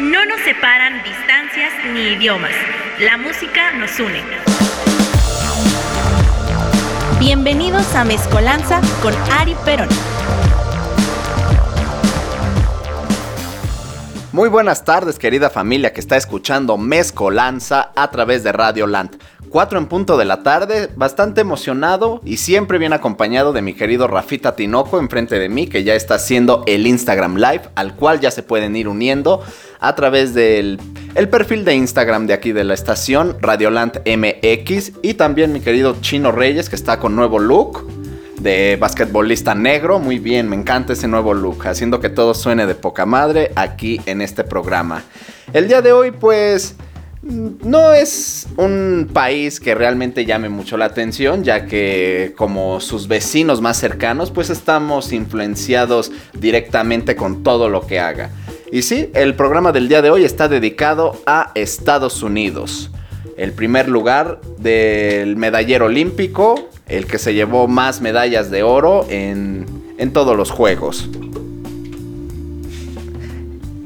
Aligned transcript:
No 0.00 0.24
nos 0.24 0.40
separan 0.40 1.02
distancias 1.02 1.74
ni 1.92 2.14
idiomas. 2.14 2.54
La 3.00 3.18
música 3.18 3.72
nos 3.72 4.00
une. 4.00 4.22
Bienvenidos 7.18 7.94
a 7.94 8.04
Mezcolanza 8.06 8.80
con 9.02 9.12
Ari 9.30 9.54
Perón. 9.62 9.90
Muy 14.32 14.48
buenas 14.48 14.86
tardes, 14.86 15.18
querida 15.18 15.50
familia 15.50 15.92
que 15.92 16.00
está 16.00 16.16
escuchando 16.16 16.78
Mezcolanza 16.78 17.90
a 17.94 18.10
través 18.10 18.42
de 18.42 18.52
Radio 18.52 18.86
Land. 18.86 19.18
4 19.50 19.78
en 19.78 19.86
punto 19.86 20.16
de 20.16 20.24
la 20.24 20.42
tarde, 20.44 20.88
bastante 20.94 21.40
emocionado 21.40 22.20
y 22.24 22.36
siempre 22.36 22.78
bien 22.78 22.92
acompañado 22.92 23.52
de 23.52 23.62
mi 23.62 23.74
querido 23.74 24.06
Rafita 24.06 24.54
Tinoco 24.54 25.00
enfrente 25.00 25.40
de 25.40 25.48
mí, 25.48 25.66
que 25.66 25.82
ya 25.82 25.94
está 25.94 26.14
haciendo 26.14 26.62
el 26.66 26.86
Instagram 26.86 27.34
Live, 27.34 27.62
al 27.74 27.96
cual 27.96 28.20
ya 28.20 28.30
se 28.30 28.44
pueden 28.44 28.76
ir 28.76 28.86
uniendo 28.86 29.42
a 29.80 29.94
través 29.96 30.34
del 30.34 30.78
el 31.16 31.28
perfil 31.28 31.64
de 31.64 31.74
Instagram 31.74 32.28
de 32.28 32.34
aquí 32.34 32.52
de 32.52 32.62
la 32.62 32.74
estación, 32.74 33.36
Radioland 33.40 34.02
MX, 34.06 34.92
y 35.02 35.14
también 35.14 35.52
mi 35.52 35.60
querido 35.60 35.96
Chino 36.00 36.30
Reyes, 36.30 36.70
que 36.70 36.76
está 36.76 37.00
con 37.00 37.16
nuevo 37.16 37.40
look 37.40 37.84
de 38.38 38.76
basquetbolista 38.80 39.56
negro. 39.56 39.98
Muy 39.98 40.20
bien, 40.20 40.48
me 40.48 40.54
encanta 40.54 40.92
ese 40.92 41.08
nuevo 41.08 41.34
look, 41.34 41.66
haciendo 41.66 41.98
que 41.98 42.08
todo 42.08 42.34
suene 42.34 42.66
de 42.66 42.76
poca 42.76 43.04
madre 43.04 43.50
aquí 43.56 44.00
en 44.06 44.20
este 44.20 44.44
programa. 44.44 45.02
El 45.52 45.66
día 45.66 45.82
de 45.82 45.90
hoy, 45.92 46.12
pues, 46.12 46.76
no 47.22 47.92
es 47.92 48.46
un 48.56 49.10
país 49.12 49.60
que 49.60 49.74
realmente 49.74 50.24
llame 50.24 50.48
mucho 50.48 50.76
la 50.76 50.86
atención, 50.86 51.44
ya 51.44 51.66
que 51.66 52.32
como 52.36 52.80
sus 52.80 53.08
vecinos 53.08 53.60
más 53.60 53.78
cercanos, 53.78 54.30
pues 54.30 54.48
estamos 54.48 55.12
influenciados 55.12 56.12
directamente 56.32 57.16
con 57.16 57.42
todo 57.42 57.68
lo 57.68 57.86
que 57.86 58.00
haga. 58.00 58.30
Y 58.72 58.82
sí, 58.82 59.10
el 59.14 59.34
programa 59.34 59.72
del 59.72 59.88
día 59.88 60.00
de 60.00 60.10
hoy 60.10 60.24
está 60.24 60.48
dedicado 60.48 61.20
a 61.26 61.50
Estados 61.54 62.22
Unidos. 62.22 62.90
El 63.36 63.52
primer 63.52 63.88
lugar 63.88 64.40
del 64.58 65.36
medallero 65.36 65.86
olímpico, 65.86 66.68
el 66.86 67.06
que 67.06 67.18
se 67.18 67.34
llevó 67.34 67.68
más 67.68 68.00
medallas 68.00 68.50
de 68.50 68.62
oro 68.62 69.06
en, 69.08 69.66
todos 70.12 70.36
los 70.36 70.50
juegos. 70.50 71.08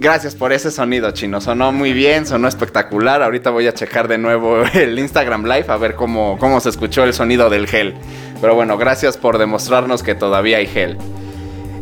Gracias 0.05 0.35
por 0.35 0.53
ese 0.53 0.71
sonido, 0.71 1.11
chino. 1.13 1.41
Sonó 1.41 1.73
muy 1.73 1.95
bien, 1.95 2.27
sonó 2.27 2.47
espectacular. 2.47 3.23
Ahorita 3.23 3.49
voy 3.49 3.67
a 3.69 3.73
checar 3.73 4.07
de 4.07 4.19
nuevo 4.19 4.63
el 4.75 4.99
Instagram 4.99 5.45
Live 5.45 5.65
a 5.69 5.79
ver 5.79 5.95
cómo, 5.95 6.37
cómo 6.39 6.61
se 6.61 6.69
escuchó 6.69 7.05
el 7.05 7.15
sonido 7.15 7.49
del 7.49 7.67
gel. 7.67 7.95
Pero 8.39 8.55
bueno, 8.55 8.77
gracias 8.77 9.17
por 9.17 9.39
demostrarnos 9.39 10.03
que 10.03 10.15
todavía 10.15 10.59
hay 10.59 10.67
gel. 10.67 10.99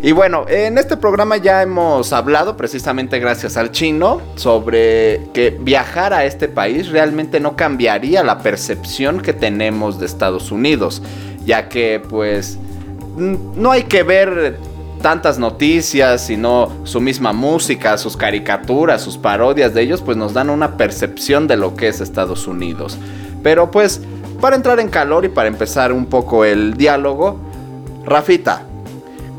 Y 0.02 0.12
bueno, 0.12 0.46
en 0.48 0.78
este 0.78 0.96
programa 0.96 1.36
ya 1.36 1.62
hemos 1.62 2.12
hablado, 2.12 2.56
precisamente 2.56 3.18
gracias 3.18 3.56
al 3.56 3.72
chino, 3.72 4.22
sobre 4.36 5.22
que 5.34 5.50
viajar 5.58 6.12
a 6.12 6.24
este 6.24 6.46
país 6.46 6.90
realmente 6.90 7.40
no 7.40 7.56
cambiaría 7.56 8.22
la 8.22 8.38
percepción 8.38 9.20
que 9.20 9.32
tenemos 9.32 9.98
de 9.98 10.06
Estados 10.06 10.52
Unidos, 10.52 11.02
ya 11.44 11.68
que 11.68 12.00
pues 12.08 12.56
no 13.16 13.72
hay 13.72 13.82
que 13.82 14.04
ver 14.04 14.58
tantas 15.02 15.38
noticias, 15.38 16.24
sino 16.24 16.72
su 16.84 17.00
misma 17.00 17.32
música, 17.32 17.98
sus 17.98 18.16
caricaturas, 18.16 19.02
sus 19.02 19.18
parodias 19.18 19.74
de 19.74 19.82
ellos, 19.82 20.00
pues 20.00 20.16
nos 20.16 20.32
dan 20.32 20.48
una 20.48 20.76
percepción 20.76 21.46
de 21.46 21.56
lo 21.56 21.74
que 21.74 21.88
es 21.88 22.00
Estados 22.00 22.46
Unidos. 22.46 22.96
Pero 23.42 23.70
pues, 23.70 24.00
para 24.40 24.56
entrar 24.56 24.80
en 24.80 24.88
calor 24.88 25.24
y 25.24 25.28
para 25.28 25.48
empezar 25.48 25.92
un 25.92 26.06
poco 26.06 26.44
el 26.44 26.74
diálogo, 26.74 27.38
Rafita, 28.06 28.62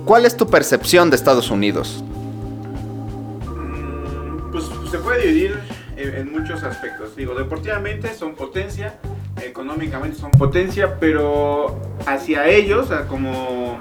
¿Cuál 0.05 0.25
es 0.25 0.35
tu 0.35 0.47
percepción 0.47 1.09
de 1.09 1.15
Estados 1.15 1.49
Unidos? 1.49 2.03
Mm, 3.47 4.51
pues 4.51 4.65
se 4.91 4.97
puede 4.97 5.27
dividir 5.27 5.57
en, 5.95 6.29
muchos 6.29 6.61
aspectos. 6.63 7.15
Digo, 7.15 7.35
deportivamente 7.35 8.13
son 8.13 8.35
potencia, 8.35 8.95
económicamente 9.41 10.17
son 10.17 10.31
potencia, 10.31 10.99
pero 10.99 11.79
hacia 12.05 12.47
ellos, 12.47 12.89
como, 13.07 13.77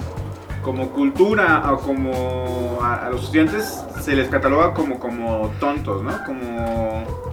como 0.62 0.90
cultura 0.90 1.70
o 1.72 1.78
como 1.78 2.78
a, 2.82 3.08
los 3.10 3.24
estudiantes, 3.24 3.84
se 4.00 4.14
les 4.14 4.28
cataloga 4.28 4.72
como, 4.74 4.98
como 4.98 5.50
tontos, 5.60 6.02
¿no? 6.02 6.12
Como 6.24 7.32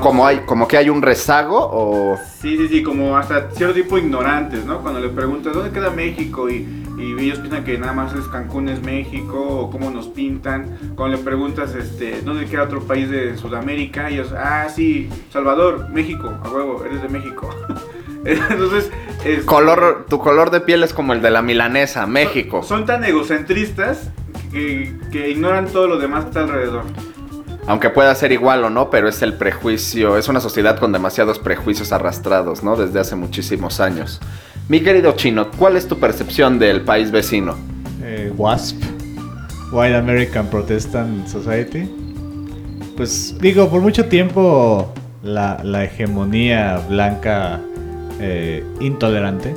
como 0.00 0.26
hay 0.26 0.40
como 0.40 0.68
que 0.68 0.76
hay 0.76 0.90
un 0.90 1.02
rezago 1.02 1.58
o 1.58 2.16
sí 2.40 2.56
sí 2.56 2.68
sí 2.68 2.82
como 2.82 3.16
hasta 3.16 3.50
cierto 3.50 3.74
tipo 3.74 3.98
ignorantes 3.98 4.64
no 4.64 4.80
cuando 4.80 5.00
le 5.00 5.08
preguntas 5.08 5.52
dónde 5.54 5.70
queda 5.70 5.90
México 5.90 6.48
y, 6.48 6.84
ellos 6.98 7.38
piensan 7.38 7.64
que 7.64 7.78
nada 7.78 7.92
más 7.92 8.12
es 8.12 8.26
Cancún 8.26 8.68
es 8.68 8.82
México 8.82 9.40
o 9.40 9.70
cómo 9.70 9.88
nos 9.88 10.08
pintan. 10.08 10.76
Cuando 10.96 11.16
le 11.16 11.22
preguntas 11.22 11.74
este 11.76 12.22
dónde 12.22 12.46
queda 12.46 12.64
otro 12.64 12.80
país 12.82 13.08
de 13.08 13.36
Sudamérica 13.36 14.08
ellos 14.08 14.32
ah 14.36 14.68
sí 14.68 15.08
Salvador 15.32 15.90
México 15.90 16.28
a 16.42 16.48
huevo 16.50 16.84
eres 16.84 17.00
de 17.02 17.08
México 17.08 17.48
entonces 18.50 18.90
color 19.44 20.06
tu 20.08 20.18
color 20.18 20.50
de 20.50 20.60
piel 20.60 20.82
es 20.82 20.92
como 20.92 21.12
el 21.12 21.22
de 21.22 21.30
la 21.30 21.42
milanesa 21.42 22.06
México 22.06 22.62
son, 22.62 22.86
tan 22.86 23.04
egocentristas 23.04 24.10
que, 24.52 24.94
que 25.10 25.30
ignoran 25.30 25.66
todo 25.68 25.88
lo 25.88 25.98
demás 25.98 26.24
que 26.24 26.28
está 26.28 26.40
alrededor 26.40 26.84
aunque 27.68 27.90
pueda 27.90 28.14
ser 28.14 28.32
igual 28.32 28.64
o 28.64 28.70
no, 28.70 28.88
pero 28.88 29.10
es 29.10 29.20
el 29.20 29.34
prejuicio, 29.34 30.16
es 30.16 30.26
una 30.28 30.40
sociedad 30.40 30.78
con 30.78 30.90
demasiados 30.90 31.38
prejuicios 31.38 31.92
arrastrados, 31.92 32.62
¿no? 32.62 32.76
Desde 32.76 32.98
hace 32.98 33.14
muchísimos 33.14 33.78
años. 33.78 34.20
Mi 34.68 34.80
querido 34.80 35.12
chino, 35.12 35.50
¿cuál 35.50 35.76
es 35.76 35.86
tu 35.86 35.98
percepción 35.98 36.58
del 36.58 36.80
país 36.80 37.10
vecino? 37.10 37.56
Eh, 38.02 38.32
WASP, 38.36 38.82
White 39.70 39.96
American 39.96 40.46
Protestant 40.46 41.26
Society. 41.26 41.90
Pues 42.96 43.38
digo, 43.38 43.68
por 43.68 43.82
mucho 43.82 44.06
tiempo 44.06 44.92
la, 45.22 45.84
hegemonía 45.84 46.82
blanca 46.88 47.60
eh, 48.20 48.64
intolerante. 48.80 49.54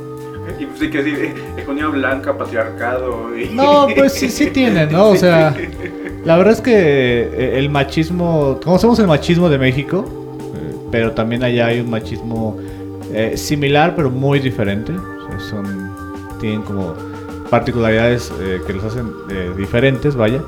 Y 0.58 0.66
pues 0.66 0.80
sí 0.80 0.90
que 0.90 1.02
decir, 1.02 1.24
eh, 1.24 1.34
hegemonía 1.56 1.86
blanca, 1.88 2.36
patriarcado. 2.36 3.30
No, 3.52 3.86
pues 3.94 4.12
sí, 4.12 4.28
sí 4.28 4.48
tiene, 4.48 4.86
¿no? 4.86 5.10
O 5.10 5.16
sea, 5.16 5.54
la 6.24 6.36
verdad 6.36 6.52
es 6.52 6.60
que 6.60 6.72
eh, 6.72 7.58
el 7.58 7.68
machismo, 7.68 8.60
conocemos 8.62 8.98
el 9.00 9.08
machismo 9.08 9.48
de 9.48 9.58
México, 9.58 10.04
eh, 10.54 10.76
pero 10.92 11.12
también 11.12 11.42
allá 11.42 11.66
hay 11.66 11.80
un 11.80 11.90
machismo 11.90 12.58
eh, 13.12 13.36
similar, 13.36 13.94
pero 13.96 14.08
muy 14.10 14.38
diferente. 14.38 14.92
son, 15.50 15.90
tienen 16.38 16.62
como 16.62 16.94
particularidades 17.50 18.32
que 18.66 18.72
los 18.72 18.84
hacen 18.84 19.10
diferentes, 19.56 20.14
vaya. 20.14 20.40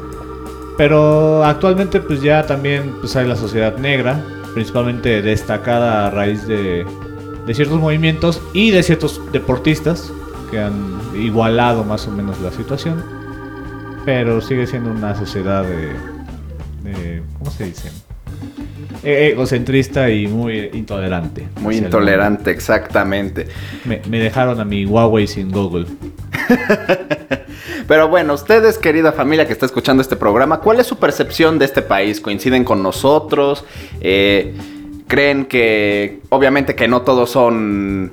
Pero 0.77 1.45
actualmente 1.45 2.01
pues 2.01 2.23
ya 2.23 2.47
también 2.47 2.95
pues, 3.01 3.15
hay 3.17 3.27
la 3.27 3.37
sociedad 3.37 3.77
negra, 3.77 4.25
principalmente 4.55 5.23
destacada 5.23 6.07
a 6.07 6.11
raíz 6.11 6.47
de, 6.47 6.87
de 7.47 7.55
ciertos 7.55 7.79
movimientos 7.79 8.41
y 8.53 8.71
de 8.71 8.83
ciertos 8.83 9.21
deportistas 9.33 10.13
que 10.51 10.59
han 10.59 11.01
igualado 11.15 11.85
más 11.85 12.07
o 12.07 12.11
menos 12.11 12.41
la 12.41 12.51
situación 12.51 13.25
pero 14.05 14.41
sigue 14.41 14.67
siendo 14.67 14.91
una 14.91 15.15
sociedad 15.15 15.65
de, 15.65 17.23
¿cómo 17.39 17.51
se 17.51 17.65
dice? 17.65 17.91
E, 19.03 19.29
egocentrista 19.33 20.11
y 20.11 20.27
muy 20.27 20.71
intolerante. 20.73 21.49
Muy 21.61 21.77
intolerante, 21.77 22.51
exactamente. 22.51 23.49
Me, 23.85 24.01
dejaron 24.19 24.61
a 24.61 24.65
mi 24.65 24.85
Huawei 24.85 25.27
sin 25.27 25.51
Google. 25.51 25.87
Pero 27.89 28.09
bueno, 28.09 28.35
ustedes, 28.35 28.79
querida 28.79 29.13
familia 29.13 29.47
que 29.47 29.53
está 29.53 29.67
escuchando 29.67 30.01
este 30.01 30.17
programa, 30.17 30.61
¿cuál 30.61 30.81
es 30.81 30.87
su 30.87 30.97
percepción 30.97 31.59
de 31.59 31.67
este 31.67 31.83
país? 31.83 32.21
¿Coinciden 32.21 32.65
con 32.65 32.83
nosotros? 32.83 33.65
Eh, 34.01 34.55
¿Creen 35.07 35.45
que, 35.47 36.21
obviamente 36.31 36.75
que 36.75 36.89
no 36.89 37.03
todos 37.03 37.31
son... 37.31 38.13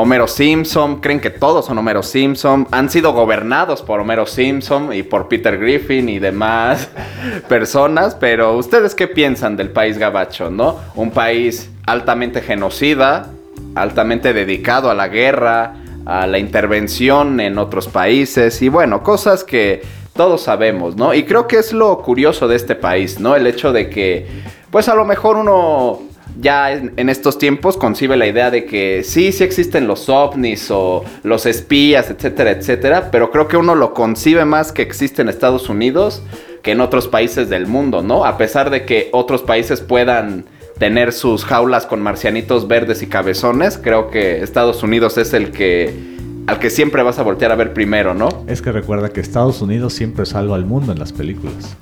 Homero 0.00 0.28
Simpson, 0.28 1.00
creen 1.00 1.18
que 1.18 1.30
todos 1.30 1.66
son 1.66 1.76
Homero 1.76 2.04
Simpson, 2.04 2.68
han 2.70 2.88
sido 2.88 3.12
gobernados 3.12 3.82
por 3.82 3.98
Homero 3.98 4.26
Simpson 4.26 4.92
y 4.92 5.02
por 5.02 5.26
Peter 5.26 5.58
Griffin 5.58 6.08
y 6.08 6.20
demás 6.20 6.88
personas, 7.48 8.14
pero 8.14 8.56
ustedes 8.56 8.94
qué 8.94 9.08
piensan 9.08 9.56
del 9.56 9.70
país 9.70 9.98
gabacho, 9.98 10.52
¿no? 10.52 10.76
Un 10.94 11.10
país 11.10 11.68
altamente 11.84 12.42
genocida, 12.42 13.30
altamente 13.74 14.32
dedicado 14.32 14.88
a 14.88 14.94
la 14.94 15.08
guerra, 15.08 15.74
a 16.06 16.28
la 16.28 16.38
intervención 16.38 17.40
en 17.40 17.58
otros 17.58 17.88
países 17.88 18.62
y 18.62 18.68
bueno, 18.68 19.02
cosas 19.02 19.42
que 19.42 19.82
todos 20.14 20.42
sabemos, 20.42 20.96
¿no? 20.96 21.14
Y 21.14 21.24
creo 21.24 21.46
que 21.46 21.56
es 21.56 21.72
lo 21.72 22.02
curioso 22.02 22.48
de 22.48 22.56
este 22.56 22.74
país, 22.74 23.20
¿no? 23.20 23.36
El 23.36 23.46
hecho 23.46 23.72
de 23.72 23.88
que, 23.88 24.26
pues 24.70 24.88
a 24.88 24.94
lo 24.94 25.04
mejor 25.04 25.36
uno 25.36 26.00
ya 26.40 26.72
en, 26.72 27.08
estos 27.08 27.38
tiempos 27.38 27.76
concibe 27.76 28.16
la 28.16 28.26
idea 28.26 28.50
de 28.50 28.64
que 28.64 29.02
sí, 29.04 29.32
sí 29.32 29.42
existen 29.42 29.86
los 29.86 30.08
ovnis 30.08 30.70
o 30.70 31.04
los 31.22 31.46
espías, 31.46 32.10
etcétera, 32.10 32.52
etcétera, 32.52 33.10
pero 33.10 33.30
creo 33.30 33.48
que 33.48 33.56
uno 33.56 33.74
lo 33.74 33.92
concibe 33.94 34.44
más 34.44 34.72
que 34.72 34.82
existe 34.82 35.22
en 35.22 35.28
Estados 35.28 35.68
Unidos 35.68 36.22
que 36.62 36.72
en 36.72 36.80
otros 36.80 37.08
países 37.08 37.48
del 37.48 37.66
mundo, 37.66 38.02
¿no? 38.02 38.24
A 38.24 38.36
pesar 38.36 38.70
de 38.70 38.84
que 38.84 39.08
otros 39.12 39.42
países 39.42 39.80
puedan 39.80 40.44
tener 40.78 41.12
sus 41.12 41.44
jaulas 41.44 41.86
con 41.86 42.00
marcianitos 42.00 42.68
verdes 42.68 43.02
y 43.02 43.08
cabezones, 43.08 43.78
creo 43.82 44.10
que 44.10 44.42
Estados 44.42 44.82
Unidos 44.82 45.18
es 45.18 45.32
el 45.32 45.50
que 45.50 46.18
al 46.46 46.58
que 46.58 46.70
siempre 46.70 47.02
vas 47.02 47.18
a 47.18 47.22
voltear 47.22 47.52
a 47.52 47.56
ver 47.56 47.74
primero, 47.74 48.14
¿no? 48.14 48.28
Es 48.46 48.62
que 48.62 48.72
recuerda 48.72 49.10
que 49.10 49.20
Estados 49.20 49.60
Unidos 49.60 49.92
siempre 49.92 50.24
salva 50.24 50.56
al 50.56 50.64
mundo 50.64 50.92
en 50.92 50.98
las 50.98 51.12
películas. 51.12 51.76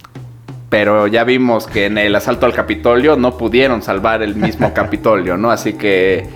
Pero 0.68 1.06
ya 1.06 1.24
vimos 1.24 1.66
que 1.66 1.86
en 1.86 1.98
el 1.98 2.14
asalto 2.14 2.46
al 2.46 2.52
Capitolio 2.52 3.16
no 3.16 3.36
pudieron 3.36 3.82
salvar 3.82 4.22
el 4.22 4.34
mismo 4.34 4.72
Capitolio, 4.74 5.36
¿no? 5.36 5.50
Así 5.50 5.74
que 5.74 6.26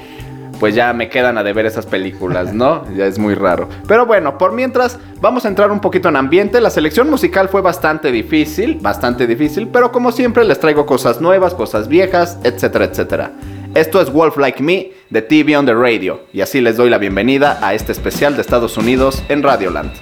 pues 0.61 0.75
ya 0.75 0.93
me 0.93 1.09
quedan 1.09 1.39
a 1.39 1.43
deber 1.43 1.65
esas 1.65 1.87
películas, 1.87 2.53
¿no? 2.53 2.85
Ya 2.95 3.07
es 3.07 3.19
muy 3.19 3.35
raro. 3.35 3.67
Pero 3.89 4.05
bueno, 4.05 4.37
por 4.37 4.53
mientras 4.53 4.99
vamos 5.21 5.47
a 5.47 5.49
entrar 5.49 5.73
un 5.73 5.81
poquito 5.81 6.11
en 6.11 6.17
ambiente. 6.17 6.61
La 6.61 6.69
selección 6.69 7.09
musical 7.09 7.49
fue 7.49 7.63
bastante 7.63 8.13
difícil, 8.13 8.79
bastante 8.81 9.27
difícil, 9.27 9.69
pero 9.69 9.91
como 9.91 10.13
siempre 10.13 10.45
les 10.45 10.61
traigo 10.61 10.85
cosas 10.85 11.21
nuevas, 11.21 11.55
cosas 11.55 11.89
viejas, 11.89 12.39
etcétera, 12.45 12.85
etcétera. 12.85 13.33
Esto 13.75 14.03
es 14.03 14.13
Wolf 14.13 14.37
Like 14.37 14.63
Me 14.63 14.93
de 15.09 15.23
TV 15.23 15.57
on 15.57 15.65
the 15.65 15.75
Radio 15.75 16.25
y 16.33 16.43
así 16.43 16.61
les 16.61 16.77
doy 16.77 16.91
la 16.91 16.99
bienvenida 16.99 17.59
a 17.63 17.73
este 17.73 17.93
especial 17.93 18.35
de 18.35 18.43
Estados 18.43 18.77
Unidos 18.77 19.23
en 19.29 19.43
Radioland. 19.43 19.93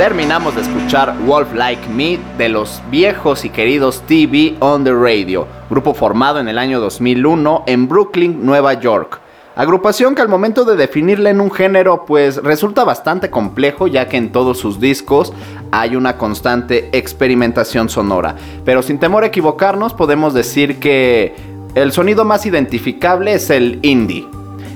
Terminamos 0.00 0.54
de 0.54 0.62
escuchar 0.62 1.14
Wolf 1.26 1.52
Like 1.52 1.86
Me 1.90 2.18
de 2.38 2.48
los 2.48 2.80
viejos 2.90 3.44
y 3.44 3.50
queridos 3.50 4.02
TV 4.06 4.56
on 4.60 4.82
the 4.82 4.94
Radio, 4.94 5.46
grupo 5.68 5.92
formado 5.92 6.40
en 6.40 6.48
el 6.48 6.56
año 6.56 6.80
2001 6.80 7.64
en 7.66 7.86
Brooklyn, 7.86 8.46
Nueva 8.46 8.72
York. 8.80 9.20
Agrupación 9.54 10.14
que 10.14 10.22
al 10.22 10.30
momento 10.30 10.64
de 10.64 10.76
definirla 10.76 11.28
en 11.28 11.42
un 11.42 11.50
género 11.50 12.06
pues 12.06 12.38
resulta 12.38 12.82
bastante 12.84 13.28
complejo 13.28 13.88
ya 13.88 14.08
que 14.08 14.16
en 14.16 14.32
todos 14.32 14.58
sus 14.58 14.80
discos 14.80 15.34
hay 15.70 15.96
una 15.96 16.16
constante 16.16 16.88
experimentación 16.96 17.90
sonora. 17.90 18.36
Pero 18.64 18.82
sin 18.82 18.98
temor 18.98 19.24
a 19.24 19.26
equivocarnos, 19.26 19.92
podemos 19.92 20.32
decir 20.32 20.80
que 20.80 21.34
el 21.74 21.92
sonido 21.92 22.24
más 22.24 22.46
identificable 22.46 23.34
es 23.34 23.50
el 23.50 23.80
indie. 23.82 24.26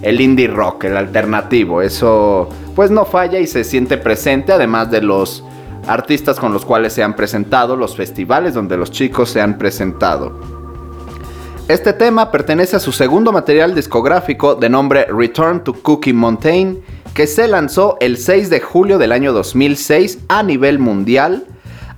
El 0.02 0.21
indie 0.21 0.49
rock, 0.49 0.85
el 0.85 0.99
alternativo. 0.99 1.81
Eso 1.81 2.50
pues 2.75 2.90
no 2.90 3.04
falla 3.04 3.38
y 3.38 3.47
se 3.47 3.64
siente 3.64 3.97
presente, 3.97 4.52
además 4.52 4.90
de 4.90 5.02
los 5.02 5.45
artistas 5.87 6.40
con 6.40 6.52
los 6.52 6.64
cuales 6.64 6.93
se 6.93 7.02
han 7.02 7.14
presentado, 7.14 7.76
los 7.76 7.97
festivales 7.97 8.54
donde 8.54 8.76
los 8.76 8.90
chicos 8.90 9.31
se 9.31 9.40
han 9.40 9.59
presentado. 9.59 10.38
Este 11.69 11.95
tema 11.95 12.31
pertenece 12.31 12.76
a 12.76 12.81
su 12.81 12.93
segundo 12.93 13.33
material 13.33 13.75
discográfico 13.75 14.54
de 14.54 14.69
nombre 14.69 15.07
Return 15.07 15.64
to 15.64 15.73
Cookie 15.73 16.12
Mountain, 16.12 16.83
que 17.14 17.26
se 17.26 17.49
lanzó 17.49 17.97
el 18.00 18.19
6 18.19 18.50
de 18.50 18.61
julio 18.61 18.99
del 18.99 19.12
año 19.12 19.33
2006 19.33 20.19
a 20.28 20.43
nivel 20.43 20.78
mundial, 20.78 21.47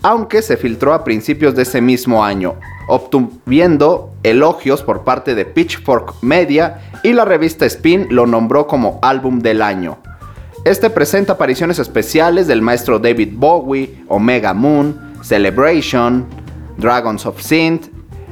aunque 0.03 0.43
se 0.43 0.57
filtró 0.57 0.93
a 0.93 1.03
principios 1.03 1.57
de 1.57 1.63
ese 1.63 1.81
mismo 1.81 2.25
año, 2.25 2.55
obtuviendo 2.87 4.13
elogios 4.23 4.83
por 4.83 5.03
parte 5.03 5.35
de 5.35 5.45
Pitchfork 5.45 6.23
Media 6.23 6.83
y 7.03 7.13
la 7.13 7.25
revista 7.25 7.67
Spin 7.67 8.07
lo 8.11 8.27
nombró 8.27 8.69
como 8.69 9.01
álbum 9.03 9.41
del 9.41 9.63
año. 9.63 9.99
Este 10.67 10.91
presenta 10.91 11.35
apariciones 11.35 11.79
especiales 11.79 12.49
del 12.49 12.61
maestro 12.61 12.99
David 12.99 13.35
Bowie, 13.35 14.03
Omega 14.09 14.53
Moon, 14.53 15.13
Celebration, 15.23 16.27
Dragons 16.77 17.25
of 17.25 17.41
Synth, 17.41 17.87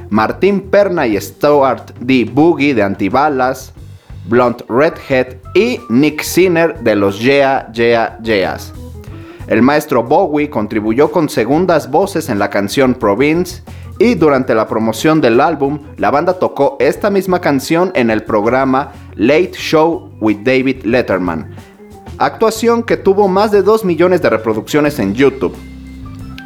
Martín 0.09 0.69
Perna 0.69 1.07
y 1.07 1.15
Stuart 1.15 1.91
D. 2.01 2.29
Boogie 2.29 2.75
de 2.75 2.83
Antibalas, 2.83 3.71
Blunt 4.27 4.63
Redhead 4.67 5.37
y 5.53 5.79
Nick 5.87 6.23
Sinner 6.23 6.77
de 6.81 6.97
los 6.97 7.21
Yeah 7.21 7.71
Yeah 7.71 8.19
Yeahs. 8.21 8.73
El 9.47 9.61
maestro 9.61 10.03
Bowie 10.03 10.49
contribuyó 10.49 11.11
con 11.11 11.29
segundas 11.29 11.89
voces 11.89 12.27
en 12.27 12.37
la 12.37 12.49
canción 12.49 12.95
Province 12.95 13.63
y 13.97 14.15
durante 14.15 14.53
la 14.53 14.67
promoción 14.67 15.21
del 15.21 15.39
álbum, 15.39 15.79
la 15.95 16.11
banda 16.11 16.33
tocó 16.33 16.75
esta 16.81 17.09
misma 17.09 17.39
canción 17.39 17.93
en 17.95 18.09
el 18.09 18.23
programa 18.23 18.91
Late 19.15 19.53
Show 19.53 20.11
with 20.19 20.39
David 20.43 20.83
Letterman, 20.83 21.55
actuación 22.17 22.83
que 22.83 22.97
tuvo 22.97 23.27
más 23.27 23.51
de 23.51 23.61
2 23.61 23.85
millones 23.85 24.21
de 24.21 24.29
reproducciones 24.29 24.99
en 24.99 25.13
YouTube. 25.13 25.55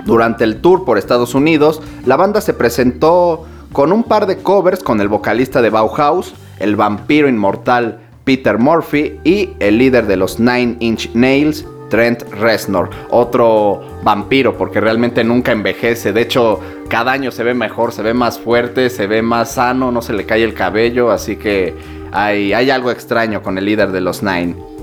Durante 0.05 0.43
el 0.43 0.61
tour 0.61 0.85
por 0.85 0.97
Estados 0.97 1.35
Unidos, 1.35 1.81
la 2.05 2.15
banda 2.15 2.41
se 2.41 2.53
presentó 2.53 3.45
con 3.71 3.91
un 3.91 4.03
par 4.03 4.25
de 4.25 4.37
covers 4.37 4.83
con 4.83 5.01
el 5.01 5.07
vocalista 5.07 5.61
de 5.61 5.69
Bauhaus, 5.69 6.33
el 6.59 6.75
vampiro 6.75 7.29
inmortal 7.29 7.99
Peter 8.23 8.57
Murphy 8.57 9.19
y 9.23 9.51
el 9.59 9.77
líder 9.77 10.07
de 10.07 10.17
los 10.17 10.39
Nine 10.39 10.77
Inch 10.79 11.11
Nails, 11.13 11.65
Trent 11.89 12.21
Reznor, 12.33 12.89
otro 13.09 13.81
vampiro 14.03 14.57
porque 14.57 14.79
realmente 14.79 15.23
nunca 15.23 15.51
envejece, 15.51 16.13
de 16.13 16.21
hecho 16.21 16.59
cada 16.87 17.11
año 17.11 17.31
se 17.31 17.43
ve 17.43 17.53
mejor, 17.53 17.91
se 17.91 18.03
ve 18.03 18.13
más 18.13 18.39
fuerte, 18.39 18.89
se 18.89 19.07
ve 19.07 19.21
más 19.21 19.53
sano, 19.53 19.91
no 19.91 20.01
se 20.01 20.13
le 20.13 20.25
cae 20.25 20.43
el 20.43 20.53
cabello, 20.53 21.11
así 21.11 21.37
que 21.37 21.75
hay, 22.11 22.53
hay 22.53 22.69
algo 22.69 22.91
extraño 22.91 23.41
con 23.41 23.57
el 23.57 23.65
líder 23.65 23.91
de 23.91 24.01
los 24.01 24.21
Nine. 24.21 24.78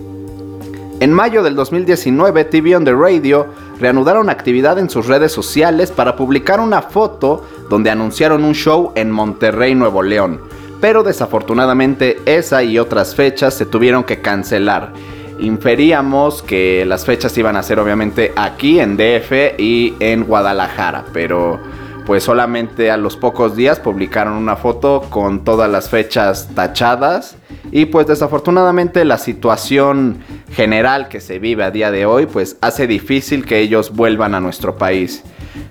En 0.98 1.12
mayo 1.12 1.42
del 1.42 1.54
2019, 1.54 2.44
TV 2.46 2.74
on 2.74 2.86
the 2.86 2.94
Radio 2.94 3.48
reanudaron 3.78 4.30
actividad 4.30 4.78
en 4.78 4.88
sus 4.88 5.06
redes 5.06 5.30
sociales 5.30 5.90
para 5.90 6.16
publicar 6.16 6.58
una 6.58 6.80
foto 6.80 7.44
donde 7.68 7.90
anunciaron 7.90 8.44
un 8.44 8.54
show 8.54 8.92
en 8.94 9.10
Monterrey, 9.10 9.74
Nuevo 9.74 10.02
León. 10.02 10.40
Pero 10.80 11.02
desafortunadamente 11.02 12.18
esa 12.24 12.62
y 12.62 12.78
otras 12.78 13.14
fechas 13.14 13.52
se 13.52 13.66
tuvieron 13.66 14.04
que 14.04 14.22
cancelar. 14.22 14.94
Inferíamos 15.38 16.42
que 16.42 16.86
las 16.86 17.04
fechas 17.04 17.36
iban 17.36 17.56
a 17.56 17.62
ser 17.62 17.78
obviamente 17.78 18.32
aquí 18.34 18.80
en 18.80 18.96
DF 18.96 19.58
y 19.58 19.94
en 20.00 20.24
Guadalajara, 20.24 21.04
pero 21.12 21.60
pues 22.06 22.22
solamente 22.22 22.90
a 22.90 22.96
los 22.96 23.16
pocos 23.16 23.56
días 23.56 23.80
publicaron 23.80 24.34
una 24.34 24.54
foto 24.56 25.02
con 25.10 25.44
todas 25.44 25.68
las 25.68 25.90
fechas 25.90 26.48
tachadas 26.54 27.36
y 27.72 27.86
pues 27.86 28.06
desafortunadamente 28.06 29.04
la 29.04 29.18
situación 29.18 30.18
general 30.52 31.08
que 31.08 31.20
se 31.20 31.40
vive 31.40 31.64
a 31.64 31.72
día 31.72 31.90
de 31.90 32.06
hoy 32.06 32.26
pues 32.26 32.56
hace 32.60 32.86
difícil 32.86 33.44
que 33.44 33.58
ellos 33.58 33.94
vuelvan 33.94 34.36
a 34.36 34.40
nuestro 34.40 34.76
país. 34.78 35.25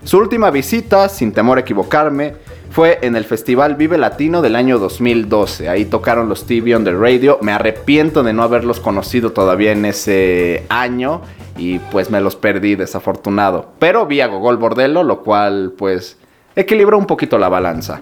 Su 0.04 0.18
última 0.18 0.52
visita, 0.52 1.08
sin 1.08 1.32
temor 1.32 1.58
a 1.58 1.62
equivocarme, 1.62 2.36
fue 2.70 3.00
en 3.02 3.16
el 3.16 3.24
Festival 3.24 3.76
Vive 3.76 3.98
Latino 3.98 4.42
del 4.42 4.58
año 4.58 4.78
2012. 4.78 5.70
Ahí 5.70 5.86
tocaron 5.86 6.28
los 6.28 6.46
TV 6.46 6.76
on 6.76 6.84
the 6.84 6.92
Radio. 6.92 7.40
Me 7.42 7.54
arrepiento 7.54 8.22
de 8.22 8.34
no 8.34 8.44
haberlos 8.44 8.82
conocido 8.82 9.32
todavía 9.32 9.72
en 9.72 9.86
ese 9.86 10.66
año 10.68 11.22
y 11.58 11.80
pues 11.80 12.10
me 12.10 12.20
los 12.20 12.36
perdí 12.36 12.76
desafortunado. 12.76 13.72
Pero 13.80 14.06
vi 14.06 14.20
a 14.20 14.28
Gogol 14.28 14.58
Bordello, 14.58 15.04
lo 15.04 15.22
cual 15.22 15.74
pues 15.78 16.18
equilibró 16.56 16.98
un 16.98 17.06
poquito 17.06 17.38
la 17.38 17.50
balanza. 17.50 18.02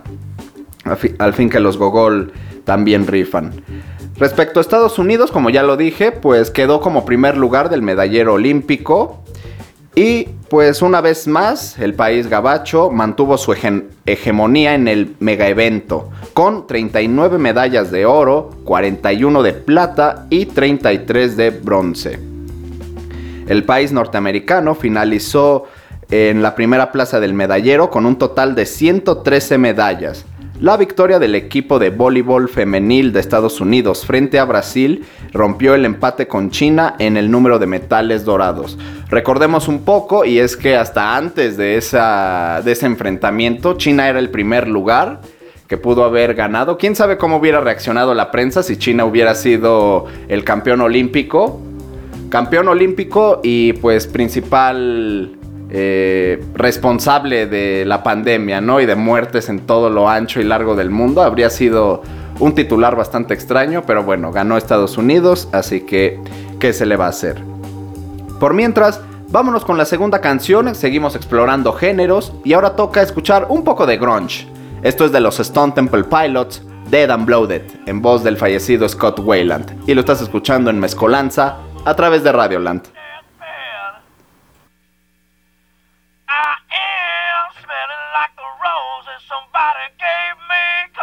Al 1.19 1.33
fin, 1.33 1.49
que 1.49 1.59
los 1.59 1.77
Gogol 1.77 2.33
también 2.65 3.07
rifan. 3.07 3.53
Respecto 4.17 4.59
a 4.59 4.61
Estados 4.61 4.99
Unidos, 4.99 5.31
como 5.31 5.49
ya 5.49 5.63
lo 5.63 5.77
dije, 5.77 6.11
pues 6.11 6.51
quedó 6.51 6.81
como 6.81 7.05
primer 7.05 7.37
lugar 7.37 7.69
del 7.69 7.81
medallero 7.81 8.33
olímpico. 8.33 9.19
Y 9.95 10.27
pues 10.49 10.81
una 10.81 11.01
vez 11.01 11.27
más, 11.27 11.77
el 11.79 11.93
país 11.93 12.27
gabacho 12.27 12.89
mantuvo 12.89 13.37
su 13.37 13.53
hege- 13.53 13.85
hegemonía 14.05 14.73
en 14.75 14.87
el 14.87 15.15
mega 15.19 15.47
evento, 15.47 16.09
con 16.33 16.65
39 16.67 17.37
medallas 17.37 17.91
de 17.91 18.05
oro, 18.05 18.49
41 18.65 19.43
de 19.43 19.53
plata 19.53 20.25
y 20.29 20.47
33 20.47 21.37
de 21.37 21.49
bronce. 21.51 22.19
El 23.47 23.63
país 23.65 23.91
norteamericano 23.91 24.73
finalizó 24.73 25.65
en 26.13 26.43
la 26.43 26.53
primera 26.53 26.91
plaza 26.91 27.19
del 27.19 27.33
medallero 27.33 27.89
con 27.89 28.05
un 28.05 28.17
total 28.17 28.53
de 28.53 28.67
113 28.67 29.57
medallas. 29.57 30.25
La 30.59 30.77
victoria 30.77 31.17
del 31.17 31.33
equipo 31.33 31.79
de 31.79 31.89
voleibol 31.89 32.49
femenil 32.49 33.11
de 33.11 33.19
Estados 33.19 33.59
Unidos 33.59 34.05
frente 34.05 34.37
a 34.37 34.45
Brasil 34.45 35.05
rompió 35.31 35.73
el 35.73 35.85
empate 35.85 36.27
con 36.27 36.51
China 36.51 36.93
en 36.99 37.17
el 37.17 37.31
número 37.31 37.57
de 37.57 37.65
metales 37.65 38.25
dorados. 38.25 38.77
Recordemos 39.09 39.67
un 39.67 39.83
poco, 39.83 40.23
y 40.23 40.37
es 40.37 40.55
que 40.55 40.75
hasta 40.75 41.17
antes 41.17 41.57
de, 41.57 41.77
esa, 41.77 42.61
de 42.63 42.73
ese 42.73 42.85
enfrentamiento, 42.85 43.73
China 43.73 44.07
era 44.07 44.19
el 44.19 44.29
primer 44.29 44.67
lugar 44.67 45.19
que 45.67 45.77
pudo 45.77 46.03
haber 46.03 46.35
ganado. 46.35 46.77
¿Quién 46.77 46.95
sabe 46.95 47.17
cómo 47.17 47.37
hubiera 47.37 47.59
reaccionado 47.59 48.13
la 48.13 48.29
prensa 48.29 48.61
si 48.61 48.77
China 48.77 49.05
hubiera 49.05 49.33
sido 49.33 50.05
el 50.27 50.43
campeón 50.43 50.81
olímpico? 50.81 51.59
Campeón 52.29 52.67
olímpico 52.67 53.41
y 53.43 53.73
pues 53.73 54.05
principal 54.05 55.39
eh, 55.75 56.39
responsable 56.53 57.47
de 57.47 57.83
la 57.83 58.03
pandemia, 58.03 58.61
¿no? 58.61 58.79
Y 58.79 58.85
de 58.85 58.95
muertes 58.95 59.49
en 59.49 59.61
todo 59.61 59.89
lo 59.89 60.07
ancho 60.07 60.39
y 60.39 60.43
largo 60.43 60.75
del 60.75 60.91
mundo. 60.91 61.23
Habría 61.23 61.49
sido 61.49 62.03
un 62.39 62.53
titular 62.53 62.95
bastante 62.95 63.33
extraño, 63.33 63.81
pero 63.85 64.03
bueno, 64.03 64.31
ganó 64.31 64.55
Estados 64.55 64.99
Unidos, 64.99 65.49
así 65.51 65.81
que, 65.81 66.19
¿qué 66.59 66.73
se 66.73 66.85
le 66.85 66.95
va 66.95 67.07
a 67.07 67.09
hacer? 67.09 67.41
Por 68.39 68.53
mientras, 68.53 69.01
vámonos 69.29 69.65
con 69.65 69.79
la 69.79 69.85
segunda 69.85 70.21
canción, 70.21 70.75
seguimos 70.75 71.15
explorando 71.15 71.73
géneros 71.73 72.33
y 72.43 72.53
ahora 72.53 72.75
toca 72.75 73.01
escuchar 73.01 73.47
un 73.49 73.63
poco 73.63 73.87
de 73.87 73.97
grunge. 73.97 74.47
Esto 74.83 75.05
es 75.05 75.11
de 75.11 75.21
los 75.21 75.39
Stone 75.39 75.73
Temple 75.73 76.03
Pilots, 76.03 76.61
Dead 76.91 77.09
and 77.09 77.25
Bloated, 77.25 77.63
en 77.87 77.99
voz 77.99 78.23
del 78.23 78.37
fallecido 78.37 78.87
Scott 78.87 79.19
Wayland. 79.19 79.75
Y 79.87 79.95
lo 79.95 80.01
estás 80.01 80.21
escuchando 80.21 80.69
en 80.69 80.79
Mezcolanza 80.79 81.57
a 81.83 81.95
través 81.95 82.23
de 82.23 82.31
Radioland. 82.31 82.92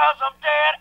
Me 0.01 0.07
cause 0.07 0.17
I'm 0.25 0.33
dead 0.41 0.80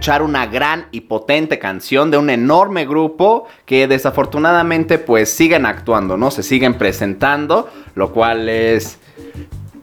escuchar 0.00 0.22
una 0.22 0.46
gran 0.46 0.86
y 0.92 1.02
potente 1.02 1.58
canción 1.58 2.10
de 2.10 2.16
un 2.16 2.30
enorme 2.30 2.86
grupo 2.86 3.46
que 3.66 3.86
desafortunadamente 3.86 4.96
pues 4.96 5.28
siguen 5.28 5.66
actuando, 5.66 6.16
¿no? 6.16 6.30
Se 6.30 6.42
siguen 6.42 6.78
presentando, 6.78 7.68
lo 7.94 8.10
cual 8.10 8.48
es 8.48 8.98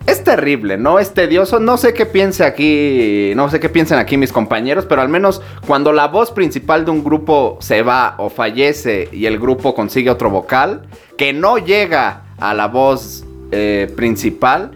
es 0.08 0.24
terrible, 0.24 0.80
¿no? 0.80 0.98
Es 0.98 1.14
tedioso. 1.14 1.60
No 1.60 1.78
sé 1.78 1.94
qué 1.94 2.08
piense 2.08 2.46
aquí, 2.46 3.34
no 3.36 3.48
sé 3.52 3.60
qué 3.60 3.70
piensen 3.70 4.00
aquí 4.00 4.18
mis 4.18 4.34
compañeros, 4.34 4.88
pero 4.90 5.04
al 5.04 5.10
menos 5.10 5.44
cuando 5.68 5.94
la 5.94 6.08
voz 6.08 6.32
principal 6.32 6.84
de 6.84 6.90
un 6.90 7.04
grupo 7.04 7.60
se 7.62 7.84
va 7.84 8.16
o 8.18 8.32
fallece 8.32 9.10
y 9.12 9.28
el 9.28 9.38
grupo 9.38 9.76
consigue 9.76 10.10
otro 10.10 10.32
vocal 10.32 10.88
que 11.16 11.32
no 11.32 11.60
llega 11.60 12.24
a 12.40 12.56
la 12.56 12.66
voz 12.66 13.24
eh, 13.52 13.94
principal, 13.96 14.72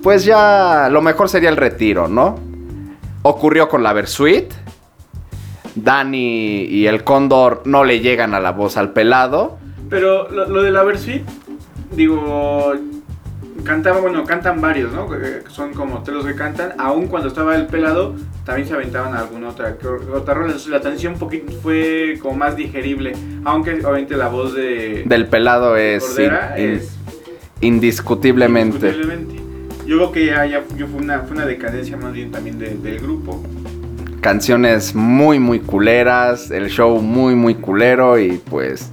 pues 0.00 0.24
ya 0.24 0.88
lo 0.92 1.02
mejor 1.02 1.28
sería 1.28 1.48
el 1.48 1.56
retiro, 1.56 2.06
¿no? 2.06 2.49
Ocurrió 3.22 3.68
con 3.68 3.82
la 3.82 3.92
Versuit. 3.92 4.52
Dani 5.76 6.64
y 6.64 6.86
el 6.86 7.04
Cóndor 7.04 7.62
no 7.64 7.84
le 7.84 8.00
llegan 8.00 8.34
a 8.34 8.40
la 8.40 8.50
voz 8.52 8.76
al 8.76 8.92
pelado. 8.92 9.58
Pero 9.88 10.28
lo, 10.30 10.48
lo 10.48 10.62
de 10.62 10.70
la 10.70 10.82
Versuit, 10.82 11.22
digo, 11.92 12.72
cantaba, 13.64 14.00
bueno, 14.00 14.24
cantan 14.24 14.60
varios, 14.60 14.92
¿no? 14.92 15.08
Son 15.48 15.72
como 15.72 16.02
tres 16.02 16.16
los 16.16 16.26
que 16.26 16.34
cantan. 16.34 16.72
Aún 16.78 17.06
cuando 17.06 17.28
estaba 17.28 17.54
el 17.56 17.66
pelado, 17.66 18.14
también 18.44 18.66
se 18.66 18.74
aventaban 18.74 19.14
alguna 19.14 19.50
otra, 19.50 19.76
otra 20.14 20.34
rola. 20.34 20.54
La 20.68 20.80
canción 20.80 21.14
un 21.14 21.18
poquito 21.18 21.52
fue 21.62 22.18
como 22.20 22.36
más 22.36 22.56
digerible. 22.56 23.12
Aunque 23.44 23.74
obviamente 23.84 24.16
la 24.16 24.28
voz 24.28 24.54
de 24.54 25.04
Del 25.06 25.26
pelado 25.28 25.76
es, 25.76 26.04
Cordera 26.04 26.54
in- 26.58 26.64
in- 26.64 26.70
es 26.76 26.96
indiscutiblemente. 27.60 28.88
indiscutiblemente. 28.88 29.49
Yo 29.90 29.96
creo 29.96 30.12
que 30.12 30.26
ya, 30.26 30.62
fue, 30.86 31.00
una, 31.00 31.46
decadencia 31.46 31.96
más 31.96 32.12
bien 32.12 32.30
también 32.30 32.60
de- 32.60 32.76
del 32.76 33.00
grupo. 33.00 33.42
Canciones 34.20 34.94
muy, 34.94 35.40
muy 35.40 35.58
culeras. 35.58 36.52
El 36.52 36.70
show 36.70 37.02
muy, 37.02 37.34
muy 37.34 37.56
culero. 37.56 38.16
Y 38.16 38.40
pues. 38.48 38.92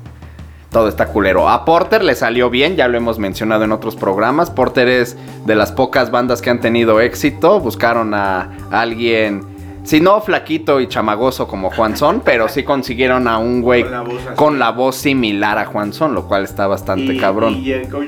Todo 0.72 0.88
está 0.88 1.06
culero. 1.06 1.50
A 1.50 1.66
Porter 1.66 2.04
le 2.04 2.16
salió 2.16 2.50
bien, 2.50 2.76
ya 2.76 2.88
lo 2.88 2.98
hemos 2.98 3.20
mencionado 3.20 3.64
en 3.64 3.74
otros 3.74 3.96
programas. 3.96 4.50
Porter 4.50 4.88
es 4.88 5.16
de 5.46 5.54
las 5.54 5.72
pocas 5.72 6.10
bandas 6.10 6.42
que 6.42 6.50
han 6.50 6.62
tenido 6.62 7.00
éxito. 7.00 7.60
Buscaron 7.60 8.16
a 8.16 8.50
alguien, 8.72 9.44
si 9.88 10.02
no 10.02 10.20
flaquito 10.22 10.80
y 10.82 10.88
chamagoso 10.88 11.48
como 11.48 11.70
Juan 11.72 11.96
Son, 11.96 12.22
pero 12.24 12.48
sí 12.50 12.64
consiguieron 12.64 13.28
a 13.28 13.38
un 13.38 13.62
güey 13.62 13.84
Con 13.84 13.92
la 13.92 14.02
voz 14.02 14.22
así. 14.28 14.36
con 14.36 14.60
la 14.60 14.72
voz 14.72 14.96
similar 14.98 15.58
a 15.58 15.66
Juan 15.66 15.94
Son, 15.94 16.14
lo 16.14 16.28
cual 16.28 16.44
está 16.44 16.68
bastante 16.68 17.14
Y- 17.14 17.18
cabrón. 17.20 17.56
Y 17.56 17.64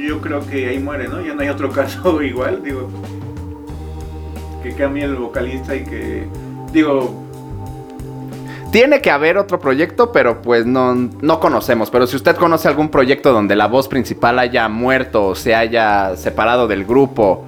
yo 0.06 0.20
creo 0.22 0.46
que 0.46 0.68
ahí 0.70 0.80
muere, 0.80 1.08
¿no? 1.08 1.22
Ya 1.22 1.34
no 1.34 1.42
hay 1.42 1.50
otro 1.50 1.70
caso 1.72 2.22
igual, 2.22 2.62
digo. 2.64 2.90
Que 4.62 4.74
cambie 4.74 5.06
el 5.06 5.16
vocalista 5.16 5.74
y 5.76 5.84
que. 5.86 6.28
Digo, 6.74 7.14
Tiene 8.72 9.02
que 9.02 9.10
haber 9.10 9.38
otro 9.40 9.60
proyecto, 9.60 10.12
pero 10.12 10.42
pues 10.44 10.66
no, 10.68 10.94
no 10.94 11.40
conocemos. 11.40 11.90
Pero 11.90 12.06
si 12.06 12.16
usted 12.18 12.36
conoce 12.36 12.68
algún 12.68 12.90
proyecto 12.90 13.32
donde 13.34 13.56
la 13.56 13.68
voz 13.68 13.88
principal 13.88 14.38
haya 14.38 14.68
muerto 14.70 15.26
o 15.28 15.34
se 15.36 15.56
haya 15.56 16.16
separado 16.18 16.68
del 16.68 16.86
grupo 16.86 17.46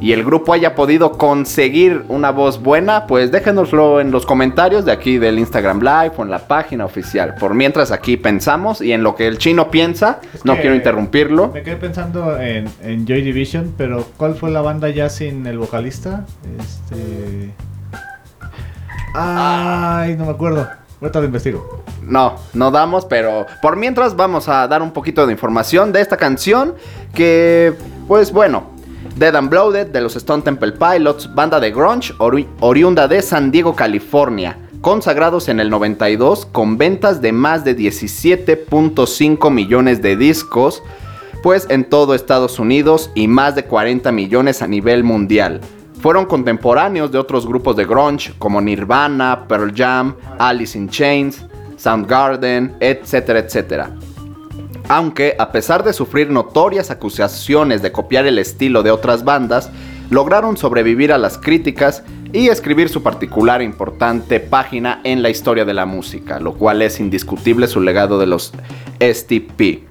y 0.00 0.12
el 0.12 0.24
grupo 0.24 0.54
haya 0.54 0.74
podido 0.74 1.12
conseguir 1.12 2.04
una 2.08 2.30
voz 2.30 2.62
buena, 2.62 3.06
pues 3.06 3.30
déjenoslo 3.30 4.00
en 4.00 4.10
los 4.10 4.24
comentarios 4.24 4.84
de 4.84 4.92
aquí 4.92 5.18
del 5.18 5.38
Instagram 5.38 5.80
Live 5.80 6.12
o 6.16 6.22
en 6.22 6.30
la 6.30 6.38
página 6.48 6.86
oficial. 6.86 7.34
Por 7.34 7.54
mientras 7.54 7.92
aquí 7.92 8.16
pensamos 8.16 8.80
y 8.80 8.92
en 8.92 9.02
lo 9.02 9.14
que 9.14 9.26
el 9.26 9.38
chino 9.38 9.70
piensa, 9.70 10.20
Es 10.34 10.44
no 10.44 10.56
quiero 10.56 10.74
interrumpirlo. 10.74 11.48
Me 11.48 11.62
quedé 11.62 11.76
pensando 11.76 12.40
en, 12.40 12.66
en 12.82 13.06
Joy 13.06 13.22
Division, 13.22 13.74
pero 13.76 14.06
¿cuál 14.16 14.34
fue 14.34 14.50
la 14.50 14.62
banda 14.62 14.88
ya 14.88 15.10
sin 15.10 15.46
el 15.46 15.58
vocalista? 15.58 16.24
Este. 16.58 17.52
Ay, 19.14 20.16
no 20.16 20.24
me 20.24 20.30
acuerdo. 20.30 20.66
Ahorita 21.00 21.20
lo 21.20 21.26
investigo. 21.26 21.84
No, 22.02 22.36
no 22.54 22.70
damos, 22.70 23.06
pero 23.06 23.46
por 23.62 23.76
mientras 23.76 24.16
vamos 24.16 24.48
a 24.48 24.66
dar 24.68 24.82
un 24.82 24.92
poquito 24.92 25.26
de 25.26 25.32
información 25.32 25.92
de 25.92 26.00
esta 26.00 26.16
canción 26.16 26.74
que, 27.14 27.72
pues 28.06 28.32
bueno, 28.32 28.79
Dead 29.16 29.34
and 29.36 29.50
Bloated 29.50 29.88
de 29.88 30.00
los 30.00 30.16
Stone 30.16 30.42
Temple 30.42 30.72
Pilots, 30.72 31.34
banda 31.34 31.60
de 31.60 31.70
grunge 31.70 32.12
ori- 32.18 32.46
oriunda 32.60 33.08
de 33.08 33.22
San 33.22 33.50
Diego, 33.50 33.74
California, 33.74 34.56
consagrados 34.80 35.48
en 35.48 35.60
el 35.60 35.68
92 35.70 36.46
con 36.46 36.78
ventas 36.78 37.20
de 37.20 37.32
más 37.32 37.64
de 37.64 37.76
17.5 37.76 39.50
millones 39.50 40.02
de 40.02 40.16
discos, 40.16 40.82
pues 41.42 41.66
en 41.70 41.84
todo 41.84 42.14
Estados 42.14 42.58
Unidos 42.58 43.10
y 43.14 43.28
más 43.28 43.54
de 43.54 43.64
40 43.64 44.12
millones 44.12 44.62
a 44.62 44.66
nivel 44.66 45.04
mundial. 45.04 45.60
Fueron 46.00 46.24
contemporáneos 46.26 47.12
de 47.12 47.18
otros 47.18 47.46
grupos 47.46 47.76
de 47.76 47.84
grunge 47.84 48.32
como 48.38 48.60
Nirvana, 48.60 49.44
Pearl 49.48 49.72
Jam, 49.74 50.14
Alice 50.38 50.76
in 50.78 50.88
Chains, 50.88 51.44
Soundgarden, 51.76 52.74
etcétera, 52.80 53.38
etcétera. 53.40 53.90
Aunque, 54.90 55.36
a 55.38 55.52
pesar 55.52 55.84
de 55.84 55.92
sufrir 55.92 56.30
notorias 56.30 56.90
acusaciones 56.90 57.80
de 57.80 57.92
copiar 57.92 58.26
el 58.26 58.40
estilo 58.40 58.82
de 58.82 58.90
otras 58.90 59.22
bandas, 59.22 59.70
lograron 60.10 60.56
sobrevivir 60.56 61.12
a 61.12 61.18
las 61.18 61.38
críticas 61.38 62.02
y 62.32 62.48
escribir 62.48 62.88
su 62.88 63.00
particular 63.00 63.60
e 63.60 63.64
importante 63.64 64.40
página 64.40 65.00
en 65.04 65.22
la 65.22 65.30
historia 65.30 65.64
de 65.64 65.74
la 65.74 65.86
música, 65.86 66.40
lo 66.40 66.54
cual 66.54 66.82
es 66.82 66.98
indiscutible 66.98 67.68
su 67.68 67.80
legado 67.80 68.18
de 68.18 68.26
los 68.26 68.52
STP. 68.98 69.84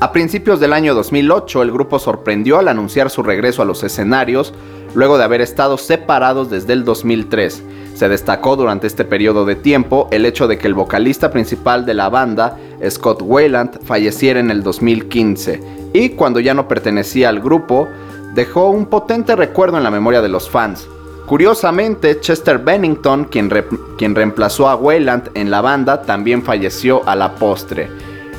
A 0.00 0.12
principios 0.12 0.60
del 0.60 0.74
año 0.74 0.94
2008, 0.94 1.62
el 1.62 1.72
grupo 1.72 1.98
sorprendió 1.98 2.58
al 2.58 2.68
anunciar 2.68 3.08
su 3.08 3.22
regreso 3.22 3.62
a 3.62 3.64
los 3.64 3.82
escenarios, 3.84 4.52
luego 4.94 5.16
de 5.16 5.24
haber 5.24 5.40
estado 5.40 5.78
separados 5.78 6.50
desde 6.50 6.74
el 6.74 6.84
2003. 6.84 7.62
Se 7.98 8.08
destacó 8.08 8.54
durante 8.54 8.86
este 8.86 9.04
periodo 9.04 9.44
de 9.44 9.56
tiempo 9.56 10.06
el 10.12 10.24
hecho 10.24 10.46
de 10.46 10.56
que 10.56 10.68
el 10.68 10.74
vocalista 10.74 11.32
principal 11.32 11.84
de 11.84 11.94
la 11.94 12.08
banda, 12.08 12.56
Scott 12.88 13.22
Wayland, 13.22 13.82
falleciera 13.82 14.38
en 14.38 14.52
el 14.52 14.62
2015, 14.62 15.90
y 15.92 16.10
cuando 16.10 16.38
ya 16.38 16.54
no 16.54 16.68
pertenecía 16.68 17.28
al 17.28 17.40
grupo, 17.40 17.88
dejó 18.36 18.70
un 18.70 18.86
potente 18.86 19.34
recuerdo 19.34 19.78
en 19.78 19.82
la 19.82 19.90
memoria 19.90 20.22
de 20.22 20.28
los 20.28 20.48
fans. 20.48 20.86
Curiosamente, 21.26 22.20
Chester 22.20 22.58
Bennington, 22.58 23.24
quien, 23.24 23.50
quien 23.98 24.14
reemplazó 24.14 24.68
a 24.68 24.76
Wayland 24.76 25.30
en 25.34 25.50
la 25.50 25.60
banda, 25.60 26.02
también 26.02 26.44
falleció 26.44 27.02
a 27.04 27.16
la 27.16 27.34
postre. 27.34 27.90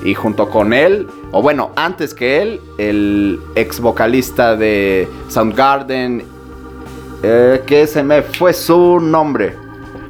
Y 0.05 0.13
junto 0.13 0.49
con 0.49 0.71
él, 0.71 1.05
o 1.33 1.41
bueno, 1.41 1.71
antes 1.75 2.13
que 2.13 2.41
él, 2.41 2.61
el 2.77 3.41
ex 3.55 3.81
vocalista 3.81 4.55
de 4.55 5.09
Soundgarden, 5.27 6.38
eh, 7.23 7.63
que 7.65 7.87
se 7.87 8.03
me 8.03 8.21
fue 8.21 8.53
su 8.53 8.99
nombre, 8.99 9.55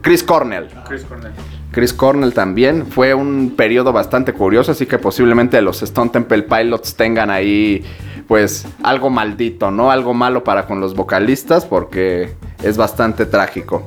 Chris 0.02 0.24
Cornell. 0.24 0.68
Chris 0.88 1.04
Cornell. 1.04 1.34
Chris 1.72 1.94
Cornell 1.94 2.34
también. 2.34 2.88
Fue 2.88 3.14
un 3.14 3.54
periodo 3.56 3.92
bastante 3.94 4.34
curioso, 4.34 4.72
así 4.72 4.86
que 4.86 4.98
posiblemente 4.98 5.62
los 5.62 5.82
Stone 5.82 6.10
Temple 6.10 6.44
Pilots 6.44 6.96
tengan 6.96 7.30
ahí, 7.30 7.84
pues, 8.28 8.68
algo 8.84 9.10
maldito, 9.10 9.72
¿no? 9.72 9.92
Algo 9.92 10.14
malo 10.14 10.44
para 10.44 10.66
con 10.66 10.80
los 10.80 10.96
vocalistas, 10.96 11.66
porque 11.66 12.34
es 12.64 12.78
bastante 12.78 13.26
trágico. 13.26 13.86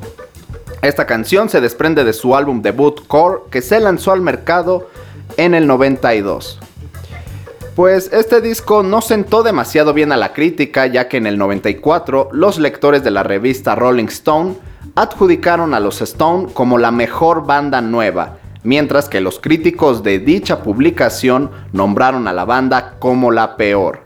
Esta 0.81 1.07
canción 1.07 1.49
se 1.49 1.61
desprende 1.61 2.05
de 2.05 2.13
su 2.13 2.35
álbum 2.35 2.63
debut 2.63 3.07
Core, 3.07 3.43
que 3.51 3.63
se 3.63 3.79
lanzó 3.81 4.13
al 4.13 4.21
mercado 4.21 4.89
en 5.37 5.55
el 5.55 5.67
92. 5.67 6.59
Pues 7.75 8.11
este 8.13 8.43
disco 8.43 8.83
no 8.83 9.01
sentó 9.01 9.43
demasiado 9.43 9.95
bien 9.95 10.13
a 10.13 10.19
la 10.19 10.35
crítica, 10.35 10.87
ya 10.87 11.09
que 11.09 11.17
en 11.17 11.27
el 11.27 11.39
94 11.39 12.29
los 12.31 12.59
lectores 12.59 13.03
de 13.03 13.11
la 13.11 13.23
revista 13.23 13.75
Rolling 13.75 14.09
Stone 14.09 14.57
adjudicaron 14.95 15.73
a 15.73 15.81
los 15.81 16.03
Stone 16.03 16.49
como 16.53 16.77
la 16.77 16.91
mejor 16.91 17.47
banda 17.47 17.81
nueva, 17.81 18.37
mientras 18.63 19.09
que 19.09 19.23
los 19.23 19.41
críticos 19.41 20.03
de 20.03 20.19
dicha 20.19 20.63
publicación 20.63 21.51
nombraron 21.73 22.29
a 22.29 22.35
la 22.35 22.45
banda 22.45 22.97
como 22.99 23.31
la 23.31 23.57
peor. 23.57 24.01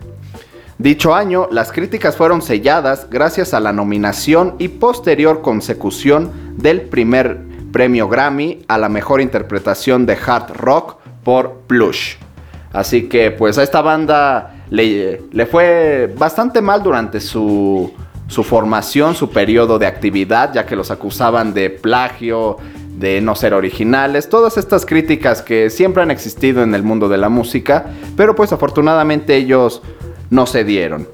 Dicho 0.78 1.12
año, 1.12 1.48
las 1.50 1.72
críticas 1.72 2.14
fueron 2.14 2.42
selladas 2.42 3.08
gracias 3.10 3.52
a 3.52 3.58
la 3.58 3.72
nominación 3.72 4.54
y 4.58 4.68
posterior 4.68 5.42
consecución 5.42 6.54
del 6.56 6.82
primer 6.82 7.40
premio 7.72 8.08
Grammy 8.08 8.64
a 8.68 8.78
la 8.78 8.88
mejor 8.88 9.20
interpretación 9.20 10.06
de 10.06 10.16
hard 10.24 10.52
rock 10.56 10.98
por 11.24 11.62
Plush. 11.66 12.25
Así 12.72 13.08
que 13.08 13.30
pues 13.30 13.58
a 13.58 13.62
esta 13.62 13.80
banda 13.80 14.56
le, 14.70 15.22
le 15.32 15.46
fue 15.46 16.12
bastante 16.18 16.60
mal 16.60 16.82
durante 16.82 17.20
su, 17.20 17.92
su 18.28 18.42
formación, 18.42 19.14
su 19.14 19.30
periodo 19.30 19.78
de 19.78 19.86
actividad, 19.86 20.52
ya 20.52 20.66
que 20.66 20.76
los 20.76 20.90
acusaban 20.90 21.54
de 21.54 21.70
plagio, 21.70 22.56
de 22.98 23.20
no 23.20 23.34
ser 23.34 23.54
originales, 23.54 24.28
todas 24.28 24.56
estas 24.56 24.86
críticas 24.86 25.42
que 25.42 25.70
siempre 25.70 26.02
han 26.02 26.10
existido 26.10 26.62
en 26.62 26.74
el 26.74 26.82
mundo 26.82 27.08
de 27.08 27.18
la 27.18 27.28
música, 27.28 27.86
pero 28.16 28.34
pues 28.34 28.52
afortunadamente 28.52 29.36
ellos 29.36 29.82
no 30.30 30.46
se 30.46 30.64
dieron. 30.64 31.06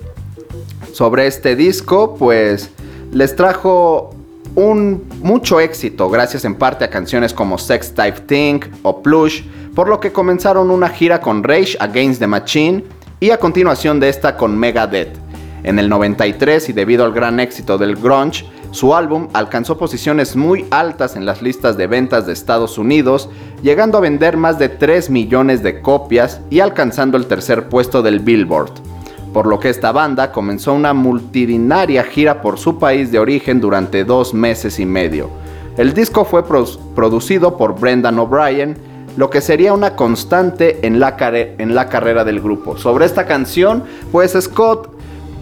Sobre 0.92 1.26
este 1.26 1.56
disco, 1.56 2.14
pues 2.16 2.70
les 3.12 3.34
trajo 3.34 4.14
un 4.54 5.08
mucho 5.22 5.60
éxito 5.60 6.10
gracias 6.10 6.44
en 6.44 6.54
parte 6.54 6.84
a 6.84 6.90
canciones 6.90 7.32
como 7.32 7.58
Sex 7.58 7.94
Type 7.94 8.20
Thing 8.20 8.60
o 8.82 9.02
Plush, 9.02 9.42
por 9.74 9.88
lo 9.88 10.00
que 10.00 10.12
comenzaron 10.12 10.70
una 10.70 10.88
gira 10.88 11.20
con 11.20 11.42
Rage 11.42 11.76
Against 11.80 12.20
the 12.20 12.26
Machine 12.26 12.84
y 13.20 13.30
a 13.30 13.38
continuación 13.38 14.00
de 14.00 14.08
esta 14.08 14.36
con 14.36 14.58
Megadeth. 14.58 15.16
En 15.62 15.78
el 15.78 15.88
93 15.88 16.68
y 16.68 16.72
debido 16.72 17.04
al 17.04 17.12
gran 17.12 17.40
éxito 17.40 17.78
del 17.78 17.96
grunge, 17.96 18.44
Su 18.72 18.94
álbum 18.94 19.28
alcanzó 19.34 19.76
posiciones 19.76 20.34
muy 20.34 20.64
altas 20.70 21.14
en 21.14 21.26
las 21.26 21.42
listas 21.42 21.76
de 21.76 21.86
ventas 21.86 22.26
de 22.26 22.32
Estados 22.32 22.78
Unidos, 22.78 23.28
llegando 23.62 23.98
a 23.98 24.00
vender 24.00 24.38
más 24.38 24.58
de 24.58 24.70
3 24.70 25.10
millones 25.10 25.62
de 25.62 25.82
copias 25.82 26.40
y 26.48 26.60
alcanzando 26.60 27.18
el 27.18 27.26
tercer 27.26 27.68
puesto 27.68 28.00
del 28.00 28.20
Billboard. 28.20 28.91
Por 29.32 29.46
lo 29.46 29.58
que 29.58 29.70
esta 29.70 29.92
banda 29.92 30.30
comenzó 30.30 30.74
una 30.74 30.92
multitudinaria 30.92 32.04
gira 32.04 32.42
por 32.42 32.58
su 32.58 32.78
país 32.78 33.10
de 33.10 33.18
origen 33.18 33.60
durante 33.60 34.04
dos 34.04 34.34
meses 34.34 34.78
y 34.78 34.86
medio. 34.86 35.30
El 35.76 35.94
disco 35.94 36.24
fue 36.26 36.44
producido 36.46 37.56
por 37.56 37.80
Brendan 37.80 38.18
O'Brien, 38.18 38.76
lo 39.16 39.30
que 39.30 39.40
sería 39.40 39.72
una 39.72 39.96
constante 39.96 40.86
en 40.86 41.00
la, 41.00 41.16
en 41.58 41.74
la 41.74 41.88
carrera 41.88 42.24
del 42.24 42.40
grupo. 42.40 42.76
Sobre 42.76 43.06
esta 43.06 43.26
canción, 43.26 43.84
pues 44.10 44.36
Scott 44.38 44.90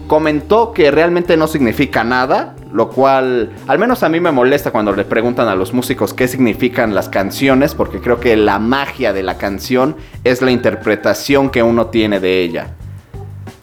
comentó 0.07 0.73
que 0.73 0.91
realmente 0.91 1.35
no 1.37 1.47
significa 1.47 2.03
nada, 2.03 2.55
lo 2.73 2.89
cual 2.89 3.51
al 3.67 3.79
menos 3.79 4.03
a 4.03 4.09
mí 4.09 4.19
me 4.19 4.31
molesta 4.31 4.71
cuando 4.71 4.93
le 4.93 5.03
preguntan 5.03 5.47
a 5.47 5.55
los 5.55 5.73
músicos 5.73 6.13
qué 6.13 6.27
significan 6.27 6.95
las 6.95 7.09
canciones, 7.09 7.75
porque 7.75 7.99
creo 7.99 8.19
que 8.19 8.35
la 8.35 8.59
magia 8.59 9.13
de 9.13 9.23
la 9.23 9.37
canción 9.37 9.95
es 10.23 10.41
la 10.41 10.51
interpretación 10.51 11.49
que 11.49 11.63
uno 11.63 11.87
tiene 11.87 12.19
de 12.19 12.41
ella. 12.41 12.75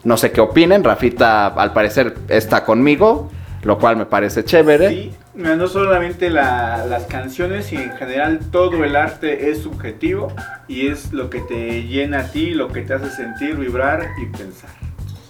No 0.09 0.17
sé 0.17 0.31
qué 0.31 0.41
opinen, 0.41 0.83
Rafita 0.83 1.45
al 1.45 1.71
parecer 1.71 2.15
está 2.29 2.65
conmigo, 2.65 3.29
lo 3.61 3.77
cual 3.77 3.95
me 3.95 4.07
parece 4.07 4.43
chévere. 4.43 4.89
Sí, 4.89 5.11
no 5.35 5.67
solamente 5.67 6.31
la- 6.31 6.83
las 6.87 7.03
canciones, 7.03 7.67
sino 7.67 7.83
en 7.83 7.91
general 7.95 8.39
todo 8.51 8.83
el 8.83 8.95
arte 8.95 9.51
es 9.51 9.59
subjetivo 9.59 10.33
y 10.67 10.87
es 10.87 11.13
lo 11.13 11.29
que 11.29 11.41
te 11.41 11.83
llena 11.83 12.21
a 12.21 12.23
ti, 12.31 12.55
lo 12.55 12.69
que 12.69 12.81
te 12.81 12.95
hace 12.95 13.11
sentir, 13.11 13.55
vibrar 13.57 14.03
y 14.19 14.25
pensar. 14.35 14.71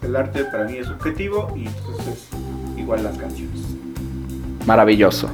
El 0.01 0.15
arte 0.15 0.45
para 0.45 0.63
mí 0.63 0.77
es 0.77 0.87
subjetivo 0.87 1.53
y 1.57 1.67
entonces 1.67 2.07
es 2.07 2.79
igual 2.79 3.03
las 3.03 3.17
canciones. 3.17 3.59
Maravilloso. 4.65 5.29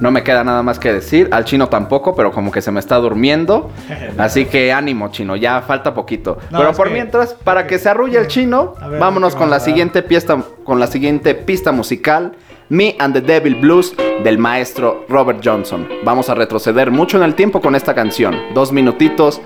No 0.00 0.10
me 0.10 0.22
queda 0.24 0.42
nada 0.42 0.62
más 0.62 0.78
que 0.78 0.92
decir. 0.92 1.28
Al 1.30 1.44
chino 1.44 1.68
tampoco, 1.68 2.14
pero 2.14 2.32
como 2.32 2.50
que 2.50 2.62
se 2.62 2.70
me 2.72 2.80
está 2.80 2.96
durmiendo. 2.96 3.70
Así 4.18 4.46
que 4.46 4.72
ánimo, 4.72 5.08
chino. 5.10 5.36
Ya 5.36 5.60
falta 5.62 5.92
poquito. 5.94 6.38
No, 6.50 6.58
pero 6.58 6.72
por 6.72 6.88
que- 6.88 6.94
mientras, 6.94 7.34
para 7.34 7.66
que 7.66 7.78
se 7.78 7.88
arrulle 7.88 8.18
el 8.18 8.26
chino, 8.26 8.74
A 8.80 8.88
ver, 8.88 8.98
vámonos 8.98 9.34
¿qué 9.34 9.38
con 9.40 9.50
la 9.50 9.60
siguiente 9.60 10.02
pista, 10.02 10.42
con 10.64 10.80
la 10.80 10.86
siguiente 10.86 11.34
pista 11.34 11.70
musical. 11.72 12.32
Me 12.70 12.94
and 13.00 13.12
the 13.14 13.20
Devil 13.20 13.56
Blues 13.56 13.94
del 14.22 14.38
maestro 14.38 15.04
Robert 15.08 15.40
Johnson. 15.44 15.88
Vamos 16.04 16.30
a 16.30 16.34
retroceder 16.36 16.90
mucho 16.92 17.16
en 17.16 17.24
el 17.24 17.34
tiempo 17.34 17.60
con 17.60 17.74
esta 17.74 17.94
canción. 17.94 18.36
Dos 18.54 18.70
minutitos 18.72 19.40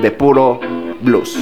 de 0.00 0.10
puro 0.10 0.60
blues. 1.02 1.38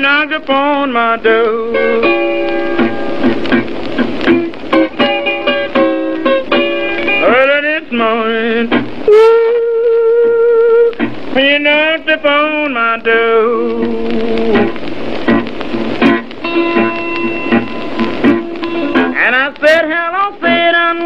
Knocked 0.00 0.32
upon 0.32 0.92
my 0.92 1.16
door. 1.18 1.76
Early 7.22 7.60
this 7.68 7.92
morning, 7.92 8.72
ooh, 9.08 10.92
you 11.38 11.58
knocked 11.58 12.08
upon 12.08 12.72
my 12.72 12.96
door. 13.04 13.84
And 19.22 19.36
I 19.36 19.54
said, 19.60 19.84
hello, 19.84 20.32
Satan. 20.40 20.98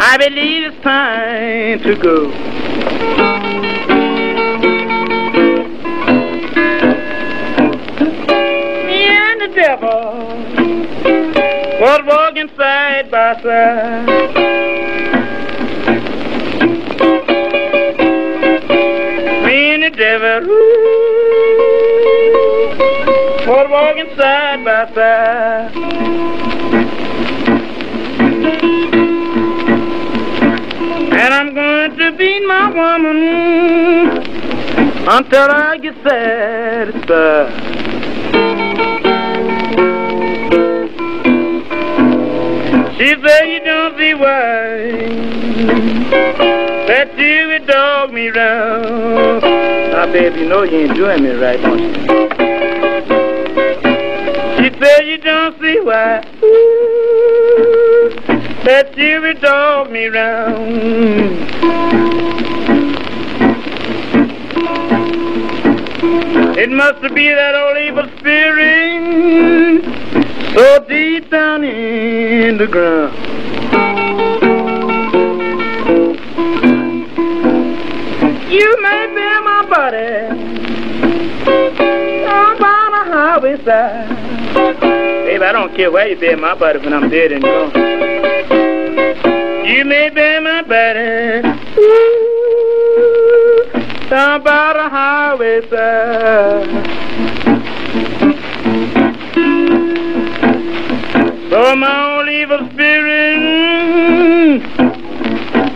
I 0.00 0.16
believe 0.18 0.72
it's 0.72 0.82
time 0.84 1.80
to 1.80 1.96
go. 2.00 3.51
Devil 9.54 10.42
was 11.80 12.00
walking 12.06 12.48
side 12.56 13.10
by 13.10 13.34
side. 13.42 14.06
Me 19.44 19.74
and 19.74 19.82
the 19.82 19.90
devil 19.90 20.48
ooh, 20.48 20.68
was 23.46 23.66
walking 23.70 24.16
side 24.16 24.64
by 24.64 24.86
side. 24.94 25.76
And 31.14 31.34
I'm 31.34 31.54
going 31.54 31.96
to 31.98 32.12
beat 32.16 32.46
my 32.46 32.70
woman 32.70 33.16
until 35.08 35.50
I 35.50 35.78
get 35.78 35.94
satisfied. 36.02 37.81
She 42.98 43.06
said 43.06 43.44
you 43.46 43.60
don't 43.64 43.96
see 43.96 44.14
why 44.14 45.32
that 46.86 47.18
you 47.18 47.48
would 47.48 47.66
dog 47.66 48.12
me 48.12 48.28
round. 48.28 49.42
Now, 49.42 50.06
baby, 50.12 50.40
you 50.40 50.48
know 50.48 50.62
you 50.62 50.80
ain't 50.80 50.94
doing 50.94 51.22
me 51.22 51.30
right, 51.30 51.60
don't 51.60 51.78
you? 51.78 51.92
She 54.58 54.78
said 54.78 55.06
you 55.06 55.18
don't 55.18 55.58
see 55.58 55.80
why 55.80 56.20
that 58.64 58.94
you 58.96 59.22
would 59.22 59.40
dog 59.40 59.90
me 59.90 60.06
round. 60.06 60.62
It 66.58 66.70
must 66.70 67.00
be 67.14 67.28
that 67.30 67.54
old 67.54 67.78
evil 67.78 68.18
spirit 68.18 70.01
so 70.54 70.84
deep 70.86 71.30
down 71.30 71.64
in 71.64 72.58
the 72.58 72.66
ground. 72.66 73.16
You 78.50 78.82
may 78.82 79.06
be 79.08 79.28
my 79.48 79.66
body 79.70 80.10
on 82.26 82.58
by 82.58 82.88
the 82.92 83.02
highway 83.10 83.56
side. 83.64 84.08
Baby, 85.24 85.44
I 85.44 85.52
don't 85.52 85.74
care 85.74 85.90
where 85.90 86.08
you 86.08 86.16
bury 86.20 86.36
my 86.36 86.54
body 86.54 86.78
when 86.80 86.92
I'm 86.92 87.08
dead 87.08 87.32
and 87.32 87.42
gone. 87.42 87.72
You 89.66 89.84
may 89.86 90.10
bury 90.10 90.44
my 90.44 90.62
body 90.62 91.48
ooh, 91.78 93.64
down 94.10 94.42
by 94.44 94.72
the 94.74 94.88
highway 94.90 95.66
side. 95.70 96.92
So 101.52 101.76
my 101.76 102.16
old 102.16 102.30
evil 102.30 102.66
spirit 102.70 104.62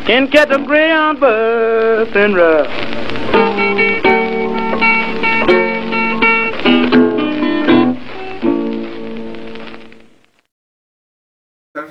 can 0.06 0.26
catch 0.26 0.48
a 0.50 0.58
greyhound 0.58 1.20
bus 1.20 2.08
and 2.16 2.34
ride. 2.34 2.66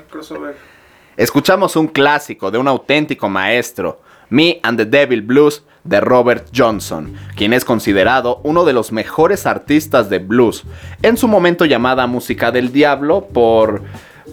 Crossover. 0.10 0.56
Escuchamos 1.16 1.76
un 1.76 1.88
clásico 1.88 2.50
de 2.50 2.58
un 2.58 2.68
auténtico 2.68 3.30
maestro, 3.30 4.02
Me 4.30 4.60
and 4.64 4.78
the 4.78 4.86
Devil 4.86 5.22
Blues 5.22 5.64
de 5.84 6.02
Robert 6.02 6.48
Johnson, 6.56 7.14
quien 7.36 7.54
es 7.54 7.64
considerado 7.64 8.42
uno 8.44 8.66
de 8.66 8.74
los 8.74 8.92
mejores 8.92 9.46
artistas 9.46 10.10
de 10.10 10.20
blues, 10.20 10.64
en 11.02 11.16
su 11.18 11.28
momento 11.28 11.66
llamada 11.66 12.08
música 12.08 12.52
del 12.52 12.72
diablo 12.72 13.28
por 13.32 13.84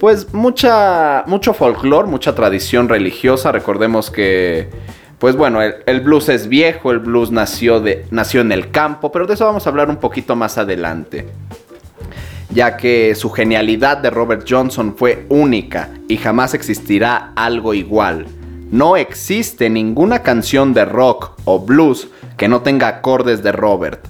pues 0.01 0.33
mucha 0.33 1.25
mucho 1.27 1.53
folclore, 1.53 2.09
mucha 2.09 2.35
tradición 2.35 2.89
religiosa, 2.89 3.53
recordemos 3.53 4.11
que 4.11 4.71
pues 5.19 5.37
bueno, 5.37 5.63
el, 5.63 5.77
el 5.87 6.01
blues 6.01 6.29
es 6.31 6.49
viejo, 6.49 6.91
el 6.91 6.99
blues 6.99 7.31
nació 7.31 7.81
de 7.81 8.07
nació 8.11 8.41
en 8.41 8.51
el 8.51 8.71
campo, 8.71 9.13
pero 9.13 9.27
de 9.27 9.35
eso 9.35 9.45
vamos 9.45 9.67
a 9.67 9.71
hablar 9.71 9.91
un 9.91 9.97
poquito 9.97 10.35
más 10.35 10.57
adelante 10.59 11.27
ya 12.55 12.77
que 12.77 13.15
su 13.15 13.31
genialidad 13.31 13.99
de 13.99 14.11
Robert 14.11 14.47
Johnson 14.49 14.95
fue 14.97 15.27
única 15.29 15.91
y 16.09 16.17
jamás 16.17 16.55
existirá 16.55 17.33
algo 17.35 17.75
igual. 17.75 18.27
No 18.73 18.97
existe 18.97 19.69
ninguna 19.69 20.23
canción 20.23 20.73
de 20.73 20.87
rock 20.87 21.33
o 21.45 21.61
blues 21.61 22.09
que 22.39 22.49
no 22.49 22.63
tenga 22.63 22.89
acordes 22.89 23.43
de 23.43 23.53
Robert. 23.53 24.07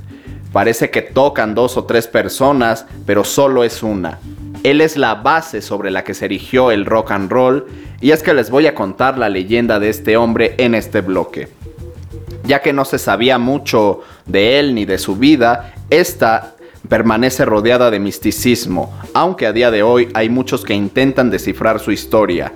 Parece 0.52 0.88
que 0.88 1.02
tocan 1.02 1.56
dos 1.56 1.76
o 1.76 1.82
tres 1.82 2.06
personas, 2.06 2.86
pero 3.04 3.24
solo 3.24 3.64
es 3.64 3.82
una. 3.82 4.20
Él 4.62 4.80
es 4.80 4.96
la 4.96 5.16
base 5.16 5.62
sobre 5.62 5.90
la 5.90 6.04
que 6.04 6.14
se 6.14 6.26
erigió 6.26 6.70
el 6.70 6.86
rock 6.86 7.10
and 7.10 7.28
roll 7.28 7.66
y 8.00 8.12
es 8.12 8.22
que 8.22 8.34
les 8.34 8.50
voy 8.50 8.68
a 8.68 8.74
contar 8.76 9.18
la 9.18 9.28
leyenda 9.28 9.80
de 9.80 9.88
este 9.88 10.16
hombre 10.16 10.54
en 10.58 10.76
este 10.76 11.00
bloque. 11.00 11.48
Ya 12.44 12.62
que 12.62 12.72
no 12.72 12.84
se 12.84 13.00
sabía 13.00 13.38
mucho 13.38 14.02
de 14.26 14.60
él 14.60 14.76
ni 14.76 14.84
de 14.84 14.98
su 14.98 15.16
vida, 15.16 15.74
esta 15.90 16.54
permanece 16.88 17.44
rodeada 17.44 17.90
de 17.90 17.98
misticismo, 17.98 18.96
aunque 19.12 19.48
a 19.48 19.52
día 19.52 19.72
de 19.72 19.82
hoy 19.82 20.08
hay 20.14 20.28
muchos 20.28 20.64
que 20.64 20.74
intentan 20.74 21.30
descifrar 21.30 21.80
su 21.80 21.90
historia. 21.90 22.52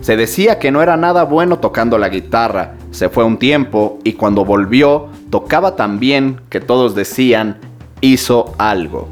Se 0.00 0.16
decía 0.16 0.58
que 0.58 0.70
no 0.70 0.82
era 0.82 0.96
nada 0.96 1.24
bueno 1.24 1.58
tocando 1.58 1.98
la 1.98 2.08
guitarra, 2.08 2.74
se 2.90 3.08
fue 3.08 3.24
un 3.24 3.38
tiempo 3.38 3.98
y 4.04 4.12
cuando 4.14 4.44
volvió 4.44 5.08
tocaba 5.30 5.76
tan 5.76 5.98
bien 5.98 6.40
que 6.48 6.60
todos 6.60 6.94
decían, 6.94 7.58
hizo 8.00 8.54
algo. 8.58 9.08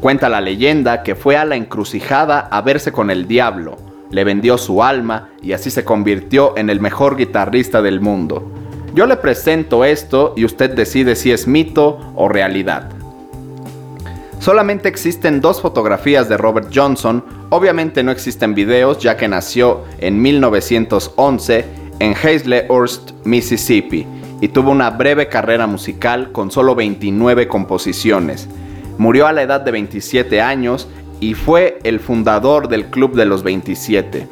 Cuenta 0.00 0.28
la 0.28 0.40
leyenda 0.40 1.02
que 1.02 1.14
fue 1.14 1.36
a 1.36 1.44
la 1.44 1.56
encrucijada 1.56 2.40
a 2.40 2.60
verse 2.62 2.92
con 2.92 3.10
el 3.10 3.26
diablo, 3.26 3.76
le 4.10 4.24
vendió 4.24 4.56
su 4.58 4.82
alma 4.82 5.30
y 5.42 5.52
así 5.52 5.70
se 5.70 5.84
convirtió 5.84 6.56
en 6.56 6.70
el 6.70 6.80
mejor 6.80 7.16
guitarrista 7.16 7.82
del 7.82 8.00
mundo. 8.00 8.50
Yo 8.94 9.06
le 9.06 9.16
presento 9.16 9.84
esto 9.84 10.32
y 10.36 10.44
usted 10.44 10.74
decide 10.74 11.16
si 11.16 11.32
es 11.32 11.46
mito 11.46 11.98
o 12.14 12.28
realidad. 12.28 12.95
Solamente 14.46 14.88
existen 14.88 15.40
dos 15.40 15.60
fotografías 15.60 16.28
de 16.28 16.36
Robert 16.36 16.68
Johnson, 16.72 17.24
obviamente 17.50 18.04
no 18.04 18.12
existen 18.12 18.54
videos 18.54 19.00
ya 19.00 19.16
que 19.16 19.26
nació 19.26 19.82
en 19.98 20.22
1911 20.22 21.64
en 21.98 22.14
Hazlehurst, 22.14 23.10
Mississippi, 23.24 24.06
y 24.40 24.46
tuvo 24.46 24.70
una 24.70 24.90
breve 24.90 25.26
carrera 25.26 25.66
musical 25.66 26.30
con 26.30 26.52
solo 26.52 26.76
29 26.76 27.48
composiciones. 27.48 28.48
Murió 28.98 29.26
a 29.26 29.32
la 29.32 29.42
edad 29.42 29.62
de 29.62 29.72
27 29.72 30.40
años 30.40 30.86
y 31.18 31.34
fue 31.34 31.80
el 31.82 31.98
fundador 31.98 32.68
del 32.68 32.86
Club 32.86 33.16
de 33.16 33.26
los 33.26 33.42
27. 33.42 34.28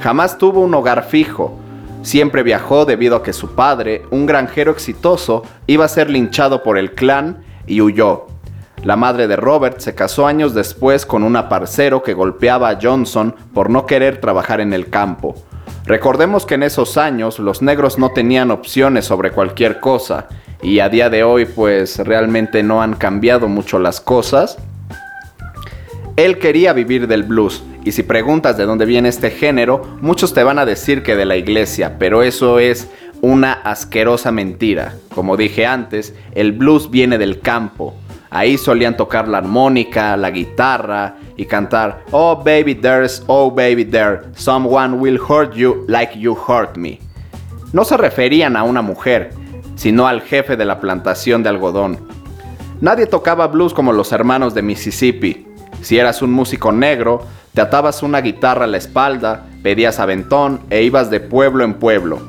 Jamás 0.00 0.36
tuvo 0.36 0.62
un 0.62 0.74
hogar 0.74 1.06
fijo, 1.08 1.56
siempre 2.02 2.42
viajó 2.42 2.86
debido 2.86 3.14
a 3.14 3.22
que 3.22 3.32
su 3.32 3.54
padre, 3.54 4.02
un 4.10 4.26
granjero 4.26 4.72
exitoso, 4.72 5.44
iba 5.68 5.84
a 5.84 5.88
ser 5.88 6.10
linchado 6.10 6.64
por 6.64 6.76
el 6.76 6.90
clan 6.90 7.44
y 7.68 7.80
huyó. 7.82 8.33
La 8.84 8.96
madre 8.96 9.26
de 9.28 9.36
Robert 9.36 9.78
se 9.78 9.94
casó 9.94 10.26
años 10.26 10.52
después 10.52 11.06
con 11.06 11.22
un 11.22 11.36
aparcero 11.36 12.02
que 12.02 12.12
golpeaba 12.12 12.68
a 12.68 12.78
Johnson 12.80 13.34
por 13.54 13.70
no 13.70 13.86
querer 13.86 14.20
trabajar 14.20 14.60
en 14.60 14.74
el 14.74 14.90
campo. 14.90 15.34
Recordemos 15.86 16.44
que 16.44 16.56
en 16.56 16.64
esos 16.64 16.98
años 16.98 17.38
los 17.38 17.62
negros 17.62 17.98
no 17.98 18.10
tenían 18.10 18.50
opciones 18.50 19.06
sobre 19.06 19.30
cualquier 19.30 19.80
cosa 19.80 20.28
y 20.62 20.80
a 20.80 20.90
día 20.90 21.08
de 21.08 21.24
hoy 21.24 21.46
pues 21.46 21.98
realmente 21.98 22.62
no 22.62 22.82
han 22.82 22.94
cambiado 22.94 23.48
mucho 23.48 23.78
las 23.78 24.02
cosas. 24.02 24.58
Él 26.16 26.38
quería 26.38 26.74
vivir 26.74 27.08
del 27.08 27.22
blues 27.22 27.64
y 27.84 27.92
si 27.92 28.02
preguntas 28.02 28.58
de 28.58 28.66
dónde 28.66 28.84
viene 28.84 29.08
este 29.08 29.30
género, 29.30 29.96
muchos 30.02 30.34
te 30.34 30.42
van 30.42 30.58
a 30.58 30.66
decir 30.66 31.02
que 31.02 31.16
de 31.16 31.24
la 31.24 31.36
iglesia, 31.36 31.96
pero 31.98 32.22
eso 32.22 32.58
es 32.58 32.90
una 33.22 33.54
asquerosa 33.54 34.30
mentira. 34.30 34.94
Como 35.14 35.38
dije 35.38 35.64
antes, 35.64 36.14
el 36.34 36.52
blues 36.52 36.90
viene 36.90 37.16
del 37.16 37.40
campo. 37.40 37.94
Ahí 38.34 38.58
solían 38.58 38.96
tocar 38.96 39.28
la 39.28 39.38
armónica, 39.38 40.16
la 40.16 40.32
guitarra 40.32 41.14
y 41.36 41.44
cantar 41.44 42.04
Oh 42.10 42.34
baby 42.34 42.74
there's, 42.74 43.22
oh 43.28 43.48
baby 43.48 43.84
there, 43.84 44.22
someone 44.34 44.96
will 44.96 45.20
hurt 45.20 45.54
you 45.54 45.84
like 45.86 46.18
you 46.18 46.34
hurt 46.34 46.76
me. 46.76 46.98
No 47.72 47.84
se 47.84 47.96
referían 47.96 48.56
a 48.56 48.64
una 48.64 48.82
mujer, 48.82 49.30
sino 49.76 50.08
al 50.08 50.20
jefe 50.20 50.56
de 50.56 50.64
la 50.64 50.80
plantación 50.80 51.44
de 51.44 51.50
algodón. 51.50 51.96
Nadie 52.80 53.06
tocaba 53.06 53.46
blues 53.46 53.72
como 53.72 53.92
los 53.92 54.10
hermanos 54.10 54.52
de 54.52 54.62
Mississippi. 54.62 55.46
Si 55.80 55.96
eras 55.96 56.20
un 56.20 56.32
músico 56.32 56.72
negro, 56.72 57.24
te 57.52 57.60
atabas 57.60 58.02
una 58.02 58.20
guitarra 58.20 58.64
a 58.64 58.66
la 58.66 58.78
espalda, 58.78 59.46
pedías 59.62 60.00
aventón 60.00 60.60
e 60.70 60.82
ibas 60.82 61.08
de 61.08 61.20
pueblo 61.20 61.62
en 61.62 61.74
pueblo, 61.74 62.20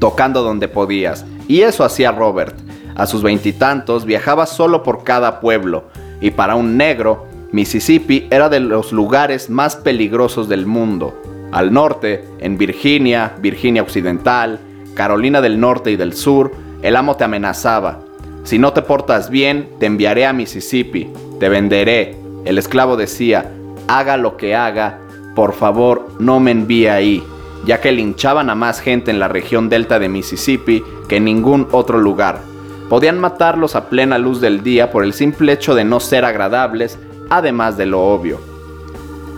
tocando 0.00 0.42
donde 0.42 0.68
podías. 0.68 1.24
Y 1.48 1.62
eso 1.62 1.82
hacía 1.82 2.12
Robert. 2.12 2.63
A 2.96 3.06
sus 3.06 3.22
veintitantos 3.22 4.04
viajaba 4.04 4.46
solo 4.46 4.82
por 4.82 5.04
cada 5.04 5.40
pueblo, 5.40 5.84
y 6.20 6.30
para 6.30 6.54
un 6.54 6.76
negro, 6.76 7.26
Mississippi 7.52 8.26
era 8.30 8.48
de 8.48 8.60
los 8.60 8.92
lugares 8.92 9.50
más 9.50 9.76
peligrosos 9.76 10.48
del 10.48 10.66
mundo. 10.66 11.20
Al 11.52 11.72
norte, 11.72 12.24
en 12.38 12.58
Virginia, 12.58 13.34
Virginia 13.40 13.82
Occidental, 13.82 14.58
Carolina 14.94 15.40
del 15.40 15.60
Norte 15.60 15.90
y 15.90 15.96
del 15.96 16.14
Sur, 16.14 16.52
el 16.82 16.96
amo 16.96 17.16
te 17.16 17.24
amenazaba. 17.24 18.00
Si 18.42 18.58
no 18.58 18.72
te 18.72 18.82
portas 18.82 19.30
bien, 19.30 19.70
te 19.78 19.86
enviaré 19.86 20.26
a 20.26 20.32
Mississippi, 20.32 21.10
te 21.40 21.48
venderé. 21.48 22.16
El 22.44 22.58
esclavo 22.58 22.96
decía, 22.96 23.50
haga 23.88 24.16
lo 24.16 24.36
que 24.36 24.54
haga, 24.54 24.98
por 25.34 25.52
favor 25.52 26.08
no 26.18 26.40
me 26.40 26.50
envíe 26.50 26.88
ahí, 26.88 27.24
ya 27.64 27.80
que 27.80 27.92
linchaban 27.92 28.50
a 28.50 28.54
más 28.54 28.80
gente 28.80 29.10
en 29.10 29.18
la 29.18 29.28
región 29.28 29.68
delta 29.68 29.98
de 29.98 30.08
Mississippi 30.08 30.82
que 31.08 31.16
en 31.16 31.24
ningún 31.24 31.68
otro 31.72 31.98
lugar. 31.98 32.53
Podían 32.88 33.18
matarlos 33.18 33.76
a 33.76 33.88
plena 33.88 34.18
luz 34.18 34.40
del 34.40 34.62
día 34.62 34.90
por 34.90 35.04
el 35.04 35.12
simple 35.12 35.52
hecho 35.52 35.74
de 35.74 35.84
no 35.84 36.00
ser 36.00 36.24
agradables, 36.24 36.98
además 37.30 37.76
de 37.76 37.86
lo 37.86 38.02
obvio. 38.02 38.40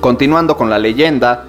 Continuando 0.01 0.57
con 0.57 0.69
la 0.69 0.79
leyenda, 0.79 1.45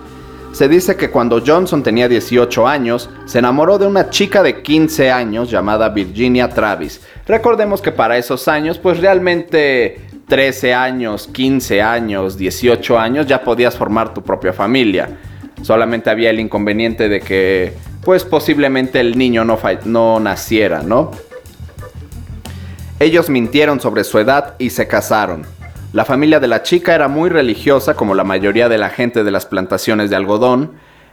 se 0.51 0.67
dice 0.67 0.95
que 0.95 1.12
cuando 1.12 1.43
Johnson 1.45 1.83
tenía 1.83 2.07
18 2.07 2.67
años, 2.67 3.10
se 3.25 3.39
enamoró 3.39 3.77
de 3.77 3.86
una 3.86 4.10
chica 4.10 4.41
de 4.41 4.62
15 4.62 5.12
años 5.12 5.51
llamada 5.51 5.89
Virginia 5.89 6.49
Travis. 6.49 7.01
Recordemos 7.27 7.81
que 7.81 7.91
para 7.91 8.17
esos 8.17 8.47
años, 8.47 8.79
pues 8.79 8.99
realmente 8.99 10.01
13 10.27 10.73
años, 10.73 11.27
15 11.31 11.81
años, 11.81 12.38
18 12.38 12.97
años, 12.97 13.27
ya 13.27 13.43
podías 13.43 13.75
formar 13.75 14.13
tu 14.13 14.23
propia 14.23 14.53
familia. 14.53 15.10
Solamente 15.62 16.10
había 16.10 16.29
el 16.29 16.39
inconveniente 16.39 17.10
de 17.10 17.19
que, 17.19 17.73
pues 18.03 18.23
posiblemente 18.23 18.99
el 18.99 19.17
niño 19.17 19.43
no, 19.43 19.60
no 19.86 20.19
naciera, 20.19 20.81
¿no? 20.81 21.12
Ellos 22.99 23.29
mintieron 23.29 23.79
sobre 23.79 24.03
su 24.03 24.17
edad 24.17 24.55
y 24.57 24.71
se 24.71 24.88
casaron. 24.88 25.43
La 25.93 26.03
familia 26.03 26.39
de 26.39 26.47
la 26.47 26.63
chica 26.63 26.95
era 26.95 27.07
muy 27.07 27.29
religiosa 27.29 27.93
como 27.93 28.15
la 28.15 28.23
mayoría 28.23 28.69
de 28.69 28.79
la 28.79 28.89
gente 28.89 29.23
de 29.23 29.29
las 29.29 29.45
plantaciones 29.45 30.10
de 30.10 30.15
algodón, 30.15 30.71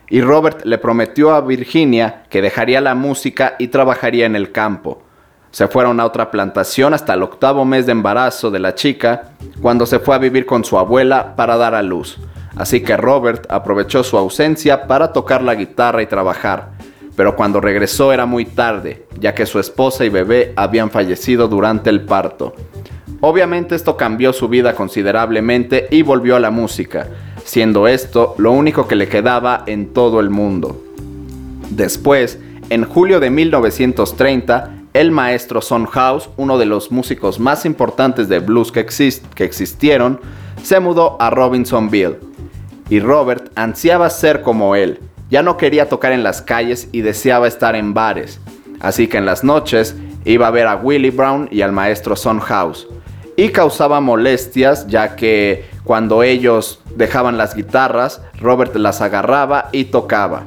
y 0.09 0.23
Robert 0.23 0.64
le 0.64 0.79
prometió 0.79 1.35
a 1.35 1.42
Virginia 1.42 2.25
que 2.31 2.40
dejaría 2.40 2.81
la 2.81 2.94
música 2.94 3.55
y 3.59 3.68
trabajaría 3.68 4.25
en 4.25 4.35
el 4.35 4.51
campo. 4.51 5.03
Se 5.51 5.68
fueron 5.68 6.01
a 6.01 6.07
otra 6.07 6.31
plantación 6.31 6.94
hasta 6.94 7.12
el 7.12 7.23
octavo 7.23 7.66
mes 7.66 7.85
de 7.85 7.92
embarazo 7.92 8.51
de 8.51 8.61
la 8.61 8.75
chica, 8.75 9.33
cuando 9.61 9.85
se 9.85 9.99
fue 9.99 10.14
a 10.14 10.18
vivir 10.18 10.47
con 10.47 10.64
su 10.64 10.79
abuela 10.79 11.37
para 11.37 11.59
dar 11.59 11.75
a 11.75 11.83
luz. 11.83 12.18
Así 12.57 12.83
que 12.83 12.97
Robert 12.97 13.44
aprovechó 13.51 14.03
su 14.05 14.16
ausencia 14.16 14.87
para 14.87 15.12
tocar 15.12 15.42
la 15.42 15.55
guitarra 15.55 16.01
y 16.01 16.07
trabajar 16.07 16.74
pero 17.16 17.37
cuando 17.37 17.61
regresó 17.61 18.12
era 18.12 18.27
muy 18.27 18.44
tarde, 18.44 19.07
ya 19.18 19.35
que 19.35 19.46
su 19.46 19.59
esposa 19.59 20.05
y 20.05 20.09
bebé 20.09 20.53
habían 20.57 20.90
fallecido 20.90 21.48
durante 21.48 21.90
el 21.90 22.03
parto. 22.03 22.55
Obviamente 23.20 23.74
esto 23.74 23.96
cambió 23.96 24.33
su 24.33 24.48
vida 24.48 24.74
considerablemente 24.74 25.87
y 25.90 26.03
volvió 26.03 26.37
a 26.37 26.40
la 26.40 26.50
música, 26.50 27.09
siendo 27.44 27.88
esto 27.88 28.35
lo 28.38 28.53
único 28.53 28.87
que 28.88 28.96
le 28.96 29.09
quedaba 29.09 29.64
en 29.66 29.92
todo 29.92 30.20
el 30.20 30.31
mundo. 30.31 30.83
Después, 31.70 32.38
en 32.70 32.85
julio 32.85 33.20
de 33.20 33.31
1930, 33.31 34.70
el 34.92 35.11
maestro 35.11 35.61
Son 35.61 35.87
House, 35.87 36.29
uno 36.37 36.59
de 36.59 36.66
los 36.66 36.92
músicos 36.92 37.40
más 37.40 37.64
importantes 37.64 38.29
de 38.29 38.40
blues 38.40 38.70
que, 38.70 38.87
que 39.35 39.44
existieron, 39.44 40.20
se 40.62 40.81
mudó 40.81 41.16
a 41.20 41.31
Robinsonville. 41.31 42.18
Y 42.90 43.00
Robert 43.00 43.50
ansiaba 43.57 44.11
ser 44.11 44.42
como 44.42 44.77
él, 44.77 45.00
ya 45.35 45.42
no 45.42 45.57
quería 45.57 45.88
tocar 45.88 46.12
en 46.12 46.23
las 46.23 46.42
calles 46.42 46.88
y 46.92 47.01
deseaba 47.01 47.49
estar 47.49 47.75
en 47.75 47.92
bares, 47.92 48.38
así 48.79 49.09
que 49.09 49.16
en 49.16 49.27
las 49.27 49.42
noches 49.42 49.97
iba 50.25 50.47
a 50.47 50.53
ver 50.53 50.68
a 50.68 50.77
Willie 50.77 51.11
Brown 51.11 51.49
y 51.51 51.62
al 51.62 51.73
maestro 51.73 52.14
Son 52.14 52.38
House. 52.38 52.87
Y 53.37 53.49
causaba 53.49 54.01
molestias 54.01 54.87
ya 54.87 55.16
que 55.16 55.68
cuando 55.83 56.23
ellos 56.23 56.81
dejaban 56.94 57.37
las 57.37 57.57
guitarras, 57.57 58.23
Robert 58.40 58.77
las 58.77 59.01
agarraba 59.01 59.70
y 59.73 59.87
tocaba. 59.87 60.44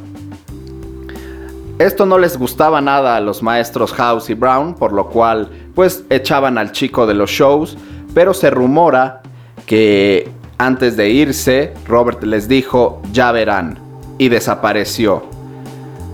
Esto 1.79 2.05
no 2.05 2.17
les 2.17 2.37
gustaba 2.37 2.79
nada 2.79 3.17
a 3.17 3.19
los 3.19 3.43
maestros 3.43 3.91
House 3.91 4.29
y 4.29 4.35
Brown, 4.35 4.73
por 4.73 4.93
lo 4.93 5.09
cual 5.09 5.49
pues 5.75 6.05
echaban 6.09 6.57
al 6.57 6.71
chico 6.71 7.05
de 7.05 7.13
los 7.13 7.29
shows, 7.29 7.77
pero 8.13 8.33
se 8.33 8.49
rumora 8.51 9.21
que 9.65 10.31
antes 10.57 10.95
de 10.95 11.09
irse, 11.09 11.73
Robert 11.89 12.23
les 12.23 12.47
dijo, 12.47 13.01
ya 13.11 13.33
verán, 13.33 13.85
y 14.17 14.29
desapareció. 14.29 15.23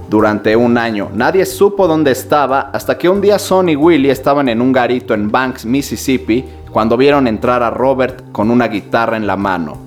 Durante 0.10 0.56
un 0.56 0.78
año 0.78 1.10
nadie 1.14 1.46
supo 1.46 1.88
dónde 1.88 2.12
estaba 2.12 2.70
hasta 2.74 2.98
que 2.98 3.10
un 3.10 3.22
día 3.22 3.40
Son 3.40 3.70
y 3.70 3.76
Willie 3.76 4.12
estaban 4.12 4.48
en 4.50 4.62
un 4.62 4.72
garito 4.72 5.14
en 5.14 5.32
Banks, 5.32 5.66
Mississippi, 5.66 6.46
cuando 6.72 6.98
vieron 6.98 7.28
entrar 7.28 7.64
a 7.64 7.70
Robert 7.70 8.32
con 8.32 8.52
una 8.52 8.68
guitarra 8.68 9.18
en 9.18 9.28
la 9.28 9.38
mano. 9.38 9.78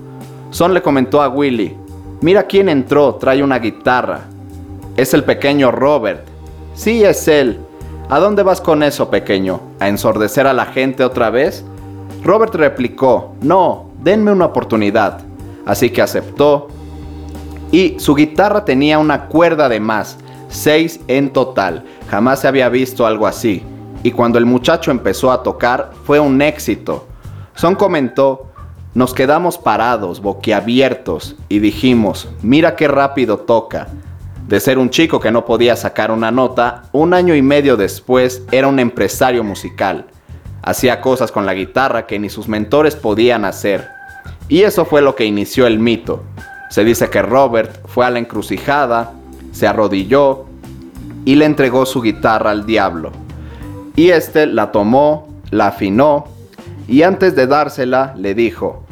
Son 0.49 0.73
le 0.73 0.81
comentó 0.81 1.21
a 1.21 1.29
Willie, 1.29 1.77
mira 2.21 2.43
quién 2.43 2.69
entró, 2.69 3.15
trae 3.15 3.43
una 3.43 3.59
guitarra. 3.59 4.21
Es 4.95 5.13
el 5.13 5.23
pequeño 5.23 5.71
Robert. 5.71 6.25
Sí, 6.73 7.03
es 7.03 7.27
él. 7.27 7.59
¿A 8.09 8.19
dónde 8.19 8.41
vas 8.43 8.61
con 8.61 8.83
eso, 8.83 9.09
pequeño? 9.09 9.59
¿A 9.79 9.89
ensordecer 9.89 10.47
a 10.47 10.53
la 10.53 10.65
gente 10.65 11.03
otra 11.03 11.29
vez? 11.29 11.63
Robert 12.23 12.55
replicó, 12.55 13.33
no, 13.41 13.91
denme 14.01 14.31
una 14.31 14.45
oportunidad. 14.45 15.21
Así 15.65 15.89
que 15.89 16.01
aceptó 16.01 16.69
y 17.71 17.99
su 17.99 18.15
guitarra 18.15 18.65
tenía 18.65 18.99
una 18.99 19.25
cuerda 19.25 19.69
de 19.69 19.79
más, 19.79 20.17
seis 20.49 20.99
en 21.07 21.31
total. 21.31 21.83
Jamás 22.09 22.41
se 22.41 22.47
había 22.47 22.69
visto 22.69 23.05
algo 23.05 23.27
así. 23.27 23.63
Y 24.03 24.11
cuando 24.11 24.37
el 24.37 24.45
muchacho 24.45 24.91
empezó 24.91 25.31
a 25.31 25.43
tocar, 25.43 25.91
fue 26.05 26.19
un 26.19 26.41
éxito. 26.41 27.07
Son 27.55 27.75
comentó, 27.75 28.47
nos 28.93 29.13
quedamos 29.13 29.57
parados, 29.57 30.21
boquiabiertos, 30.21 31.35
y 31.49 31.59
dijimos, 31.59 32.29
mira 32.41 32.75
qué 32.75 32.87
rápido 32.87 33.37
toca. 33.37 33.87
De 34.47 34.59
ser 34.59 34.77
un 34.77 34.89
chico 34.89 35.19
que 35.19 35.31
no 35.31 35.45
podía 35.45 35.75
sacar 35.75 36.09
una 36.09 36.31
nota, 36.31 36.83
un 36.93 37.13
año 37.13 37.35
y 37.35 37.41
medio 37.41 37.75
después 37.75 38.43
era 38.51 38.67
un 38.67 38.79
empresario 38.79 39.43
musical. 39.43 40.05
Hacía 40.61 41.01
cosas 41.01 41.31
con 41.31 41.45
la 41.45 41.53
guitarra 41.53 42.07
que 42.07 42.17
ni 42.17 42.29
sus 42.29 42.47
mentores 42.47 42.95
podían 42.95 43.43
hacer. 43.43 43.89
Y 44.47 44.61
eso 44.61 44.85
fue 44.85 45.01
lo 45.01 45.15
que 45.15 45.25
inició 45.25 45.67
el 45.67 45.79
mito. 45.79 46.23
Se 46.69 46.83
dice 46.83 47.09
que 47.09 47.21
Robert 47.21 47.87
fue 47.87 48.05
a 48.05 48.09
la 48.09 48.19
encrucijada, 48.19 49.13
se 49.51 49.67
arrodilló 49.67 50.45
y 51.25 51.35
le 51.35 51.45
entregó 51.45 51.85
su 51.85 52.01
guitarra 52.01 52.51
al 52.51 52.65
diablo. 52.65 53.11
Y 53.95 54.09
éste 54.09 54.45
la 54.45 54.71
tomó, 54.71 55.27
la 55.51 55.67
afinó 55.67 56.25
y 56.87 57.03
antes 57.03 57.35
de 57.35 57.47
dársela 57.47 58.13
le 58.17 58.33
dijo, 58.33 58.83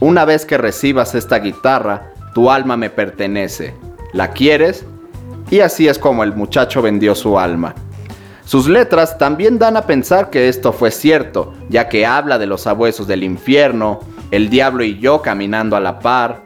una 0.00 0.24
vez 0.24 0.44
que 0.44 0.58
recibas 0.58 1.14
esta 1.14 1.38
guitarra, 1.38 2.12
tu 2.34 2.50
alma 2.50 2.76
me 2.76 2.90
pertenece. 2.90 3.74
¿La 4.12 4.32
quieres? 4.32 4.84
Y 5.50 5.60
así 5.60 5.88
es 5.88 5.98
como 5.98 6.24
el 6.24 6.34
muchacho 6.34 6.82
vendió 6.82 7.14
su 7.14 7.38
alma. 7.38 7.74
Sus 8.44 8.68
letras 8.68 9.18
también 9.18 9.58
dan 9.58 9.76
a 9.76 9.86
pensar 9.86 10.30
que 10.30 10.48
esto 10.48 10.72
fue 10.72 10.90
cierto, 10.90 11.54
ya 11.68 11.88
que 11.88 12.06
habla 12.06 12.38
de 12.38 12.46
los 12.46 12.62
sabuesos 12.62 13.06
del 13.06 13.22
infierno, 13.22 14.00
el 14.30 14.50
diablo 14.50 14.84
y 14.84 14.98
yo 14.98 15.22
caminando 15.22 15.76
a 15.76 15.80
la 15.80 15.98
par. 15.98 16.42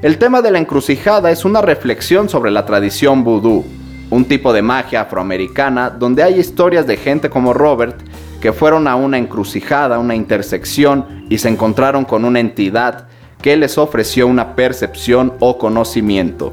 El 0.00 0.18
tema 0.18 0.42
de 0.42 0.52
la 0.52 0.60
encrucijada 0.60 1.32
es 1.32 1.44
una 1.44 1.60
reflexión 1.60 2.28
sobre 2.28 2.52
la 2.52 2.64
tradición 2.64 3.24
vudú, 3.24 3.64
un 4.10 4.26
tipo 4.26 4.52
de 4.52 4.62
magia 4.62 5.00
afroamericana 5.00 5.90
donde 5.90 6.22
hay 6.22 6.38
historias 6.38 6.86
de 6.86 6.96
gente 6.96 7.28
como 7.30 7.52
Robert 7.52 7.96
que 8.40 8.52
fueron 8.52 8.86
a 8.86 8.94
una 8.94 9.18
encrucijada, 9.18 9.98
una 9.98 10.14
intersección 10.14 11.26
y 11.28 11.38
se 11.38 11.48
encontraron 11.48 12.04
con 12.04 12.24
una 12.24 12.38
entidad 12.38 13.08
que 13.42 13.56
les 13.56 13.76
ofreció 13.76 14.28
una 14.28 14.54
percepción 14.54 15.32
o 15.40 15.58
conocimiento. 15.58 16.52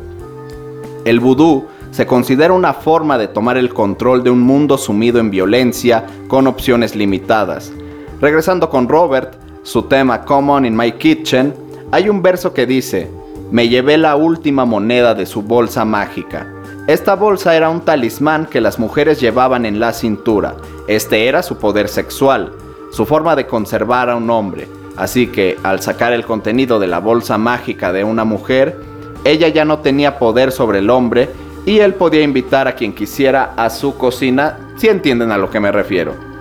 El 1.05 1.19
vudú 1.19 1.67
se 1.91 2.07
considera 2.07 2.51
una 2.51 2.73
forma 2.73 3.19
de 3.19 3.27
tomar 3.27 3.57
el 3.57 3.71
control 3.75 4.23
de 4.23 4.31
un 4.31 4.41
mundo 4.41 4.75
sumido 4.79 5.19
en 5.19 5.29
violencia 5.29 6.03
con 6.27 6.47
opciones 6.47 6.95
limitadas. 6.95 7.71
Regresando 8.19 8.71
con 8.71 8.89
Robert, 8.89 9.35
su 9.61 9.83
tema 9.83 10.25
Common 10.25 10.65
in 10.65 10.75
My 10.75 10.93
Kitchen, 10.93 11.53
hay 11.91 12.09
un 12.09 12.23
verso 12.23 12.51
que 12.51 12.65
dice, 12.65 13.07
me 13.51 13.69
llevé 13.69 13.97
la 13.97 14.15
última 14.15 14.65
moneda 14.65 15.13
de 15.13 15.25
su 15.25 15.41
bolsa 15.41 15.85
mágica. 15.85 16.51
Esta 16.87 17.15
bolsa 17.15 17.55
era 17.55 17.69
un 17.69 17.81
talismán 17.81 18.45
que 18.45 18.61
las 18.61 18.79
mujeres 18.79 19.19
llevaban 19.19 19.65
en 19.65 19.79
la 19.79 19.93
cintura. 19.93 20.55
Este 20.87 21.27
era 21.27 21.41
su 21.41 21.57
poder 21.57 21.87
sexual, 21.87 22.53
su 22.91 23.05
forma 23.05 23.35
de 23.35 23.47
conservar 23.47 24.09
a 24.09 24.15
un 24.15 24.29
hombre. 24.29 24.67
Así 24.95 25.27
que, 25.27 25.57
al 25.63 25.81
sacar 25.81 26.13
el 26.13 26.25
contenido 26.25 26.79
de 26.79 26.87
la 26.87 26.99
bolsa 26.99 27.37
mágica 27.37 27.91
de 27.91 28.03
una 28.03 28.23
mujer, 28.23 28.79
ella 29.23 29.47
ya 29.47 29.65
no 29.65 29.79
tenía 29.79 30.19
poder 30.19 30.51
sobre 30.51 30.79
el 30.79 30.89
hombre 30.89 31.29
y 31.65 31.79
él 31.79 31.95
podía 31.95 32.21
invitar 32.21 32.67
a 32.67 32.75
quien 32.75 32.93
quisiera 32.93 33.53
a 33.57 33.69
su 33.69 33.97
cocina, 33.97 34.59
si 34.77 34.87
entienden 34.87 35.31
a 35.31 35.37
lo 35.37 35.49
que 35.49 35.59
me 35.59 35.71
refiero. 35.71 36.34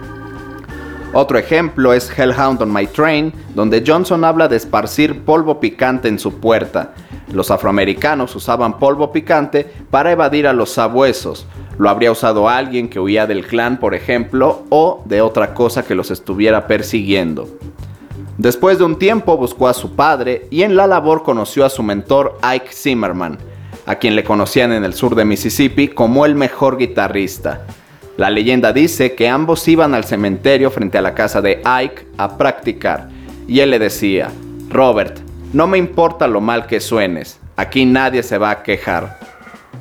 Otro 1.16 1.38
ejemplo 1.38 1.92
es 1.92 2.10
Hellhound 2.10 2.60
on 2.60 2.72
My 2.72 2.88
Train, 2.88 3.32
donde 3.54 3.84
Johnson 3.86 4.24
habla 4.24 4.48
de 4.48 4.56
esparcir 4.56 5.24
polvo 5.24 5.60
picante 5.60 6.08
en 6.08 6.18
su 6.18 6.40
puerta. 6.40 6.92
Los 7.32 7.52
afroamericanos 7.52 8.34
usaban 8.34 8.80
polvo 8.80 9.12
picante 9.12 9.72
para 9.92 10.10
evadir 10.10 10.48
a 10.48 10.52
los 10.52 10.70
sabuesos. 10.70 11.46
Lo 11.78 11.88
habría 11.88 12.10
usado 12.10 12.48
alguien 12.48 12.88
que 12.88 12.98
huía 12.98 13.28
del 13.28 13.46
clan, 13.46 13.78
por 13.78 13.94
ejemplo, 13.94 14.64
o 14.70 15.04
de 15.04 15.22
otra 15.22 15.54
cosa 15.54 15.84
que 15.84 15.94
los 15.94 16.10
estuviera 16.10 16.66
persiguiendo. 16.66 17.48
Después 18.36 18.78
de 18.78 18.84
un 18.84 18.98
tiempo 18.98 19.36
buscó 19.36 19.68
a 19.68 19.74
su 19.74 19.94
padre 19.94 20.48
y 20.50 20.62
en 20.64 20.74
la 20.74 20.88
labor 20.88 21.22
conoció 21.22 21.64
a 21.64 21.70
su 21.70 21.84
mentor 21.84 22.38
Ike 22.42 22.72
Zimmerman, 22.72 23.38
a 23.86 23.94
quien 23.94 24.16
le 24.16 24.24
conocían 24.24 24.72
en 24.72 24.82
el 24.82 24.94
sur 24.94 25.14
de 25.14 25.24
Mississippi 25.24 25.86
como 25.86 26.26
el 26.26 26.34
mejor 26.34 26.76
guitarrista. 26.76 27.64
La 28.16 28.30
leyenda 28.30 28.72
dice 28.72 29.14
que 29.14 29.28
ambos 29.28 29.66
iban 29.66 29.92
al 29.92 30.04
cementerio 30.04 30.70
frente 30.70 30.98
a 30.98 31.02
la 31.02 31.14
casa 31.14 31.42
de 31.42 31.60
Ike 31.64 32.06
a 32.16 32.38
practicar, 32.38 33.08
y 33.48 33.58
él 33.58 33.70
le 33.70 33.80
decía, 33.80 34.30
Robert, 34.68 35.18
no 35.52 35.66
me 35.66 35.78
importa 35.78 36.28
lo 36.28 36.40
mal 36.40 36.66
que 36.66 36.78
suenes, 36.78 37.40
aquí 37.56 37.84
nadie 37.86 38.22
se 38.22 38.38
va 38.38 38.50
a 38.50 38.62
quejar. 38.62 39.18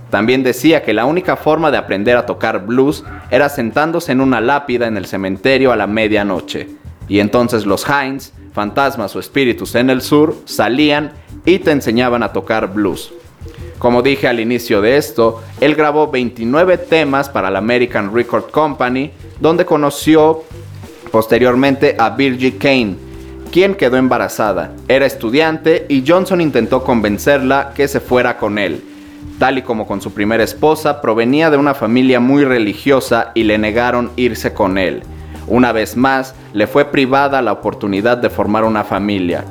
También 0.10 0.44
decía 0.44 0.82
que 0.82 0.94
la 0.94 1.06
única 1.06 1.36
forma 1.36 1.70
de 1.70 1.78
aprender 1.78 2.18
a 2.18 2.26
tocar 2.26 2.66
blues 2.66 3.04
era 3.30 3.50
sentándose 3.50 4.12
en 4.12 4.22
una 4.22 4.42
lápida 4.42 4.88
en 4.88 4.98
el 4.98 5.06
cementerio 5.06 5.72
a 5.72 5.76
la 5.76 5.88
medianoche. 5.88 6.70
Y 7.08 7.20
entonces 7.20 7.66
los 7.66 7.88
Heinz, 7.88 8.32
fantasmas 8.54 9.16
o 9.16 9.20
espíritus 9.20 9.76
en 9.76 9.90
el 9.90 10.02
sur, 10.02 10.36
salían 10.46 11.14
y 11.46 11.60
te 11.60 11.72
enseñaban 11.72 12.24
a 12.24 12.32
tocar 12.32 12.74
blues. 12.74 13.14
Como 13.80 14.02
dije 14.02 14.28
al 14.28 14.40
inicio 14.40 14.82
de 14.82 14.98
esto, 14.98 15.42
él 15.60 15.76
grabó 15.76 16.10
29 16.10 16.78
temas 16.78 17.30
para 17.30 17.52
la 17.52 17.60
American 17.60 18.14
Record 18.14 18.50
Company, 18.52 19.12
donde 19.40 19.66
conoció 19.66 20.44
posteriormente 21.12 21.96
a 22.00 22.10
Virgie 22.12 22.58
Kane, 22.58 22.96
quien 23.52 23.76
quedó 23.76 23.98
embarazada. 23.98 24.74
Era 24.88 25.06
estudiante 25.06 25.86
y 25.90 26.04
Johnson 26.08 26.42
intentó 26.42 26.84
convencerla 26.84 27.74
que 27.76 27.88
se 27.88 28.00
fuera 28.00 28.38
con 28.38 28.58
él. 28.58 28.84
Tal 29.38 29.58
y 29.58 29.62
como 29.62 29.86
con 29.86 30.02
su 30.02 30.14
primera 30.14 30.44
esposa, 30.44 31.02
provenía 31.02 31.50
de 31.50 31.58
una 31.58 31.74
familia 31.74 32.20
muy 32.20 32.46
religiosa 32.46 33.32
y 33.36 33.44
le 33.44 33.58
negaron 33.58 34.12
irse 34.16 34.54
con 34.54 34.78
él. 34.78 35.04
Una 35.48 35.72
vez 35.72 35.98
más, 35.98 36.36
le 36.54 36.68
fue 36.68 36.86
privada 36.86 37.42
la 37.42 37.52
oportunidad 37.52 38.18
de 38.18 38.30
formar 38.30 38.64
una 38.64 38.84
familia. 38.84 39.44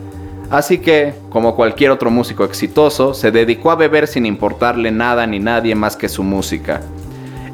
Así 0.50 0.78
que, 0.78 1.14
como 1.30 1.56
cualquier 1.56 1.90
otro 1.90 2.10
músico 2.10 2.44
exitoso, 2.44 3.14
se 3.14 3.30
dedicó 3.30 3.70
a 3.70 3.76
beber 3.76 4.06
sin 4.06 4.26
importarle 4.26 4.90
nada 4.90 5.26
ni 5.26 5.38
nadie 5.38 5.74
más 5.74 5.96
que 5.96 6.08
su 6.08 6.22
música. 6.22 6.82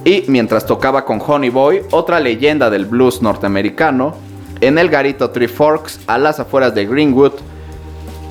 Y 0.05 0.25
mientras 0.29 0.67
tocaba 0.67 1.05
con 1.05 1.21
Honey 1.25 1.51
Boy, 1.51 1.83
otra 1.91 2.19
leyenda 2.21 2.71
del 2.71 2.87
blues 2.87 3.23
norteamericano, 3.23 4.15
en 4.61 4.79
el 4.79 4.89
garito 4.89 5.31
Three 5.31 5.49
Forks, 5.49 6.01
a 6.07 6.19
las 6.19 6.41
afueras 6.41 6.75
de 6.75 6.87
Greenwood, 6.87 7.35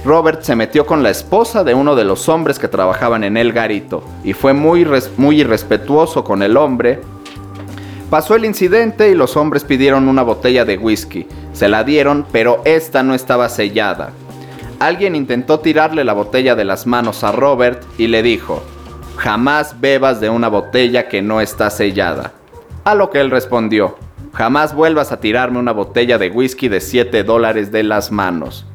Robert 0.03 0.41
se 0.41 0.55
metió 0.55 0.86
con 0.86 1.03
la 1.03 1.10
esposa 1.10 1.64
de 1.64 1.74
uno 1.74 1.95
de 1.95 2.05
los 2.05 2.30
hombres 2.30 2.60
que 2.60 2.68
trabajaban 2.68 3.24
en 3.24 3.36
el 3.36 3.51
garito 3.51 4.03
y 4.24 4.34
fue 4.34 4.53
muy, 4.53 4.88
muy 5.18 5.41
irrespetuoso 5.41 6.24
con 6.24 6.43
el 6.43 6.55
hombre. 6.55 7.01
Pasó 8.10 8.36
el 8.36 8.45
incidente 8.45 9.10
y 9.10 9.16
los 9.16 9.36
hombres 9.36 9.66
pidieron 9.66 10.08
una 10.08 10.24
botella 10.24 10.64
de 10.64 10.78
whisky. 10.78 11.28
Se 11.51 11.68
la 11.68 11.84
dieron, 11.84 12.26
pero 12.32 12.62
esta 12.64 13.03
no 13.03 13.16
estaba 13.16 13.49
sellada. 13.49 14.12
Alguien 14.80 15.15
intentó 15.15 15.59
tirarle 15.59 16.03
la 16.03 16.13
botella 16.13 16.55
de 16.55 16.65
las 16.65 16.86
manos 16.86 17.23
a 17.23 17.32
Robert 17.32 17.84
y 17.97 18.07
le 18.07 18.21
dijo, 18.23 18.63
jamás 19.15 19.80
bebas 19.80 20.19
de 20.19 20.30
una 20.30 20.47
botella 20.47 21.07
que 21.07 21.21
no 21.21 21.41
está 21.41 21.69
sellada. 21.69 22.34
A 22.84 22.95
lo 22.95 23.09
que 23.09 23.19
él 23.19 23.32
respondió, 23.32 23.97
Jamás 24.38 24.75
vuelvas 24.75 25.11
a 25.11 25.19
tirarme 25.19 25.57
una 25.57 25.71
botella 25.71 26.19
de 26.19 26.30
whisky 26.30 26.67
de 26.67 26.80
7 26.80 27.23
dólares 27.23 27.71
de 27.71 27.82
las 27.82 28.11
manos. 28.11 28.67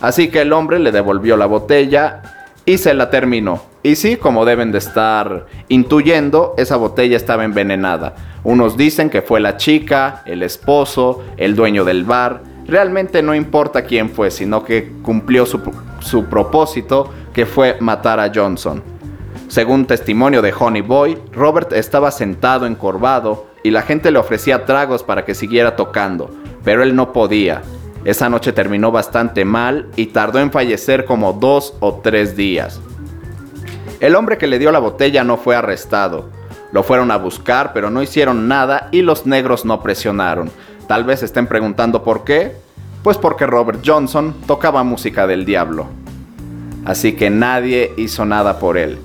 Así 0.00 0.28
que 0.28 0.42
el 0.42 0.52
hombre 0.52 0.78
le 0.78 0.92
devolvió 0.92 1.36
la 1.36 1.46
botella 1.46 2.22
y 2.64 2.78
se 2.78 2.94
la 2.94 3.10
terminó. 3.10 3.64
Y 3.82 3.96
sí, 3.96 4.16
como 4.16 4.44
deben 4.44 4.70
de 4.70 4.78
estar 4.78 5.46
intuyendo, 5.66 6.54
esa 6.56 6.76
botella 6.76 7.16
estaba 7.16 7.44
envenenada. 7.44 8.14
Unos 8.44 8.76
dicen 8.76 9.10
que 9.10 9.20
fue 9.20 9.40
la 9.40 9.56
chica, 9.56 10.22
el 10.24 10.44
esposo, 10.44 11.24
el 11.36 11.56
dueño 11.56 11.84
del 11.84 12.04
bar. 12.04 12.42
Realmente 12.68 13.22
no 13.22 13.34
importa 13.34 13.82
quién 13.82 14.10
fue, 14.10 14.30
sino 14.30 14.62
que 14.62 14.92
cumplió 15.02 15.46
su, 15.46 15.60
su 16.00 16.26
propósito, 16.26 17.10
que 17.32 17.46
fue 17.46 17.78
matar 17.80 18.20
a 18.20 18.30
Johnson. 18.32 18.82
Según 19.48 19.86
testimonio 19.86 20.42
de 20.42 20.52
Honey 20.56 20.82
Boy, 20.82 21.18
Robert 21.32 21.72
estaba 21.72 22.10
sentado 22.10 22.66
encorvado 22.66 23.46
y 23.64 23.70
la 23.70 23.80
gente 23.80 24.10
le 24.10 24.18
ofrecía 24.18 24.66
tragos 24.66 25.02
para 25.02 25.24
que 25.24 25.34
siguiera 25.34 25.76
tocando, 25.76 26.30
pero 26.62 26.82
él 26.82 26.94
no 26.94 27.14
podía. 27.14 27.62
Esa 28.04 28.28
noche 28.28 28.52
terminó 28.52 28.92
bastante 28.92 29.46
mal 29.46 29.88
y 29.96 30.06
tardó 30.06 30.38
en 30.38 30.52
fallecer 30.52 31.06
como 31.06 31.32
dos 31.32 31.74
o 31.80 32.00
tres 32.02 32.36
días. 32.36 32.80
El 34.00 34.14
hombre 34.14 34.36
que 34.36 34.46
le 34.46 34.58
dio 34.58 34.70
la 34.70 34.78
botella 34.78 35.24
no 35.24 35.38
fue 35.38 35.56
arrestado. 35.56 36.28
Lo 36.70 36.82
fueron 36.82 37.10
a 37.10 37.16
buscar, 37.16 37.72
pero 37.72 37.88
no 37.88 38.02
hicieron 38.02 38.46
nada 38.46 38.88
y 38.92 39.00
los 39.00 39.24
negros 39.24 39.64
no 39.64 39.82
presionaron. 39.82 40.50
Tal 40.88 41.04
vez 41.04 41.22
estén 41.22 41.46
preguntando 41.46 42.02
por 42.02 42.24
qué. 42.24 42.56
Pues 43.04 43.16
porque 43.16 43.46
Robert 43.46 43.80
Johnson 43.86 44.34
tocaba 44.46 44.82
música 44.82 45.26
del 45.26 45.44
diablo. 45.44 45.86
Así 46.84 47.12
que 47.12 47.30
nadie 47.30 47.92
hizo 47.96 48.24
nada 48.24 48.58
por 48.58 48.76
él. 48.76 48.98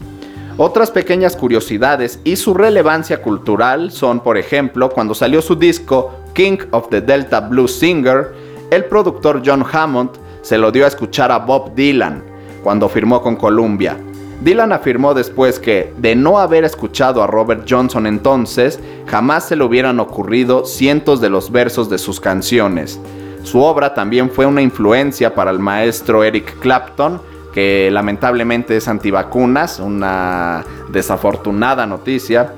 Otras 0.58 0.92
pequeñas 0.92 1.36
curiosidades 1.36 2.20
y 2.24 2.38
su 2.38 2.54
relevancia 2.54 3.22
cultural 3.22 3.92
son, 3.92 4.22
por 4.22 4.38
ejemplo, 4.38 4.90
cuando 4.90 5.14
salió 5.14 5.42
su 5.42 5.56
disco 5.56 6.14
King 6.34 6.58
of 6.72 6.90
the 6.90 7.02
Delta 7.02 7.42
Blues 7.42 7.76
Singer, 7.76 8.34
el 8.72 8.86
productor 8.86 9.42
John 9.46 9.66
Hammond 9.72 10.12
se 10.42 10.58
lo 10.58 10.72
dio 10.72 10.86
a 10.86 10.88
escuchar 10.88 11.32
a 11.32 11.40
Bob 11.40 11.76
Dylan 11.76 12.24
cuando 12.64 12.88
firmó 12.88 13.22
con 13.22 13.36
Columbia. 13.36 13.98
Dylan 14.42 14.74
afirmó 14.74 15.14
después 15.14 15.60
que, 15.60 15.94
de 15.98 16.16
no 16.16 16.40
haber 16.40 16.64
escuchado 16.64 17.24
a 17.24 17.28
Robert 17.28 17.66
Johnson 17.70 18.08
entonces, 18.08 18.80
jamás 19.06 19.48
se 19.48 19.56
le 19.56 19.64
hubieran 19.64 20.00
ocurrido 20.00 20.66
cientos 20.66 21.22
de 21.22 21.30
los 21.30 21.52
versos 21.52 21.90
de 21.90 21.98
sus 21.98 22.20
canciones. 22.20 23.00
Su 23.44 23.62
obra 23.62 23.94
también 23.94 24.30
fue 24.30 24.46
una 24.46 24.62
influencia 24.62 25.36
para 25.36 25.52
el 25.52 25.60
maestro 25.60 26.24
Eric 26.24 26.60
Clapton, 26.60 27.22
que 27.54 27.90
lamentablemente 27.92 28.76
es 28.78 28.88
antivacunas, 28.88 29.80
una 29.80 30.64
desafortunada 30.90 31.86
noticia. 31.86 32.54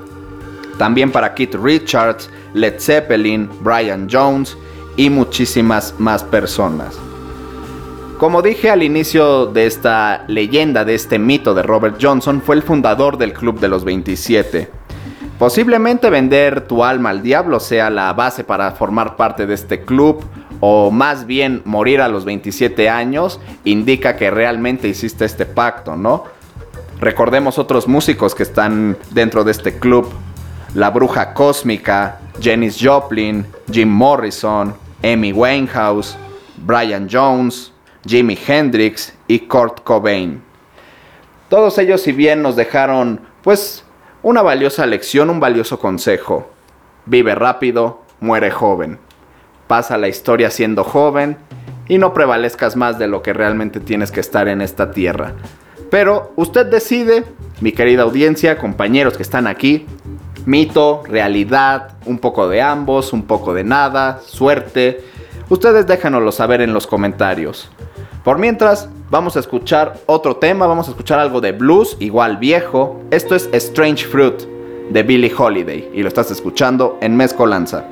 También 0.78 1.12
para 1.12 1.34
Keith 1.34 1.54
Richards, 1.54 2.30
Led 2.54 2.80
Zeppelin, 2.80 3.48
Brian 3.60 4.08
Jones 4.10 4.56
y 4.96 5.10
muchísimas 5.10 5.94
más 5.98 6.24
personas. 6.24 6.98
Como 8.18 8.40
dije 8.40 8.70
al 8.70 8.82
inicio 8.82 9.44
de 9.44 9.66
esta 9.66 10.24
leyenda, 10.26 10.86
de 10.86 10.94
este 10.94 11.18
mito 11.18 11.52
de 11.52 11.62
Robert 11.62 11.98
Johnson, 12.00 12.40
fue 12.40 12.56
el 12.56 12.62
fundador 12.62 13.18
del 13.18 13.34
Club 13.34 13.60
de 13.60 13.68
los 13.68 13.84
27. 13.84 14.70
Posiblemente 15.38 16.08
vender 16.08 16.62
tu 16.62 16.82
alma 16.82 17.10
al 17.10 17.22
diablo 17.22 17.60
sea 17.60 17.90
la 17.90 18.10
base 18.14 18.42
para 18.42 18.70
formar 18.72 19.16
parte 19.16 19.46
de 19.46 19.52
este 19.52 19.82
club, 19.82 20.24
o 20.60 20.90
más 20.90 21.26
bien 21.26 21.60
morir 21.66 22.00
a 22.00 22.08
los 22.08 22.24
27 22.24 22.88
años, 22.88 23.38
indica 23.64 24.16
que 24.16 24.30
realmente 24.30 24.88
hiciste 24.88 25.26
este 25.26 25.44
pacto, 25.44 25.94
¿no? 25.94 26.24
Recordemos 26.98 27.58
otros 27.58 27.86
músicos 27.86 28.34
que 28.34 28.44
están 28.44 28.96
dentro 29.10 29.44
de 29.44 29.50
este 29.50 29.78
club. 29.78 30.10
La 30.74 30.88
Bruja 30.88 31.34
Cósmica, 31.34 32.20
Janis 32.42 32.78
Joplin, 32.80 33.44
Jim 33.70 33.90
Morrison, 33.90 34.74
Amy 35.04 35.34
Winehouse, 35.34 36.16
Brian 36.64 37.08
Jones, 37.12 37.72
Jimi 38.06 38.38
Hendrix 38.46 39.14
y 39.26 39.40
Kurt 39.40 39.82
Cobain. 39.82 40.42
Todos 41.48 41.78
ellos 41.78 42.00
si 42.00 42.12
bien 42.12 42.42
nos 42.42 42.56
dejaron 42.56 43.20
pues 43.42 43.84
una 44.22 44.42
valiosa 44.42 44.86
lección, 44.86 45.30
un 45.30 45.40
valioso 45.40 45.78
consejo. 45.78 46.50
Vive 47.04 47.34
rápido, 47.34 48.02
muere 48.20 48.50
joven. 48.50 48.98
Pasa 49.66 49.98
la 49.98 50.08
historia 50.08 50.50
siendo 50.50 50.84
joven 50.84 51.36
y 51.88 51.98
no 51.98 52.12
prevalezcas 52.12 52.76
más 52.76 52.98
de 52.98 53.06
lo 53.06 53.22
que 53.22 53.32
realmente 53.32 53.80
tienes 53.80 54.10
que 54.10 54.20
estar 54.20 54.48
en 54.48 54.60
esta 54.60 54.90
tierra. 54.90 55.34
Pero 55.90 56.32
usted 56.36 56.66
decide, 56.66 57.24
mi 57.60 57.72
querida 57.72 58.02
audiencia, 58.02 58.58
compañeros 58.58 59.16
que 59.16 59.22
están 59.22 59.46
aquí, 59.46 59.86
mito, 60.44 61.02
realidad, 61.06 61.96
un 62.06 62.18
poco 62.18 62.48
de 62.48 62.62
ambos, 62.62 63.12
un 63.12 63.22
poco 63.22 63.54
de 63.54 63.64
nada, 63.64 64.20
suerte. 64.24 65.04
Ustedes 65.48 65.86
déjanoslo 65.86 66.32
saber 66.32 66.60
en 66.60 66.72
los 66.72 66.86
comentarios. 66.86 67.70
Por 68.26 68.40
mientras, 68.40 68.88
vamos 69.08 69.36
a 69.36 69.38
escuchar 69.38 70.00
otro 70.06 70.34
tema, 70.34 70.66
vamos 70.66 70.88
a 70.88 70.90
escuchar 70.90 71.20
algo 71.20 71.40
de 71.40 71.52
blues, 71.52 71.96
igual 72.00 72.38
viejo. 72.38 73.00
Esto 73.12 73.36
es 73.36 73.48
Strange 73.52 74.04
Fruit 74.04 74.42
de 74.90 75.04
Billie 75.04 75.32
Holiday 75.32 75.88
y 75.94 76.02
lo 76.02 76.08
estás 76.08 76.32
escuchando 76.32 76.98
en 77.00 77.16
Mezcolanza. 77.16 77.84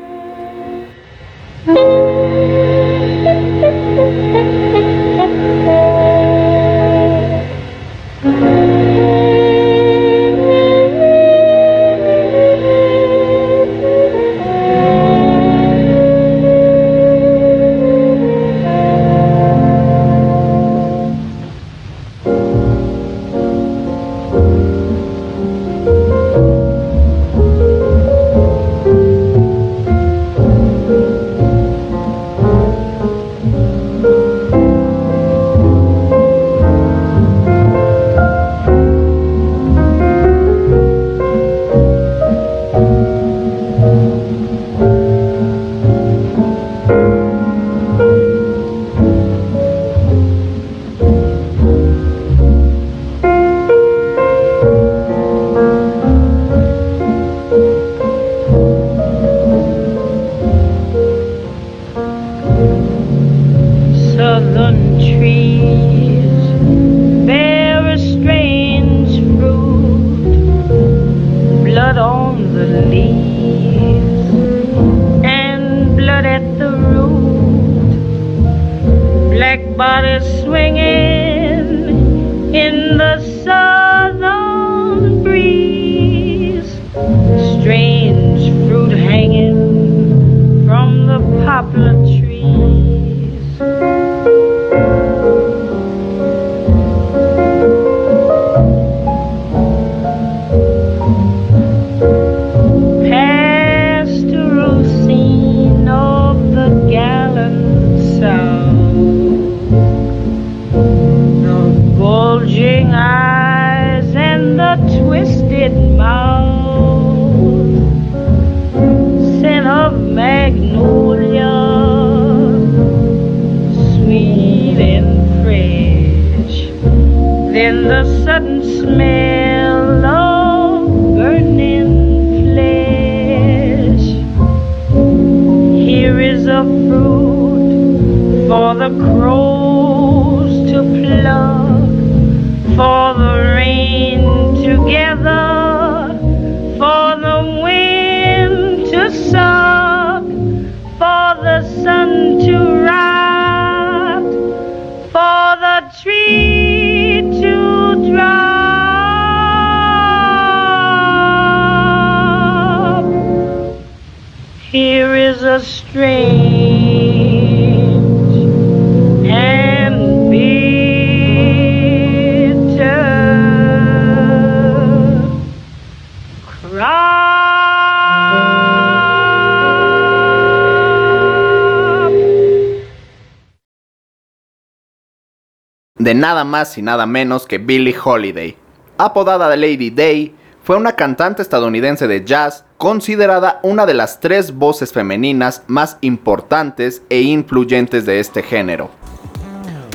Nada 186.25 186.45
más 186.45 186.79
y 186.79 186.81
nada 186.81 187.05
menos 187.05 187.45
que 187.45 187.59
Billie 187.59 187.95
Holiday. 188.03 188.57
Apodada 188.97 189.47
de 189.51 189.59
Lady 189.59 189.91
Day, 189.91 190.35
fue 190.63 190.75
una 190.75 190.93
cantante 190.93 191.43
estadounidense 191.43 192.09
de 192.09 192.25
jazz 192.25 192.65
considerada 192.79 193.61
una 193.63 193.85
de 193.85 193.93
las 193.93 194.21
tres 194.21 194.55
voces 194.55 194.91
femeninas 194.91 195.65
más 195.67 195.99
importantes 196.01 197.03
e 197.11 197.21
influyentes 197.21 198.07
de 198.07 198.21
este 198.21 198.43
género, 198.43 198.89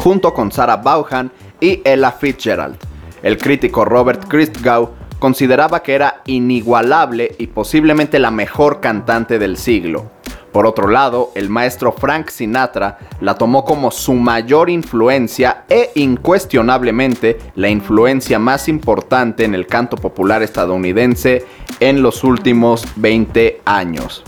junto 0.04 0.32
con 0.32 0.52
Sarah 0.52 0.78
Vaughan 0.78 1.32
y 1.60 1.82
Ella 1.84 2.12
Fitzgerald. 2.12 2.78
El 3.24 3.40
crítico 3.40 3.84
Robert 3.84 4.28
Christgau 4.28 4.92
consideraba 5.18 5.82
que 5.82 5.96
era 5.96 6.22
inigualable 6.28 7.34
y 7.40 7.48
posiblemente 7.48 8.20
la 8.20 8.30
mejor 8.30 8.82
cantante 8.82 9.40
del 9.40 9.58
siglo. 9.58 10.12
Por 10.52 10.66
otro 10.66 10.88
lado, 10.88 11.32
el 11.36 11.50
maestro 11.50 11.92
Frank 11.92 12.30
Sinatra 12.30 12.98
la 13.22 13.36
tomó 13.36 13.64
como 13.64 13.92
su 13.92 14.14
mayor 14.14 14.70
influencia 14.70 15.66
e 15.70 15.92
incuestionablemente 15.96 17.38
la 17.56 17.70
influencia 17.70 18.40
más 18.40 18.68
importante 18.68 19.46
en 19.46 19.54
el 19.54 19.68
canto 19.68 19.96
popular 19.96 20.42
estadounidense 20.42 21.46
en 21.80 22.02
los 22.02 22.24
últimos 22.24 22.86
20 22.96 23.62
años. 23.66 24.24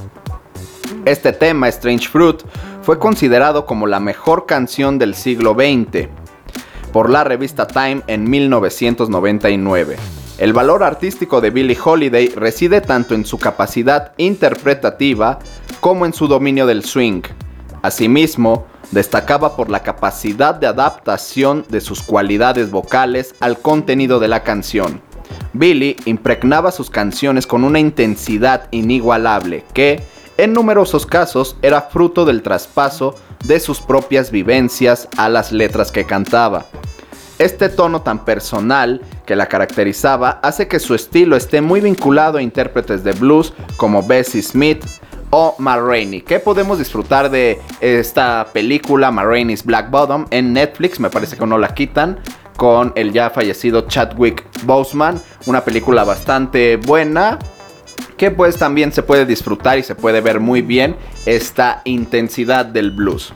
Este 1.05 1.33
tema, 1.33 1.67
Strange 1.69 2.07
Fruit, 2.07 2.41
fue 2.83 2.99
considerado 2.99 3.65
como 3.65 3.87
la 3.87 3.99
mejor 3.99 4.45
canción 4.45 4.99
del 4.99 5.15
siglo 5.15 5.55
XX 5.55 6.07
por 6.91 7.09
la 7.09 7.23
revista 7.23 7.67
Time 7.67 8.01
en 8.07 8.29
1999. 8.29 10.20
El 10.41 10.53
valor 10.53 10.81
artístico 10.81 11.39
de 11.39 11.51
Billie 11.51 11.77
Holiday 11.79 12.29
reside 12.29 12.81
tanto 12.81 13.13
en 13.13 13.27
su 13.27 13.37
capacidad 13.37 14.13
interpretativa 14.17 15.37
como 15.79 16.03
en 16.03 16.13
su 16.13 16.27
dominio 16.27 16.65
del 16.65 16.83
swing. 16.83 17.21
Asimismo, 17.83 18.65
destacaba 18.89 19.55
por 19.55 19.69
la 19.69 19.83
capacidad 19.83 20.55
de 20.55 20.65
adaptación 20.65 21.63
de 21.69 21.79
sus 21.79 22.01
cualidades 22.01 22.71
vocales 22.71 23.35
al 23.39 23.59
contenido 23.59 24.19
de 24.19 24.29
la 24.29 24.41
canción. 24.41 25.03
Billie 25.53 25.95
impregnaba 26.05 26.71
sus 26.71 26.89
canciones 26.89 27.45
con 27.45 27.63
una 27.63 27.77
intensidad 27.77 28.67
inigualable 28.71 29.63
que, 29.75 30.01
en 30.37 30.53
numerosos 30.53 31.05
casos, 31.05 31.55
era 31.61 31.83
fruto 31.83 32.25
del 32.25 32.41
traspaso 32.41 33.13
de 33.45 33.59
sus 33.59 33.79
propias 33.79 34.31
vivencias 34.31 35.07
a 35.17 35.29
las 35.29 35.51
letras 35.51 35.91
que 35.91 36.05
cantaba. 36.05 36.65
Este 37.41 37.69
tono 37.69 38.03
tan 38.03 38.23
personal 38.23 39.01
que 39.25 39.35
la 39.35 39.47
caracterizaba 39.47 40.39
hace 40.43 40.67
que 40.67 40.79
su 40.79 40.93
estilo 40.93 41.35
esté 41.35 41.59
muy 41.59 41.81
vinculado 41.81 42.37
a 42.37 42.41
intérpretes 42.43 43.03
de 43.03 43.13
blues 43.13 43.51
como 43.77 44.03
Bessie 44.03 44.43
Smith 44.43 44.85
o 45.31 45.55
Ma 45.57 45.79
Rainey, 45.79 46.21
que 46.21 46.39
podemos 46.39 46.77
disfrutar 46.77 47.31
de 47.31 47.59
esta 47.79 48.45
película 48.53 49.09
Ma 49.09 49.23
Rainey's 49.23 49.65
Black 49.65 49.89
Bottom 49.89 50.27
en 50.29 50.53
Netflix, 50.53 50.99
me 50.99 51.09
parece 51.09 51.35
que 51.35 51.47
no 51.47 51.57
la 51.57 51.73
quitan, 51.73 52.19
con 52.57 52.93
el 52.95 53.11
ya 53.11 53.31
fallecido 53.31 53.87
Chadwick 53.87 54.45
Boseman, 54.65 55.19
una 55.47 55.61
película 55.61 56.03
bastante 56.03 56.75
buena, 56.77 57.39
que 58.17 58.29
pues 58.29 58.55
también 58.57 58.91
se 58.91 59.01
puede 59.01 59.25
disfrutar 59.25 59.79
y 59.79 59.83
se 59.83 59.95
puede 59.95 60.21
ver 60.21 60.39
muy 60.39 60.61
bien 60.61 60.95
esta 61.25 61.81
intensidad 61.85 62.67
del 62.67 62.91
blues. 62.91 63.33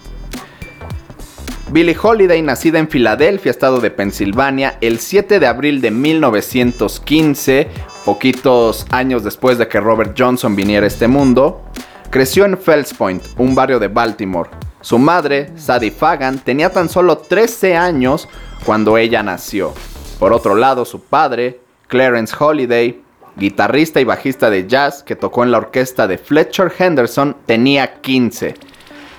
Billie 1.75 1.97
Holiday, 2.01 2.41
nacida 2.41 2.79
en 2.79 2.87
Filadelfia, 2.87 3.51
estado 3.51 3.81
de 3.81 3.91
Pensilvania, 3.91 4.77
el 4.79 4.97
7 4.97 5.41
de 5.41 5.45
abril 5.45 5.81
de 5.81 5.91
1915, 5.91 7.67
poquitos 8.05 8.87
años 8.91 9.25
después 9.25 9.57
de 9.57 9.67
que 9.67 9.81
Robert 9.81 10.15
Johnson 10.17 10.55
viniera 10.55 10.85
a 10.85 10.87
este 10.87 11.09
mundo, 11.09 11.65
creció 12.11 12.45
en 12.45 12.57
Fells 12.57 12.93
Point, 12.93 13.21
un 13.37 13.55
barrio 13.55 13.77
de 13.79 13.89
Baltimore. 13.89 14.49
Su 14.79 14.97
madre, 14.97 15.51
Sadie 15.57 15.91
Fagan, 15.91 16.39
tenía 16.39 16.69
tan 16.69 16.87
solo 16.87 17.17
13 17.17 17.75
años 17.75 18.29
cuando 18.65 18.97
ella 18.97 19.21
nació. 19.21 19.73
Por 20.17 20.31
otro 20.31 20.55
lado, 20.55 20.85
su 20.85 21.01
padre, 21.01 21.59
Clarence 21.87 22.33
Holiday, 22.39 23.03
guitarrista 23.35 23.99
y 23.99 24.05
bajista 24.05 24.49
de 24.49 24.65
jazz 24.65 25.03
que 25.03 25.17
tocó 25.17 25.43
en 25.43 25.51
la 25.51 25.57
orquesta 25.57 26.07
de 26.07 26.19
Fletcher 26.19 26.71
Henderson, 26.79 27.35
tenía 27.45 27.99
15. 27.99 28.55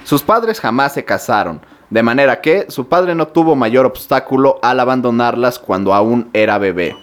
Sus 0.04 0.22
padres 0.22 0.58
jamás 0.58 0.94
se 0.94 1.04
casaron, 1.04 1.60
de 1.90 2.02
manera 2.02 2.40
que 2.40 2.66
su 2.68 2.88
padre 2.88 3.14
no 3.14 3.28
tuvo 3.28 3.54
mayor 3.54 3.86
obstáculo 3.86 4.58
al 4.62 4.80
abandonarlas 4.80 5.58
cuando 5.58 5.94
aún 5.94 6.28
era 6.32 6.58
bebé. 6.58 6.96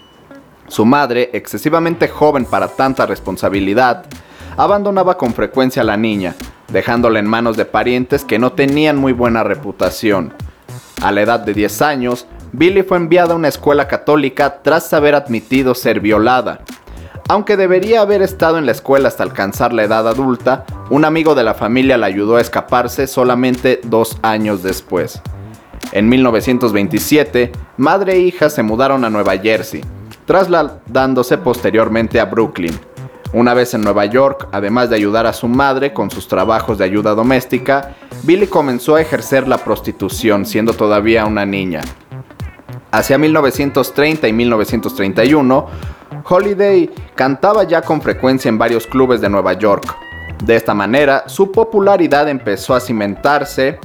Su 0.68 0.86
madre, 0.86 1.30
excesivamente 1.34 2.08
joven 2.08 2.46
para 2.46 2.68
tanta 2.68 3.06
responsabilidad, 3.06 4.06
abandonaba 4.58 5.18
con 5.18 5.34
frecuencia 5.34 5.82
a 5.82 5.86
la 5.86 5.98
niña, 5.98 6.36
dejándola 6.70 7.20
en 7.20 7.28
manos 7.28 7.58
de 7.58 7.66
parientes 7.66 8.24
que 8.24 8.40
no 8.40 8.54
tenían 8.54 8.98
muy 8.98 9.14
buena 9.14 9.44
reputación. 9.44 10.34
A 11.02 11.12
la 11.12 11.22
edad 11.22 11.40
de 11.40 11.54
10 11.54 11.82
años, 11.82 12.28
Billy 12.52 12.84
fue 12.84 12.98
enviada 12.98 13.34
a 13.34 13.36
una 13.36 13.48
escuela 13.48 13.88
católica 13.88 14.62
tras 14.62 14.94
haber 14.94 15.16
admitido 15.16 15.76
ser 15.76 16.00
violada. 16.00 16.62
Aunque 17.30 17.58
debería 17.58 18.02
haber 18.02 18.22
estado 18.22 18.58
en 18.58 18.66
la 18.66 18.74
escuela 18.74 19.08
hasta 19.08 19.24
alcanzar 19.24 19.74
la 19.74 19.84
edad 19.84 20.08
adulta, 20.08 20.66
un 20.94 21.06
amigo 21.06 21.34
de 21.34 21.44
la 21.44 21.56
familia 21.56 21.98
la 21.98 22.06
ayudó 22.06 22.36
a 22.36 22.42
escaparse 22.42 23.08
solamente 23.08 23.82
dos 23.84 24.16
años 24.22 24.62
después. 24.62 25.20
En 25.92 26.08
1927, 26.08 27.52
madre 27.78 28.14
e 28.14 28.20
hija 28.20 28.48
se 28.52 28.62
mudaron 28.62 29.04
a 29.04 29.10
Nueva 29.10 29.36
Jersey, 29.40 29.82
trasladándose 30.28 31.40
posteriormente 31.40 32.20
a 32.20 32.26
Brooklyn. 32.26 32.80
Una 33.34 33.56
vez 33.56 33.74
en 33.74 33.82
Nueva 33.82 34.06
York, 34.06 34.50
además 34.52 34.92
de 34.92 34.98
ayudar 34.98 35.26
a 35.26 35.34
su 35.34 35.48
madre 35.48 35.94
con 35.94 36.12
sus 36.12 36.28
trabajos 36.28 36.78
de 36.78 36.86
ayuda 36.86 37.16
doméstica, 37.16 37.96
Billy 38.22 38.46
comenzó 38.46 38.94
a 38.94 39.02
ejercer 39.02 39.48
la 39.48 39.58
prostitución 39.58 40.46
siendo 40.46 40.74
todavía 40.74 41.26
una 41.26 41.44
niña. 41.44 41.82
Hacia 42.92 43.18
1930 43.18 44.28
y 44.28 44.34
1931, 44.34 45.68
Holiday 46.24 46.92
cantaba 47.16 47.64
ya 47.64 47.82
con 47.82 48.00
frecuencia 48.00 48.48
en 48.48 48.60
varios 48.60 48.86
clubes 48.86 49.22
de 49.22 49.30
Nueva 49.32 49.54
York. 49.54 50.13
De 50.46 50.58
esta 50.58 50.74
manera, 50.74 51.24
su 51.28 51.54
popularidad 51.54 52.28
empezó 52.28 52.76
a 52.76 52.82
cimentarse 52.82 53.80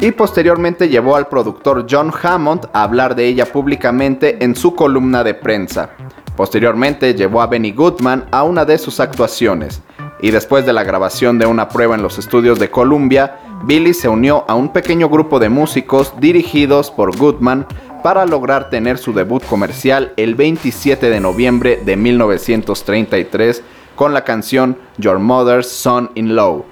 y 0.00 0.10
posteriormente 0.10 0.88
llevó 0.88 1.14
al 1.14 1.28
productor 1.28 1.86
John 1.88 2.12
Hammond 2.20 2.66
a 2.72 2.82
hablar 2.82 3.14
de 3.14 3.26
ella 3.26 3.46
públicamente 3.46 4.44
en 4.44 4.56
su 4.56 4.74
columna 4.74 5.22
de 5.22 5.34
prensa. 5.34 5.90
Posteriormente 6.36 7.14
llevó 7.14 7.40
a 7.40 7.46
Benny 7.46 7.70
Goodman 7.70 8.24
a 8.32 8.42
una 8.42 8.64
de 8.64 8.78
sus 8.78 8.98
actuaciones, 8.98 9.80
y 10.20 10.32
después 10.32 10.66
de 10.66 10.72
la 10.72 10.82
grabación 10.82 11.38
de 11.38 11.46
una 11.46 11.68
prueba 11.68 11.94
en 11.94 12.02
los 12.02 12.18
estudios 12.18 12.58
de 12.58 12.68
Columbia, 12.68 13.36
Billy 13.64 13.94
se 13.94 14.08
unió 14.08 14.44
a 14.48 14.56
un 14.56 14.72
pequeño 14.72 15.08
grupo 15.08 15.38
de 15.38 15.50
músicos 15.50 16.14
dirigidos 16.18 16.90
por 16.90 17.16
Goodman 17.16 17.64
para 18.02 18.26
lograr 18.26 18.70
tener 18.70 18.98
su 18.98 19.12
debut 19.12 19.44
comercial 19.44 20.14
el 20.16 20.34
27 20.34 21.10
de 21.10 21.20
noviembre 21.20 21.80
de 21.84 21.96
1933 21.96 23.62
con 24.02 24.12
la 24.12 24.24
canción 24.24 24.76
Your 24.98 25.20
Mother's 25.20 25.68
Son-in-Law. 25.68 26.64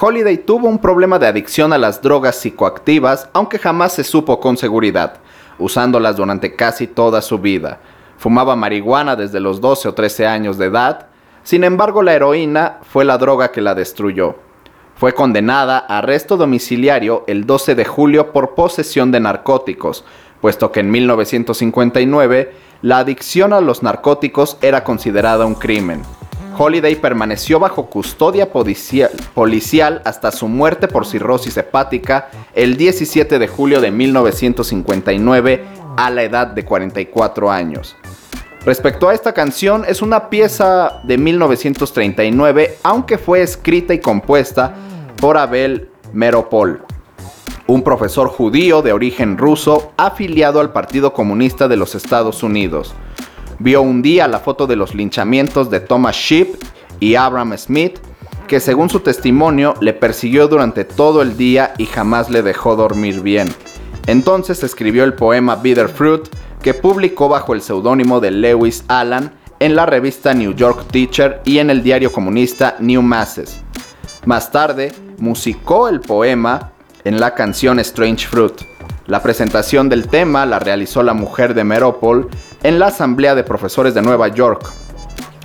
Holiday 0.00 0.36
tuvo 0.38 0.66
un 0.66 0.80
problema 0.80 1.16
de 1.20 1.28
adicción 1.28 1.72
a 1.72 1.78
las 1.78 2.02
drogas 2.02 2.34
psicoactivas, 2.34 3.28
aunque 3.32 3.60
jamás 3.60 3.92
se 3.92 4.02
supo 4.02 4.40
con 4.40 4.56
seguridad, 4.56 5.20
usándolas 5.60 6.16
durante 6.16 6.56
casi 6.56 6.88
toda 6.88 7.22
su 7.22 7.38
vida. 7.38 7.78
Fumaba 8.18 8.56
marihuana 8.56 9.14
desde 9.14 9.38
los 9.38 9.60
12 9.60 9.90
o 9.90 9.94
13 9.94 10.26
años 10.26 10.58
de 10.58 10.66
edad, 10.66 11.06
sin 11.44 11.62
embargo 11.62 12.02
la 12.02 12.14
heroína 12.14 12.80
fue 12.82 13.04
la 13.04 13.16
droga 13.16 13.52
que 13.52 13.60
la 13.60 13.76
destruyó. 13.76 14.34
Fue 14.96 15.14
condenada 15.14 15.86
a 15.88 15.98
arresto 15.98 16.36
domiciliario 16.36 17.22
el 17.28 17.46
12 17.46 17.76
de 17.76 17.84
julio 17.84 18.32
por 18.32 18.56
posesión 18.56 19.12
de 19.12 19.20
narcóticos, 19.20 20.04
puesto 20.42 20.72
que 20.72 20.80
en 20.80 20.90
1959 20.90 22.52
la 22.82 22.98
adicción 22.98 23.54
a 23.54 23.62
los 23.62 23.82
narcóticos 23.82 24.58
era 24.60 24.84
considerada 24.84 25.46
un 25.46 25.54
crimen. 25.54 26.02
Holiday 26.58 26.96
permaneció 26.96 27.58
bajo 27.58 27.86
custodia 27.86 28.50
policial, 28.52 30.02
hasta 30.04 30.32
su 30.32 30.48
muerte 30.48 30.88
por 30.88 31.06
cirrosis 31.06 31.56
hepática 31.56 32.28
el 32.54 32.76
17 32.76 33.38
de 33.38 33.48
julio 33.48 33.80
de 33.80 33.90
1959 33.90 35.64
a 35.96 36.10
la 36.10 36.24
edad 36.24 36.48
de 36.48 36.64
44 36.64 37.50
años. 37.50 37.96
Respecto 38.64 39.08
a 39.08 39.14
esta 39.14 39.32
canción, 39.32 39.84
es 39.88 40.02
una 40.02 40.28
pieza 40.28 41.00
de 41.04 41.18
1939, 41.18 42.78
aunque 42.82 43.16
fue 43.16 43.42
escrita 43.42 43.94
y 43.94 44.00
compuesta 44.00 44.74
por 45.20 45.38
Abel 45.38 45.88
Meropol, 46.12 46.84
un 47.66 47.82
profesor 47.82 48.28
judío 48.28 48.82
de 48.82 48.92
origen 48.92 49.38
ruso 49.38 49.92
afiliado 49.96 50.60
al 50.60 50.72
Partido 50.72 51.12
Comunista 51.12 51.68
de 51.68 51.76
los 51.76 51.94
Estados 51.94 52.42
Unidos. 52.42 52.94
Vio 53.58 53.82
un 53.82 54.02
día 54.02 54.28
la 54.28 54.40
foto 54.40 54.66
de 54.66 54.76
los 54.76 54.94
linchamientos 54.94 55.70
de 55.70 55.80
Thomas 55.80 56.16
Sheep 56.16 56.56
y 57.00 57.14
Abraham 57.14 57.56
Smith, 57.56 57.98
que 58.48 58.60
según 58.60 58.90
su 58.90 59.00
testimonio 59.00 59.74
le 59.80 59.92
persiguió 59.92 60.48
durante 60.48 60.84
todo 60.84 61.22
el 61.22 61.36
día 61.36 61.74
y 61.78 61.86
jamás 61.86 62.28
le 62.28 62.42
dejó 62.42 62.76
dormir 62.76 63.20
bien. 63.20 63.48
Entonces 64.06 64.62
escribió 64.62 65.04
el 65.04 65.14
poema 65.14 65.56
Bitter 65.56 65.88
Fruit, 65.88 66.22
que 66.60 66.74
publicó 66.74 67.28
bajo 67.28 67.54
el 67.54 67.62
seudónimo 67.62 68.20
de 68.20 68.30
Lewis 68.30 68.84
Allen 68.88 69.30
en 69.60 69.76
la 69.76 69.86
revista 69.86 70.34
New 70.34 70.54
York 70.54 70.86
Teacher 70.90 71.40
y 71.44 71.58
en 71.58 71.70
el 71.70 71.82
diario 71.82 72.10
comunista 72.10 72.76
New 72.80 73.00
Masses. 73.00 73.62
Más 74.26 74.50
tarde, 74.50 74.92
musicó 75.18 75.88
el 75.88 76.00
poema 76.00 76.71
en 77.04 77.20
la 77.20 77.34
canción 77.34 77.78
Strange 77.80 78.26
Fruit. 78.26 78.54
La 79.06 79.22
presentación 79.22 79.88
del 79.88 80.08
tema 80.08 80.46
la 80.46 80.58
realizó 80.58 81.02
la 81.02 81.14
mujer 81.14 81.54
de 81.54 81.64
Meropol 81.64 82.28
en 82.62 82.78
la 82.78 82.86
Asamblea 82.86 83.34
de 83.34 83.44
Profesores 83.44 83.94
de 83.94 84.02
Nueva 84.02 84.28
York. 84.28 84.72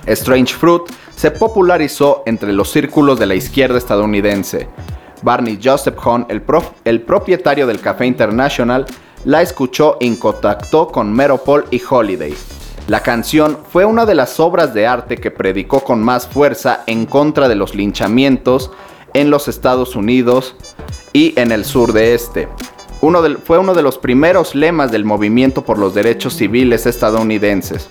Strange 0.06 0.54
Fruit 0.54 0.82
se 1.16 1.30
popularizó 1.32 2.22
entre 2.26 2.52
los 2.52 2.70
círculos 2.70 3.18
de 3.18 3.26
la 3.26 3.34
izquierda 3.34 3.76
estadounidense. 3.76 4.68
Barney 5.22 5.58
el, 6.28 6.42
prof- 6.42 6.70
el 6.84 7.02
propietario 7.02 7.66
del 7.66 7.80
Café 7.80 8.06
International, 8.06 8.86
la 9.24 9.42
escuchó 9.42 9.96
y 9.98 10.14
contactó 10.14 10.86
con 10.86 11.12
Meropol 11.12 11.66
y 11.72 11.82
Holiday. 11.88 12.34
La 12.86 13.00
canción 13.00 13.58
fue 13.70 13.84
una 13.84 14.06
de 14.06 14.14
las 14.14 14.38
obras 14.38 14.72
de 14.72 14.86
arte 14.86 15.16
que 15.16 15.32
predicó 15.32 15.80
con 15.80 16.02
más 16.02 16.26
fuerza 16.26 16.84
en 16.86 17.04
contra 17.04 17.48
de 17.48 17.56
los 17.56 17.74
linchamientos 17.74 18.70
en 19.14 19.30
los 19.30 19.48
Estados 19.48 19.96
Unidos 19.96 20.56
y 21.12 21.38
en 21.38 21.52
el 21.52 21.64
sur 21.64 21.92
de 21.92 22.14
este. 22.14 22.48
Fue 23.44 23.58
uno 23.58 23.74
de 23.74 23.82
los 23.82 23.98
primeros 23.98 24.54
lemas 24.54 24.90
del 24.90 25.04
movimiento 25.04 25.64
por 25.64 25.78
los 25.78 25.94
derechos 25.94 26.34
civiles 26.34 26.84
estadounidenses. 26.86 27.88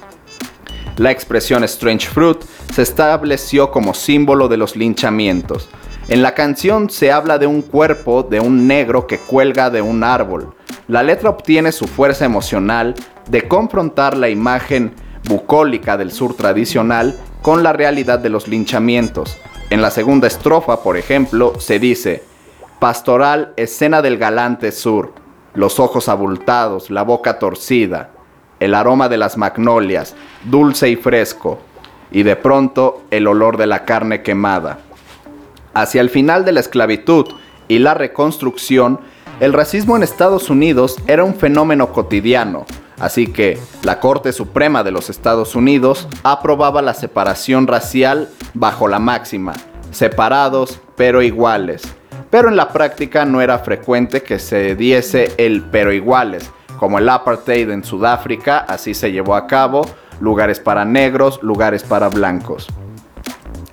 La 0.98 1.12
expresión 1.12 1.64
Strange 1.64 2.08
Fruit 2.08 2.40
se 2.74 2.82
estableció 2.82 3.72
como 3.72 3.94
símbolo 3.94 4.48
de 4.48 4.58
los 4.58 4.76
linchamientos. 4.76 5.70
En 6.10 6.22
la 6.22 6.34
canción 6.34 6.90
se 6.90 7.12
habla 7.12 7.38
de 7.38 7.48
un 7.48 7.62
cuerpo 7.62 8.24
de 8.24 8.40
un 8.40 8.68
negro 8.68 9.08
que 9.08 9.18
cuelga 9.18 9.70
de 9.70 9.82
un 9.82 10.04
árbol. 10.04 10.56
La 10.88 11.04
letra 11.04 11.30
obtiene 11.30 11.72
su 11.72 11.88
fuerza 11.88 12.26
emocional 12.26 12.96
de 13.30 13.48
confrontar 13.48 14.18
la 14.18 14.30
imagen 14.30 14.94
bucólica 15.28 15.98
del 15.98 16.12
sur 16.12 16.36
tradicional 16.36 17.18
con 17.42 17.62
la 17.62 17.74
realidad 17.74 18.20
de 18.20 18.30
los 18.30 18.48
linchamientos. 18.48 19.38
En 19.70 19.82
la 19.82 19.92
segunda 19.92 20.28
estrofa, 20.28 20.82
por 20.82 20.96
ejemplo, 20.96 21.60
se 21.60 21.78
dice, 21.78 22.24
Pastoral 22.80 23.54
escena 23.58 24.02
del 24.02 24.18
galante 24.18 24.72
sur, 24.72 25.12
los 25.56 25.80
ojos 25.80 26.08
abultados, 26.08 26.90
la 26.90 27.02
boca 27.02 27.38
torcida, 27.38 28.12
el 28.62 28.74
aroma 28.74 29.10
de 29.10 29.18
las 29.18 29.36
magnolias, 29.36 30.16
dulce 30.46 30.90
y 30.90 30.96
fresco, 30.96 31.60
y 32.12 32.24
de 32.24 32.38
pronto 32.38 33.02
el 33.12 33.28
olor 33.28 33.58
de 33.58 33.68
la 33.68 33.84
carne 33.84 34.22
quemada. 34.22 34.80
Hacia 35.74 36.00
el 36.00 36.10
final 36.10 36.46
de 36.46 36.54
la 36.54 36.62
esclavitud 36.62 37.26
y 37.68 37.80
la 37.80 37.94
reconstrucción, 37.94 39.02
el 39.42 39.52
racismo 39.52 39.98
en 39.98 40.04
Estados 40.04 40.50
Unidos 40.50 40.96
era 41.08 41.26
un 41.26 41.36
fenómeno 41.36 41.92
cotidiano, 41.92 42.66
así 43.00 43.28
que 43.28 43.60
la 43.84 44.00
Corte 44.00 44.32
Suprema 44.32 44.84
de 44.84 44.92
los 44.92 45.10
Estados 45.10 45.56
Unidos 45.56 46.08
aprobaba 46.24 46.82
la 46.82 46.94
separación 46.94 47.68
racial 47.68 48.30
bajo 48.60 48.88
la 48.88 49.00
máxima, 49.00 49.54
separados 49.92 50.80
pero 50.96 51.22
iguales. 51.22 51.84
Pero 52.30 52.50
en 52.50 52.58
la 52.58 52.70
práctica 52.70 53.26
no 53.26 53.42
era 53.42 53.60
frecuente 53.60 54.22
que 54.22 54.40
se 54.40 54.76
diese 54.76 55.34
el 55.38 55.64
pero 55.64 55.94
iguales, 55.94 56.50
como 56.78 57.00
el 57.00 57.08
apartheid 57.08 57.70
en 57.70 57.84
Sudáfrica, 57.84 58.60
así 58.60 58.94
se 58.94 59.12
llevó 59.12 59.36
a 59.36 59.48
cabo, 59.48 59.90
lugares 60.20 60.60
para 60.60 60.86
negros, 60.86 61.42
lugares 61.42 61.84
para 61.84 62.10
blancos. 62.10 62.68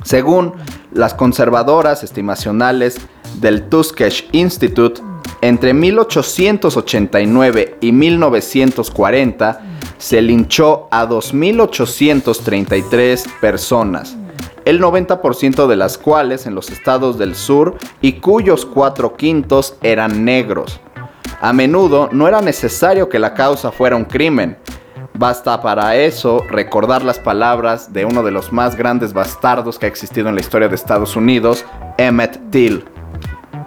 Según 0.05 0.55
las 0.93 1.15
conservadoras 1.15 2.05
estimacionales 2.05 2.99
del 3.41 3.69
Tuskegee 3.69 4.29
Institute, 4.33 5.03
entre 5.41 5.75
1889 5.75 7.79
y 7.81 7.91
1940 7.93 9.61
se 9.99 10.23
linchó 10.23 10.87
a 10.91 11.07
2.833 11.07 13.25
personas, 13.41 14.17
el 14.65 14.81
90% 14.81 15.67
de 15.67 15.77
las 15.77 15.99
cuales 15.99 16.47
en 16.47 16.55
los 16.55 16.71
estados 16.71 17.19
del 17.19 17.35
sur 17.35 17.77
y 18.01 18.15
cuyos 18.15 18.65
cuatro 18.65 19.17
quintos 19.17 19.77
eran 19.83 20.25
negros. 20.25 20.81
A 21.41 21.53
menudo 21.53 22.09
no 22.13 22.27
era 22.27 22.41
necesario 22.41 23.09
que 23.09 23.19
la 23.19 23.35
causa 23.35 23.71
fuera 23.71 23.97
un 23.97 24.05
crimen. 24.05 24.57
Basta 25.17 25.61
para 25.61 25.95
eso 25.97 26.43
recordar 26.49 27.03
las 27.03 27.19
palabras 27.19 27.93
de 27.93 28.05
uno 28.05 28.23
de 28.23 28.31
los 28.31 28.53
más 28.53 28.77
grandes 28.77 29.13
bastardos 29.13 29.79
que 29.79 29.87
ha 29.87 29.89
existido 29.89 30.29
en 30.29 30.35
la 30.35 30.41
historia 30.41 30.69
de 30.69 30.75
Estados 30.75 31.17
Unidos, 31.17 31.65
Emmett 31.99 32.51
Till. 32.51 32.85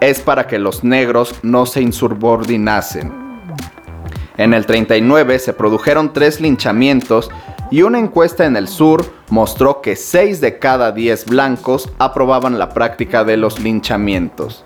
Es 0.00 0.20
para 0.20 0.46
que 0.46 0.58
los 0.58 0.84
negros 0.84 1.34
no 1.42 1.66
se 1.66 1.80
insubordinasen. 1.80 3.12
En 4.36 4.54
el 4.54 4.66
39 4.66 5.38
se 5.38 5.52
produjeron 5.52 6.12
tres 6.12 6.40
linchamientos 6.40 7.30
y 7.70 7.82
una 7.82 7.98
encuesta 7.98 8.46
en 8.46 8.56
el 8.56 8.68
sur 8.68 9.04
mostró 9.30 9.80
que 9.80 9.96
6 9.96 10.40
de 10.40 10.58
cada 10.58 10.92
10 10.92 11.26
blancos 11.26 11.90
aprobaban 11.98 12.58
la 12.58 12.70
práctica 12.70 13.24
de 13.24 13.36
los 13.36 13.60
linchamientos. 13.60 14.64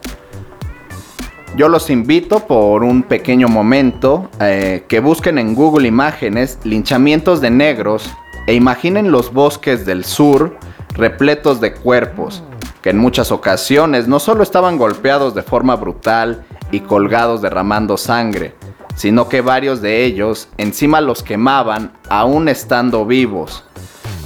Yo 1.56 1.68
los 1.68 1.90
invito 1.90 2.40
por 2.46 2.82
un 2.82 3.02
pequeño 3.02 3.48
momento 3.48 4.30
eh, 4.40 4.84
que 4.88 5.00
busquen 5.00 5.38
en 5.38 5.54
Google 5.54 5.86
Imágenes 5.86 6.58
linchamientos 6.64 7.40
de 7.42 7.50
negros 7.50 8.10
e 8.46 8.54
imaginen 8.54 9.12
los 9.12 9.32
bosques 9.32 9.84
del 9.84 10.04
sur 10.04 10.56
repletos 10.94 11.60
de 11.60 11.74
cuerpos, 11.74 12.42
que 12.82 12.90
en 12.90 12.98
muchas 12.98 13.32
ocasiones 13.32 14.08
no 14.08 14.18
solo 14.18 14.42
estaban 14.42 14.78
golpeados 14.78 15.34
de 15.34 15.42
forma 15.42 15.76
brutal 15.76 16.44
y 16.70 16.80
colgados 16.80 17.42
derramando 17.42 17.96
sangre, 17.96 18.54
sino 18.94 19.28
que 19.28 19.40
varios 19.40 19.80
de 19.80 20.04
ellos 20.04 20.48
encima 20.58 21.00
los 21.00 21.22
quemaban 21.22 21.92
aún 22.08 22.48
estando 22.48 23.06
vivos, 23.06 23.64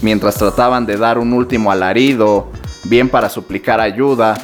mientras 0.02 0.36
trataban 0.36 0.86
de 0.86 0.96
dar 0.96 1.18
un 1.18 1.32
último 1.32 1.70
alarido, 1.70 2.48
bien 2.84 3.08
para 3.08 3.28
suplicar 3.28 3.80
ayuda 3.80 4.38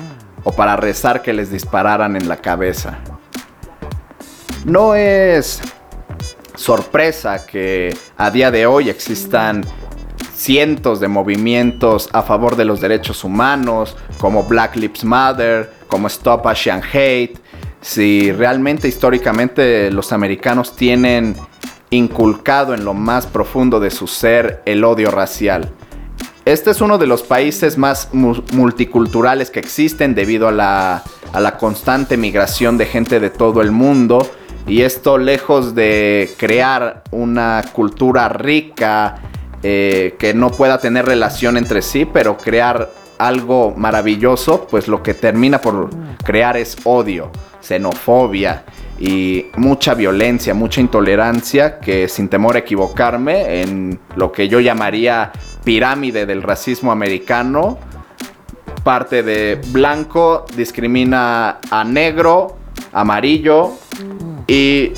o 0.45 0.53
para 0.53 0.77
rezar 0.77 1.23
que 1.23 1.33
les 1.33 1.51
dispararan 1.51 2.17
en 2.17 2.29
la 2.29 2.37
cabeza. 2.37 2.99
No 4.65 4.95
es 4.95 5.61
sorpresa 6.55 7.45
que 7.47 7.97
a 8.17 8.31
día 8.31 8.51
de 8.51 8.67
hoy 8.67 8.89
existan 8.91 9.65
cientos 10.35 11.01
de 11.01 11.09
movimientos 11.09 12.09
a 12.13 12.23
favor 12.23 12.57
de 12.57 12.65
los 12.65 12.81
derechos 12.81 13.25
humanos, 13.25 13.97
como 14.19 14.45
Black 14.45 14.77
Lives 14.77 15.05
Matter, 15.05 15.73
como 15.89 16.07
Stop 16.09 16.47
Asian 16.47 16.83
Hate, 16.83 17.39
si 17.83 18.33
realmente 18.33 18.89
históricamente 18.89 19.91
los 19.91 20.13
americanos 20.13 20.75
tienen 20.75 21.37
inculcado 21.91 22.73
en 22.73 22.87
lo 22.87 22.95
más 22.95 23.27
profundo 23.27 23.79
de 23.79 23.91
su 23.91 24.07
ser 24.07 24.63
el 24.65 24.83
odio 24.83 25.11
racial. 25.11 25.69
Este 26.47 26.71
es 26.71 26.81
uno 26.81 26.97
de 26.97 27.07
los 27.07 27.23
países 27.23 27.77
más 27.77 28.09
mu- 28.13 28.43
multiculturales 28.53 29.51
que 29.51 29.61
existen 29.61 30.15
debido 30.15 30.49
a 30.49 30.53
la, 30.53 31.03
a 31.33 31.41
la 31.41 31.59
constante 31.59 32.17
migración 32.17 32.79
de 32.79 32.87
gente 32.87 33.21
de 33.21 33.29
todo 33.29 33.61
el 33.61 33.71
mundo. 33.73 34.27
Y 34.67 34.83
esto 34.83 35.19
lejos 35.19 35.75
de 35.75 36.31
crear 36.39 37.03
una 37.11 37.63
cultura 37.73 38.29
rica 38.29 39.17
eh, 39.63 40.15
que 40.19 40.35
no 40.35 40.51
pueda 40.51 40.79
tener 40.79 41.05
relación 41.05 41.57
entre 41.57 41.83
sí, 41.83 42.07
pero 42.07 42.37
crear 42.37 42.91
algo 43.27 43.75
maravilloso, 43.77 44.67
pues 44.71 44.89
lo 44.89 45.03
que 45.03 45.15
termina 45.15 45.61
por 45.61 45.91
crear 46.25 46.57
es 46.57 46.77
odio, 46.85 47.31
xenofobia 47.61 48.65
y 48.99 49.47
mucha 49.57 49.95
violencia, 49.95 50.55
mucha 50.55 50.81
intolerancia 50.81 51.79
que 51.79 52.09
sin 52.09 52.29
temor 52.29 52.57
a 52.57 52.61
equivocarme 52.61 53.63
en 53.63 54.01
lo 54.17 54.33
que 54.33 54.49
yo 54.49 54.61
llamaría 54.61 55.33
pirámide 55.65 56.27
del 56.27 56.43
racismo 56.43 56.93
americano, 56.93 57.79
parte 58.83 59.23
de 59.23 59.61
blanco 59.69 60.45
discrimina 60.57 61.59
a 61.71 61.85
negro, 61.85 62.57
amarillo 62.93 63.73
y 64.47 64.93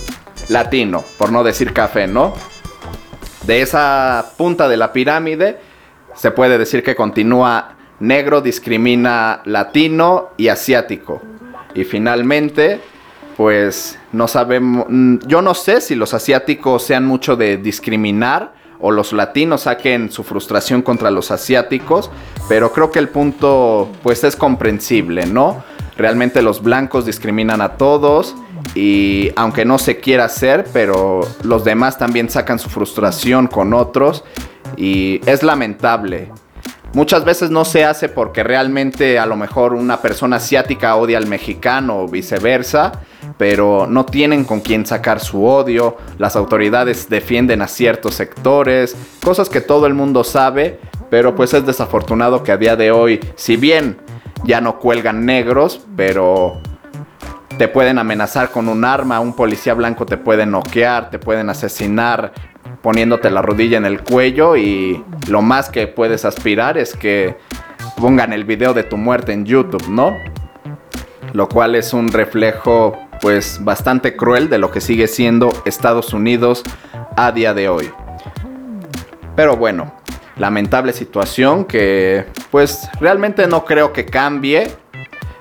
latino, 0.49 1.05
por 1.19 1.31
no 1.31 1.45
decir 1.45 1.73
café, 1.73 2.07
¿no? 2.07 2.33
De 3.47 3.61
esa 3.61 4.33
punta 4.39 4.69
de 4.69 4.79
la 4.79 4.93
pirámide 4.93 5.59
se 6.15 6.31
puede 6.31 6.59
decir 6.59 6.83
que 6.83 6.95
continúa 6.95 7.77
negro, 8.07 8.41
discrimina 8.41 9.43
latino 9.45 10.31
y 10.37 10.49
asiático. 10.49 11.23
Y 11.75 11.85
finalmente, 11.85 12.81
pues 13.37 13.99
no 14.13 14.29
sabemos, 14.29 14.87
mm, 14.89 15.19
yo 15.27 15.43
no 15.43 15.55
sé 15.55 15.81
si 15.81 15.95
los 15.95 16.15
asiáticos 16.15 16.85
sean 16.85 17.05
mucho 17.05 17.37
de 17.37 17.57
discriminar 17.57 18.53
o 18.81 18.91
los 18.91 19.13
latinos 19.13 19.63
saquen 19.63 20.11
su 20.11 20.23
frustración 20.25 20.83
contra 20.83 21.11
los 21.11 21.31
asiáticos, 21.31 22.11
pero 22.49 22.73
creo 22.73 22.91
que 22.91 22.99
el 22.99 23.09
punto 23.09 23.91
pues 24.03 24.25
es 24.25 24.37
comprensible, 24.37 25.27
¿no? 25.27 25.65
Realmente 25.97 26.43
los 26.43 26.63
blancos 26.63 27.07
discriminan 27.07 27.61
a 27.61 27.77
todos 27.77 28.35
y 28.75 29.31
aunque 29.37 29.65
no 29.65 29.79
se 29.79 30.01
quiera 30.01 30.25
hacer, 30.25 30.67
pero 30.73 31.21
los 31.45 31.65
demás 31.65 31.99
también 31.99 32.29
sacan 32.29 32.59
su 32.59 32.69
frustración 32.69 33.47
con 33.47 33.73
otros 33.75 34.25
y 34.77 35.21
es 35.27 35.43
lamentable. 35.43 36.31
Muchas 36.95 37.25
veces 37.25 37.51
no 37.51 37.65
se 37.65 37.85
hace 37.85 38.09
porque 38.09 38.45
realmente 38.45 39.19
a 39.19 39.27
lo 39.27 39.35
mejor 39.35 39.75
una 39.75 40.01
persona 40.01 40.37
asiática 40.37 40.95
odia 40.95 41.19
al 41.19 41.27
mexicano 41.27 41.99
o 41.99 42.09
viceversa, 42.09 42.93
pero 43.37 43.89
no 43.89 44.07
tienen 44.07 44.45
con 44.45 44.61
quién 44.61 44.87
sacar 44.87 45.19
su 45.19 45.45
odio, 45.45 45.97
las 46.19 46.37
autoridades 46.37 47.09
defienden 47.09 47.63
a 47.63 47.67
ciertos 47.67 48.15
sectores, 48.15 48.97
cosas 49.25 49.49
que 49.49 49.61
todo 49.61 49.89
el 49.89 49.95
mundo 49.95 50.23
sabe, 50.23 50.79
pero 51.11 51.35
pues 51.35 51.53
es 51.53 51.67
desafortunado 51.67 52.45
que 52.45 52.53
a 52.53 52.59
día 52.59 52.77
de 52.77 52.93
hoy, 52.93 53.19
si 53.35 53.57
bien 53.57 53.99
ya 54.45 54.61
no 54.61 54.79
cuelgan 54.79 55.27
negros, 55.27 55.81
pero 55.97 56.61
te 57.59 57.67
pueden 57.67 57.99
amenazar 57.99 58.51
con 58.51 58.69
un 58.69 58.85
arma, 58.85 59.19
un 59.19 59.35
policía 59.35 59.75
blanco 59.75 60.07
te 60.07 60.17
puede 60.17 60.47
noquear, 60.47 61.11
te 61.11 61.19
pueden 61.19 61.51
asesinar 61.51 62.33
poniéndote 62.83 63.31
la 63.31 63.43
rodilla 63.43 63.79
en 63.79 63.87
el 63.87 64.03
cuello 64.03 64.57
y 64.57 65.03
lo 65.29 65.43
más 65.43 65.71
que 65.71 65.87
puedes 65.87 66.25
aspirar 66.25 66.79
es 66.79 66.95
que 66.95 67.37
pongan 67.97 68.33
el 68.33 68.45
video 68.45 68.75
de 68.75 68.83
tu 68.83 68.97
muerte 68.97 69.33
en 69.33 69.45
YouTube, 69.45 69.89
¿no? 69.89 70.17
Lo 71.33 71.49
cual 71.49 71.75
es 71.75 71.93
un 71.93 72.13
reflejo 72.13 72.97
pues 73.21 73.59
bastante 73.63 74.17
cruel 74.17 74.49
de 74.49 74.59
lo 74.59 74.71
que 74.71 74.81
sigue 74.81 75.07
siendo 75.07 75.53
Estados 75.65 76.13
Unidos 76.13 76.63
a 77.17 77.33
día 77.33 77.55
de 77.55 77.69
hoy. 77.69 77.91
Pero 79.37 79.57
bueno, 79.57 79.95
lamentable 80.37 80.93
situación 80.93 81.65
que 81.65 82.27
pues 82.51 82.89
realmente 83.01 83.47
no 83.47 83.65
creo 83.65 83.93
que 83.93 84.05
cambie, 84.05 84.71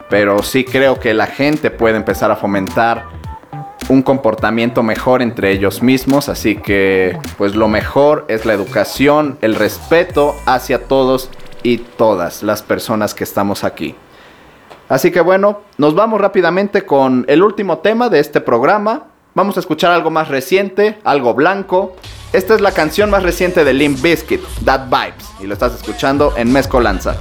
pero 0.09 0.41
sí 0.43 0.63
creo 0.63 0.99
que 0.99 1.13
la 1.13 1.27
gente 1.27 1.71
puede 1.71 1.97
empezar 1.97 2.31
a 2.31 2.35
fomentar 2.35 3.05
un 3.89 4.01
comportamiento 4.01 4.83
mejor 4.83 5.21
entre 5.21 5.51
ellos 5.51 5.81
mismos, 5.81 6.29
así 6.29 6.55
que 6.55 7.17
pues 7.37 7.55
lo 7.55 7.67
mejor 7.67 8.25
es 8.27 8.45
la 8.45 8.53
educación, 8.53 9.37
el 9.41 9.55
respeto 9.55 10.35
hacia 10.45 10.85
todos 10.85 11.29
y 11.63 11.77
todas 11.77 12.43
las 12.43 12.61
personas 12.61 13.13
que 13.13 13.23
estamos 13.23 13.63
aquí. 13.63 13.95
Así 14.89 15.11
que 15.11 15.21
bueno, 15.21 15.61
nos 15.77 15.95
vamos 15.95 16.21
rápidamente 16.21 16.85
con 16.85 17.25
el 17.27 17.41
último 17.41 17.79
tema 17.79 18.09
de 18.09 18.19
este 18.19 18.41
programa. 18.41 19.05
Vamos 19.33 19.57
a 19.57 19.61
escuchar 19.61 19.91
algo 19.91 20.11
más 20.11 20.27
reciente, 20.27 20.99
algo 21.03 21.33
blanco. 21.33 21.95
Esta 22.33 22.53
es 22.55 22.61
la 22.61 22.71
canción 22.71 23.09
más 23.09 23.23
reciente 23.23 23.63
de 23.63 23.73
Limp 23.73 24.01
Bizkit, 24.01 24.41
That 24.65 24.89
Vibes, 24.89 25.25
y 25.39 25.47
lo 25.47 25.53
estás 25.53 25.73
escuchando 25.73 26.33
en 26.35 26.51
Mezcolanza. 26.51 27.15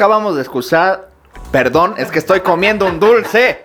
Acabamos 0.00 0.34
de 0.34 0.40
escuchar. 0.40 1.10
Perdón, 1.52 1.92
es 1.98 2.10
que 2.10 2.20
estoy 2.20 2.40
comiendo 2.40 2.86
un 2.86 2.98
dulce. 3.00 3.62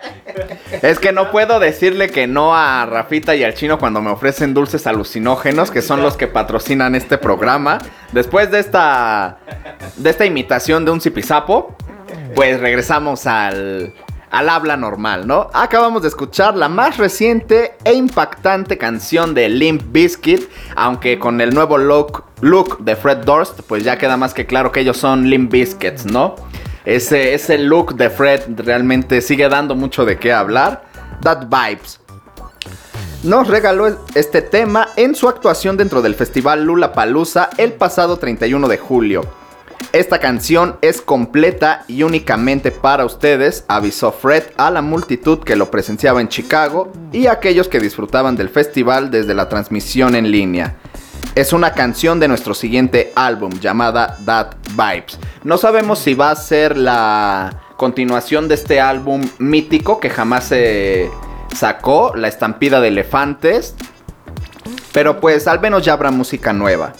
Es 0.81 0.99
que 0.99 1.13
no 1.13 1.31
puedo 1.31 1.61
decirle 1.61 2.09
que 2.09 2.27
no 2.27 2.53
a 2.53 2.85
Rafita 2.85 3.37
y 3.37 3.43
al 3.45 3.53
chino 3.53 3.79
cuando 3.79 4.01
me 4.01 4.09
ofrecen 4.09 4.53
dulces 4.53 4.85
alucinógenos, 4.85 5.71
que 5.71 5.81
son 5.81 6.01
los 6.01 6.17
que 6.17 6.27
patrocinan 6.27 6.93
este 6.93 7.17
programa. 7.17 7.77
Después 8.11 8.51
de 8.51 8.59
esta. 8.59 9.37
de 9.95 10.09
esta 10.09 10.25
imitación 10.25 10.83
de 10.83 10.91
un 10.91 10.99
zipizapo, 10.99 11.73
pues 12.35 12.59
regresamos 12.59 13.27
al. 13.27 13.93
Al 14.35 14.49
habla 14.49 14.75
normal, 14.75 15.27
¿no? 15.27 15.49
Acabamos 15.53 16.01
de 16.01 16.09
escuchar 16.09 16.57
la 16.57 16.67
más 16.67 16.97
reciente 16.97 17.77
e 17.85 17.93
impactante 17.93 18.77
canción 18.77 19.33
de 19.33 19.47
Limp 19.47 19.81
Bizkit, 19.93 20.49
aunque 20.75 21.17
con 21.17 21.39
el 21.39 21.53
nuevo 21.53 21.77
look, 21.77 22.25
look 22.41 22.83
de 22.83 22.97
Fred 22.97 23.19
Durst, 23.19 23.61
pues 23.61 23.85
ya 23.85 23.97
queda 23.97 24.17
más 24.17 24.33
que 24.33 24.45
claro 24.45 24.73
que 24.73 24.81
ellos 24.81 24.97
son 24.97 25.29
Limp 25.29 25.53
Bizkits, 25.53 26.05
¿no? 26.05 26.35
Ese, 26.83 27.33
ese 27.33 27.57
look 27.57 27.95
de 27.95 28.09
Fred 28.09 28.41
realmente 28.57 29.21
sigue 29.21 29.47
dando 29.47 29.73
mucho 29.73 30.03
de 30.03 30.19
qué 30.19 30.33
hablar. 30.33 30.83
That 31.21 31.45
Vibes. 31.45 32.01
Nos 33.23 33.47
regaló 33.47 33.87
este 34.15 34.41
tema 34.41 34.89
en 34.97 35.15
su 35.15 35.29
actuación 35.29 35.77
dentro 35.77 36.01
del 36.01 36.13
festival 36.13 36.65
Lula 36.65 36.91
Palusa 36.91 37.51
el 37.57 37.71
pasado 37.71 38.17
31 38.17 38.67
de 38.67 38.77
julio. 38.77 39.44
Esta 39.93 40.19
canción 40.19 40.77
es 40.81 41.01
completa 41.01 41.85
y 41.87 42.03
únicamente 42.03 42.71
para 42.71 43.05
ustedes, 43.05 43.65
avisó 43.67 44.11
Fred 44.11 44.43
a 44.57 44.69
la 44.69 44.81
multitud 44.81 45.39
que 45.39 45.55
lo 45.55 45.71
presenciaba 45.71 46.21
en 46.21 46.27
Chicago 46.27 46.91
y 47.11 47.27
a 47.27 47.33
aquellos 47.33 47.67
que 47.67 47.79
disfrutaban 47.79 48.35
del 48.35 48.49
festival 48.49 49.11
desde 49.11 49.33
la 49.33 49.47
transmisión 49.49 50.15
en 50.15 50.31
línea. 50.31 50.75
Es 51.35 51.53
una 51.53 51.73
canción 51.73 52.19
de 52.19 52.27
nuestro 52.27 52.53
siguiente 52.53 53.11
álbum 53.15 53.51
llamada 53.59 54.17
That 54.25 54.55
Vibes. 54.71 55.19
No 55.43 55.57
sabemos 55.57 55.99
si 55.99 56.13
va 56.13 56.31
a 56.31 56.35
ser 56.35 56.77
la 56.77 57.61
continuación 57.77 58.47
de 58.47 58.55
este 58.55 58.79
álbum 58.79 59.27
mítico 59.37 59.99
que 59.99 60.09
jamás 60.09 60.45
se 60.45 61.09
sacó, 61.53 62.13
La 62.15 62.27
estampida 62.27 62.79
de 62.79 62.89
elefantes. 62.89 63.75
Pero 64.93 65.19
pues 65.19 65.47
al 65.47 65.59
menos 65.59 65.83
ya 65.83 65.93
habrá 65.93 66.11
música 66.11 66.53
nueva. 66.53 66.93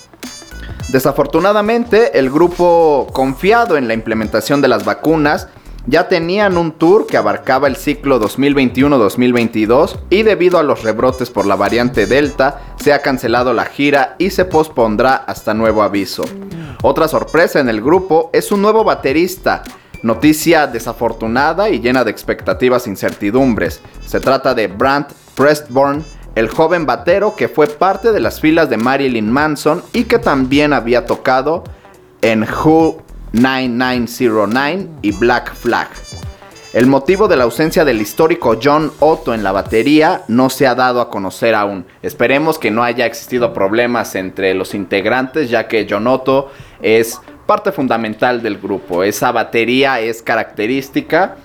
Desafortunadamente, 0.96 2.18
el 2.18 2.30
grupo 2.30 3.08
confiado 3.12 3.76
en 3.76 3.90
la 3.90 3.94
implementación 3.94 4.62
de 4.62 4.70
las 4.70 4.86
vacunas 4.86 5.50
ya 5.88 6.08
tenían 6.08 6.58
un 6.58 6.72
tour 6.72 7.06
que 7.06 7.18
abarcaba 7.18 7.68
el 7.68 7.76
ciclo 7.76 8.18
2021-2022 8.22 10.00
y 10.10 10.24
debido 10.24 10.58
a 10.58 10.64
los 10.64 10.84
rebrotes 10.84 11.32
por 11.32 11.48
la 11.48 11.58
variante 11.58 12.06
Delta 12.06 12.62
se 12.78 12.94
ha 12.94 13.02
cancelado 13.02 13.52
la 13.52 13.66
gira 13.66 14.16
y 14.20 14.30
se 14.30 14.46
pospondrá 14.46 15.16
hasta 15.16 15.54
nuevo 15.54 15.84
aviso. 15.84 16.24
Otra 16.82 17.10
sorpresa 17.10 17.60
en 17.60 17.68
el 17.68 17.82
grupo 17.82 18.30
es 18.32 18.54
un 18.54 18.62
nuevo 18.62 18.86
baterista, 18.86 19.64
noticia 20.02 20.66
desafortunada 20.66 21.70
y 21.70 21.82
llena 21.82 22.06
de 22.06 22.12
expectativas 22.12 22.88
e 22.88 22.92
incertidumbres. 22.92 23.82
Se 24.08 24.22
trata 24.22 24.54
de 24.54 24.68
Brant 24.68 25.12
Prestborn, 25.36 26.06
el 26.36 26.50
joven 26.50 26.86
batero 26.86 27.36
que 27.36 27.48
fue 27.48 27.68
parte 27.68 28.12
de 28.12 28.20
las 28.20 28.40
filas 28.40 28.70
de 28.70 28.78
Marilyn 28.78 29.32
Manson 29.32 29.82
y 29.94 30.04
que 30.04 30.20
también 30.20 30.74
había 30.74 31.06
tocado 31.06 31.64
en 32.22 32.44
Who 32.44 33.02
9909 33.32 34.88
y 35.02 35.12
Black 35.14 35.54
Flag. 35.56 35.90
El 36.74 36.88
motivo 36.88 37.30
de 37.30 37.38
la 37.38 37.46
ausencia 37.46 37.86
del 37.86 38.02
histórico 38.02 38.60
John 38.62 38.92
Otto 39.00 39.34
en 39.34 39.44
la 39.44 39.54
batería 39.54 40.24
no 40.28 40.50
se 40.50 40.68
ha 40.68 40.76
dado 40.76 41.00
a 41.00 41.10
conocer 41.10 41.56
aún. 41.56 41.86
Esperemos 42.02 42.60
que 42.60 42.70
no 42.70 42.84
haya 42.84 43.06
existido 43.06 43.54
problemas 43.54 44.14
entre 44.16 44.54
los 44.54 44.74
integrantes, 44.74 45.50
ya 45.50 45.70
que 45.70 45.88
John 45.90 46.06
Otto 46.06 46.52
es 46.82 47.22
parte 47.46 47.72
fundamental 47.72 48.42
del 48.42 48.58
grupo. 48.58 49.04
Esa 49.04 49.32
batería 49.32 50.02
es 50.02 50.22
característica. 50.22 51.38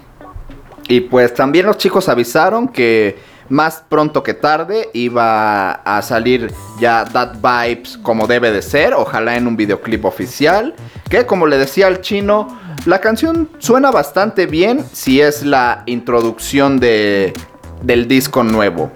Y 0.89 1.03
pues 1.03 1.33
también 1.33 1.67
los 1.67 1.79
chicos 1.79 2.09
avisaron 2.09 2.67
que 2.67 3.17
más 3.51 3.85
pronto 3.87 4.23
que 4.23 4.33
tarde 4.33 4.89
iba 4.95 5.73
a 5.73 6.01
salir 6.03 6.51
ya 6.81 7.05
That 7.05 7.37
Vibes 7.43 7.99
como 7.99 8.27
debe 8.27 8.53
de 8.53 8.63
ser, 8.63 8.95
ojalá 8.95 9.37
en 9.37 9.47
un 9.47 9.57
videoclip 9.57 10.05
oficial, 10.05 10.75
que 11.11 11.27
como 11.27 11.47
le 11.47 11.59
decía 11.59 11.89
al 11.89 12.01
chino, 12.01 12.59
la 12.87 13.01
canción 13.01 13.51
suena 13.59 13.91
bastante 13.91 14.47
bien 14.47 14.85
si 14.93 15.21
es 15.21 15.43
la 15.43 15.83
introducción 15.87 16.81
de, 16.81 17.35
del 17.83 18.09
disco 18.09 18.43
nuevo. 18.43 18.91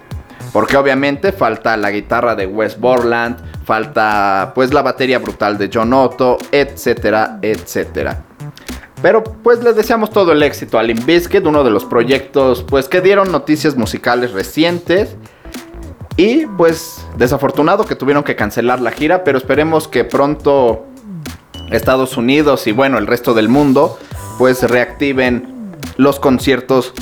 Porque 0.53 0.77
obviamente 0.77 1.33
falta 1.33 1.75
la 1.75 1.91
guitarra 1.91 2.33
de 2.33 2.47
Wes 2.47 2.79
Borland, 2.79 3.37
falta 3.65 4.53
pues 4.55 4.73
la 4.73 4.81
batería 4.81 5.19
brutal 5.19 5.57
de 5.57 5.69
John 5.71 5.91
Otto, 5.91 6.37
etcétera, 6.51 7.39
etcétera. 7.41 8.23
Pero 9.01 9.23
pues 9.23 9.63
les 9.63 9.75
deseamos 9.75 10.09
todo 10.09 10.31
el 10.31 10.41
éxito 10.43 10.79
a 10.79 10.83
Limp 10.83 11.05
Bizkit, 11.05 11.45
uno 11.45 11.63
de 11.63 11.69
los 11.69 11.85
proyectos 11.85 12.63
pues 12.63 12.87
que 12.87 13.01
dieron 13.01 13.31
noticias 13.31 13.75
musicales 13.75 14.31
recientes. 14.31 15.15
Y 16.17 16.45
pues 16.45 17.05
desafortunado 17.17 17.85
que 17.85 17.95
tuvieron 17.95 18.23
que 18.23 18.35
cancelar 18.35 18.79
la 18.79 18.91
gira, 18.91 19.23
pero 19.23 19.37
esperemos 19.37 19.87
que 19.87 20.05
pronto 20.05 20.85
Estados 21.71 22.15
Unidos 22.15 22.67
y 22.67 22.71
bueno, 22.71 22.97
el 22.97 23.07
resto 23.07 23.33
del 23.33 23.49
mundo 23.49 23.99
pues 24.37 24.63
reactiven 24.63 25.73
los 25.97 26.19
conciertos 26.19 26.93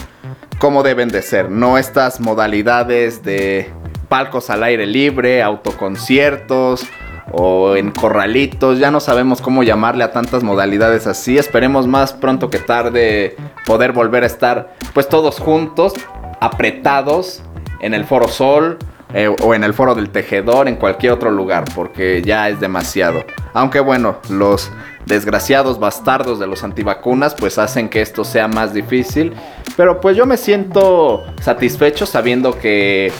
como 0.57 0.81
deben 0.81 1.09
de 1.09 1.21
ser, 1.21 1.51
no 1.51 1.77
estas 1.77 2.21
modalidades 2.21 3.21
de 3.23 3.69
palcos 4.07 4.49
al 4.49 4.63
aire 4.63 4.85
libre, 4.85 5.41
autoconciertos 5.41 6.85
o 7.33 7.75
en 7.75 7.91
corralitos, 7.91 8.77
ya 8.79 8.91
no 8.91 8.99
sabemos 8.99 9.41
cómo 9.41 9.63
llamarle 9.63 10.03
a 10.03 10.11
tantas 10.11 10.43
modalidades 10.43 11.07
así, 11.07 11.37
esperemos 11.37 11.87
más 11.87 12.13
pronto 12.13 12.49
que 12.49 12.59
tarde 12.59 13.35
poder 13.65 13.91
volver 13.91 14.23
a 14.23 14.27
estar 14.27 14.75
pues 14.93 15.09
todos 15.09 15.39
juntos, 15.39 15.93
apretados 16.39 17.41
en 17.79 17.95
el 17.95 18.05
Foro 18.05 18.27
Sol 18.27 18.77
eh, 19.15 19.35
o 19.41 19.53
en 19.55 19.63
el 19.63 19.73
Foro 19.73 19.95
del 19.95 20.09
Tejedor, 20.09 20.67
en 20.67 20.75
cualquier 20.75 21.11
otro 21.11 21.31
lugar, 21.31 21.65
porque 21.75 22.21
ya 22.23 22.49
es 22.49 22.59
demasiado. 22.59 23.25
Aunque 23.53 23.79
bueno, 23.79 24.17
los 24.29 24.71
desgraciados 25.05 25.79
bastardos 25.79 26.39
de 26.39 26.47
los 26.47 26.63
antivacunas 26.63 27.35
pues 27.35 27.57
hacen 27.57 27.89
que 27.89 28.01
esto 28.01 28.23
sea 28.23 28.47
más 28.47 28.73
difícil, 28.73 29.33
pero 29.75 29.99
pues 29.99 30.15
yo 30.15 30.25
me 30.25 30.37
siento 30.37 31.23
satisfecho 31.41 32.05
sabiendo 32.05 32.57
que 32.57 33.11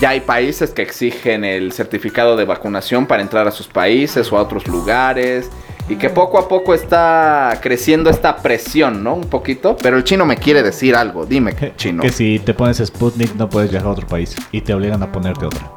ya 0.00 0.10
hay 0.10 0.20
países 0.20 0.70
que 0.70 0.82
exigen 0.82 1.44
el 1.44 1.72
certificado 1.72 2.36
de 2.36 2.44
vacunación 2.44 3.06
para 3.06 3.22
entrar 3.22 3.46
a 3.46 3.50
sus 3.50 3.66
países 3.68 4.30
o 4.32 4.38
a 4.38 4.42
otros 4.42 4.66
lugares. 4.66 5.50
Y 5.86 5.96
que 5.96 6.08
poco 6.08 6.38
a 6.38 6.48
poco 6.48 6.72
está 6.72 7.58
creciendo 7.60 8.08
esta 8.08 8.36
presión, 8.36 9.04
¿no? 9.04 9.14
Un 9.14 9.28
poquito. 9.28 9.76
Pero 9.76 9.98
el 9.98 10.04
chino 10.04 10.24
me 10.24 10.36
quiere 10.38 10.62
decir 10.62 10.96
algo. 10.96 11.26
Dime, 11.26 11.54
chino. 11.76 12.02
Que 12.02 12.10
si 12.10 12.38
te 12.38 12.54
pones 12.54 12.78
Sputnik 12.78 13.34
no 13.34 13.50
puedes 13.50 13.70
viajar 13.70 13.88
a 13.88 13.92
otro 13.92 14.06
país 14.06 14.34
y 14.50 14.62
te 14.62 14.72
obligan 14.72 15.02
a 15.02 15.12
ponerte 15.12 15.44
otra. 15.44 15.70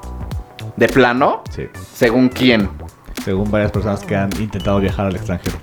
¿De 0.77 0.87
plano? 0.87 1.43
Sí. 1.53 1.63
¿Según 1.93 2.29
quién? 2.29 2.69
Según 3.25 3.51
varias 3.51 3.71
personas 3.71 3.99
que 4.05 4.15
han 4.15 4.29
intentado 4.39 4.79
viajar 4.79 5.07
al 5.07 5.15
extranjero. 5.17 5.57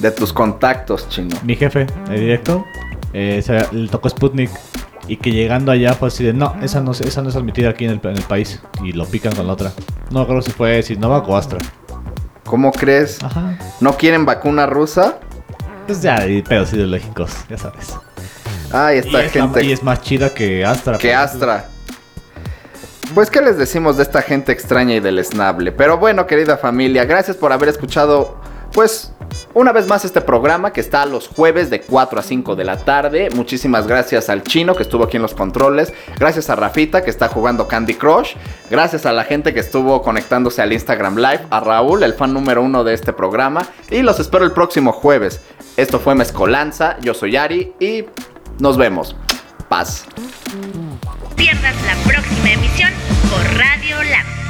De 0.00 0.10
tus 0.10 0.32
contactos, 0.32 1.08
chino. 1.08 1.34
Mi 1.42 1.54
jefe, 1.56 1.86
el 2.10 2.20
directo, 2.20 2.66
eh, 3.14 3.40
se- 3.42 3.66
le 3.74 3.88
tocó 3.88 4.10
Sputnik 4.10 4.50
y 5.08 5.16
que 5.18 5.30
llegando 5.32 5.70
allá 5.72 5.94
fue 5.94 6.08
así 6.08 6.24
de 6.24 6.32
no, 6.32 6.54
esa 6.62 6.80
no, 6.80 6.94
se- 6.94 7.06
esa 7.06 7.22
no 7.22 7.28
es 7.28 7.36
admitida 7.36 7.70
aquí 7.70 7.84
en 7.84 7.92
el, 7.92 8.00
en 8.02 8.16
el 8.16 8.22
país 8.22 8.60
y 8.82 8.92
lo 8.92 9.04
pican 9.06 9.34
con 9.34 9.46
la 9.46 9.52
otra. 9.52 9.72
No 10.10 10.26
creo 10.26 10.40
si 10.42 10.50
fue 10.50 10.82
Sinovac 10.82 11.28
o 11.28 11.36
Astra. 11.36 11.58
¿Cómo 12.44 12.72
crees? 12.72 13.22
Ajá. 13.22 13.58
¿No 13.80 13.96
quieren 13.96 14.24
vacuna 14.26 14.66
rusa? 14.66 15.18
Pues 15.86 16.00
ya, 16.02 16.16
hay 16.16 16.42
pedos 16.42 16.72
ideológicos, 16.72 17.32
ya 17.48 17.58
sabes. 17.58 17.94
Ay, 18.72 18.96
Y 18.96 18.98
esta 19.00 19.22
es, 19.22 19.34
la- 19.34 19.42
gente 19.42 19.64
y 19.64 19.72
es 19.72 19.82
más 19.82 20.00
chida 20.02 20.32
que 20.32 20.64
Astra. 20.64 20.98
que 20.98 21.14
Astra. 21.14 21.66
Pues, 23.14 23.30
¿qué 23.30 23.40
les 23.40 23.56
decimos 23.58 23.96
de 23.96 24.02
esta 24.02 24.22
gente 24.22 24.50
extraña 24.50 24.94
y 24.94 25.00
deleznable? 25.00 25.70
Pero 25.72 25.98
bueno, 25.98 26.26
querida 26.26 26.56
familia, 26.56 27.04
gracias 27.04 27.36
por 27.36 27.52
haber 27.52 27.68
escuchado, 27.68 28.40
pues, 28.74 29.12
una 29.54 29.72
vez 29.72 29.86
más 29.86 30.04
este 30.04 30.20
programa 30.20 30.72
que 30.72 30.80
está 30.80 31.06
los 31.06 31.28
jueves 31.28 31.70
de 31.70 31.80
4 31.80 32.18
a 32.18 32.22
5 32.22 32.56
de 32.56 32.64
la 32.64 32.76
tarde. 32.76 33.28
Muchísimas 33.34 33.86
gracias 33.86 34.28
al 34.28 34.42
chino 34.42 34.74
que 34.74 34.82
estuvo 34.82 35.04
aquí 35.04 35.16
en 35.16 35.22
los 35.22 35.32
controles. 35.32 35.92
Gracias 36.18 36.50
a 36.50 36.56
Rafita 36.56 37.04
que 37.04 37.10
está 37.10 37.28
jugando 37.28 37.68
Candy 37.68 37.94
Crush. 37.94 38.34
Gracias 38.70 39.06
a 39.06 39.12
la 39.12 39.24
gente 39.24 39.54
que 39.54 39.60
estuvo 39.60 40.02
conectándose 40.02 40.60
al 40.60 40.72
Instagram 40.72 41.16
Live. 41.16 41.46
A 41.50 41.60
Raúl, 41.60 42.02
el 42.02 42.14
fan 42.14 42.34
número 42.34 42.62
uno 42.62 42.82
de 42.82 42.94
este 42.94 43.12
programa. 43.12 43.62
Y 43.90 44.02
los 44.02 44.18
espero 44.18 44.44
el 44.44 44.52
próximo 44.52 44.92
jueves. 44.92 45.40
Esto 45.76 46.00
fue 46.00 46.16
Mezcolanza. 46.16 46.98
Yo 47.00 47.14
soy 47.14 47.36
Ari 47.36 47.72
y 47.78 48.04
nos 48.58 48.76
vemos. 48.76 49.14
Paz. 49.68 50.04
Pierdas 51.36 51.74
la 51.86 51.94
próxima 52.12 52.50
emisión 52.50 52.90
por 53.30 53.42
Radio 53.56 54.02
Lab. 54.10 54.43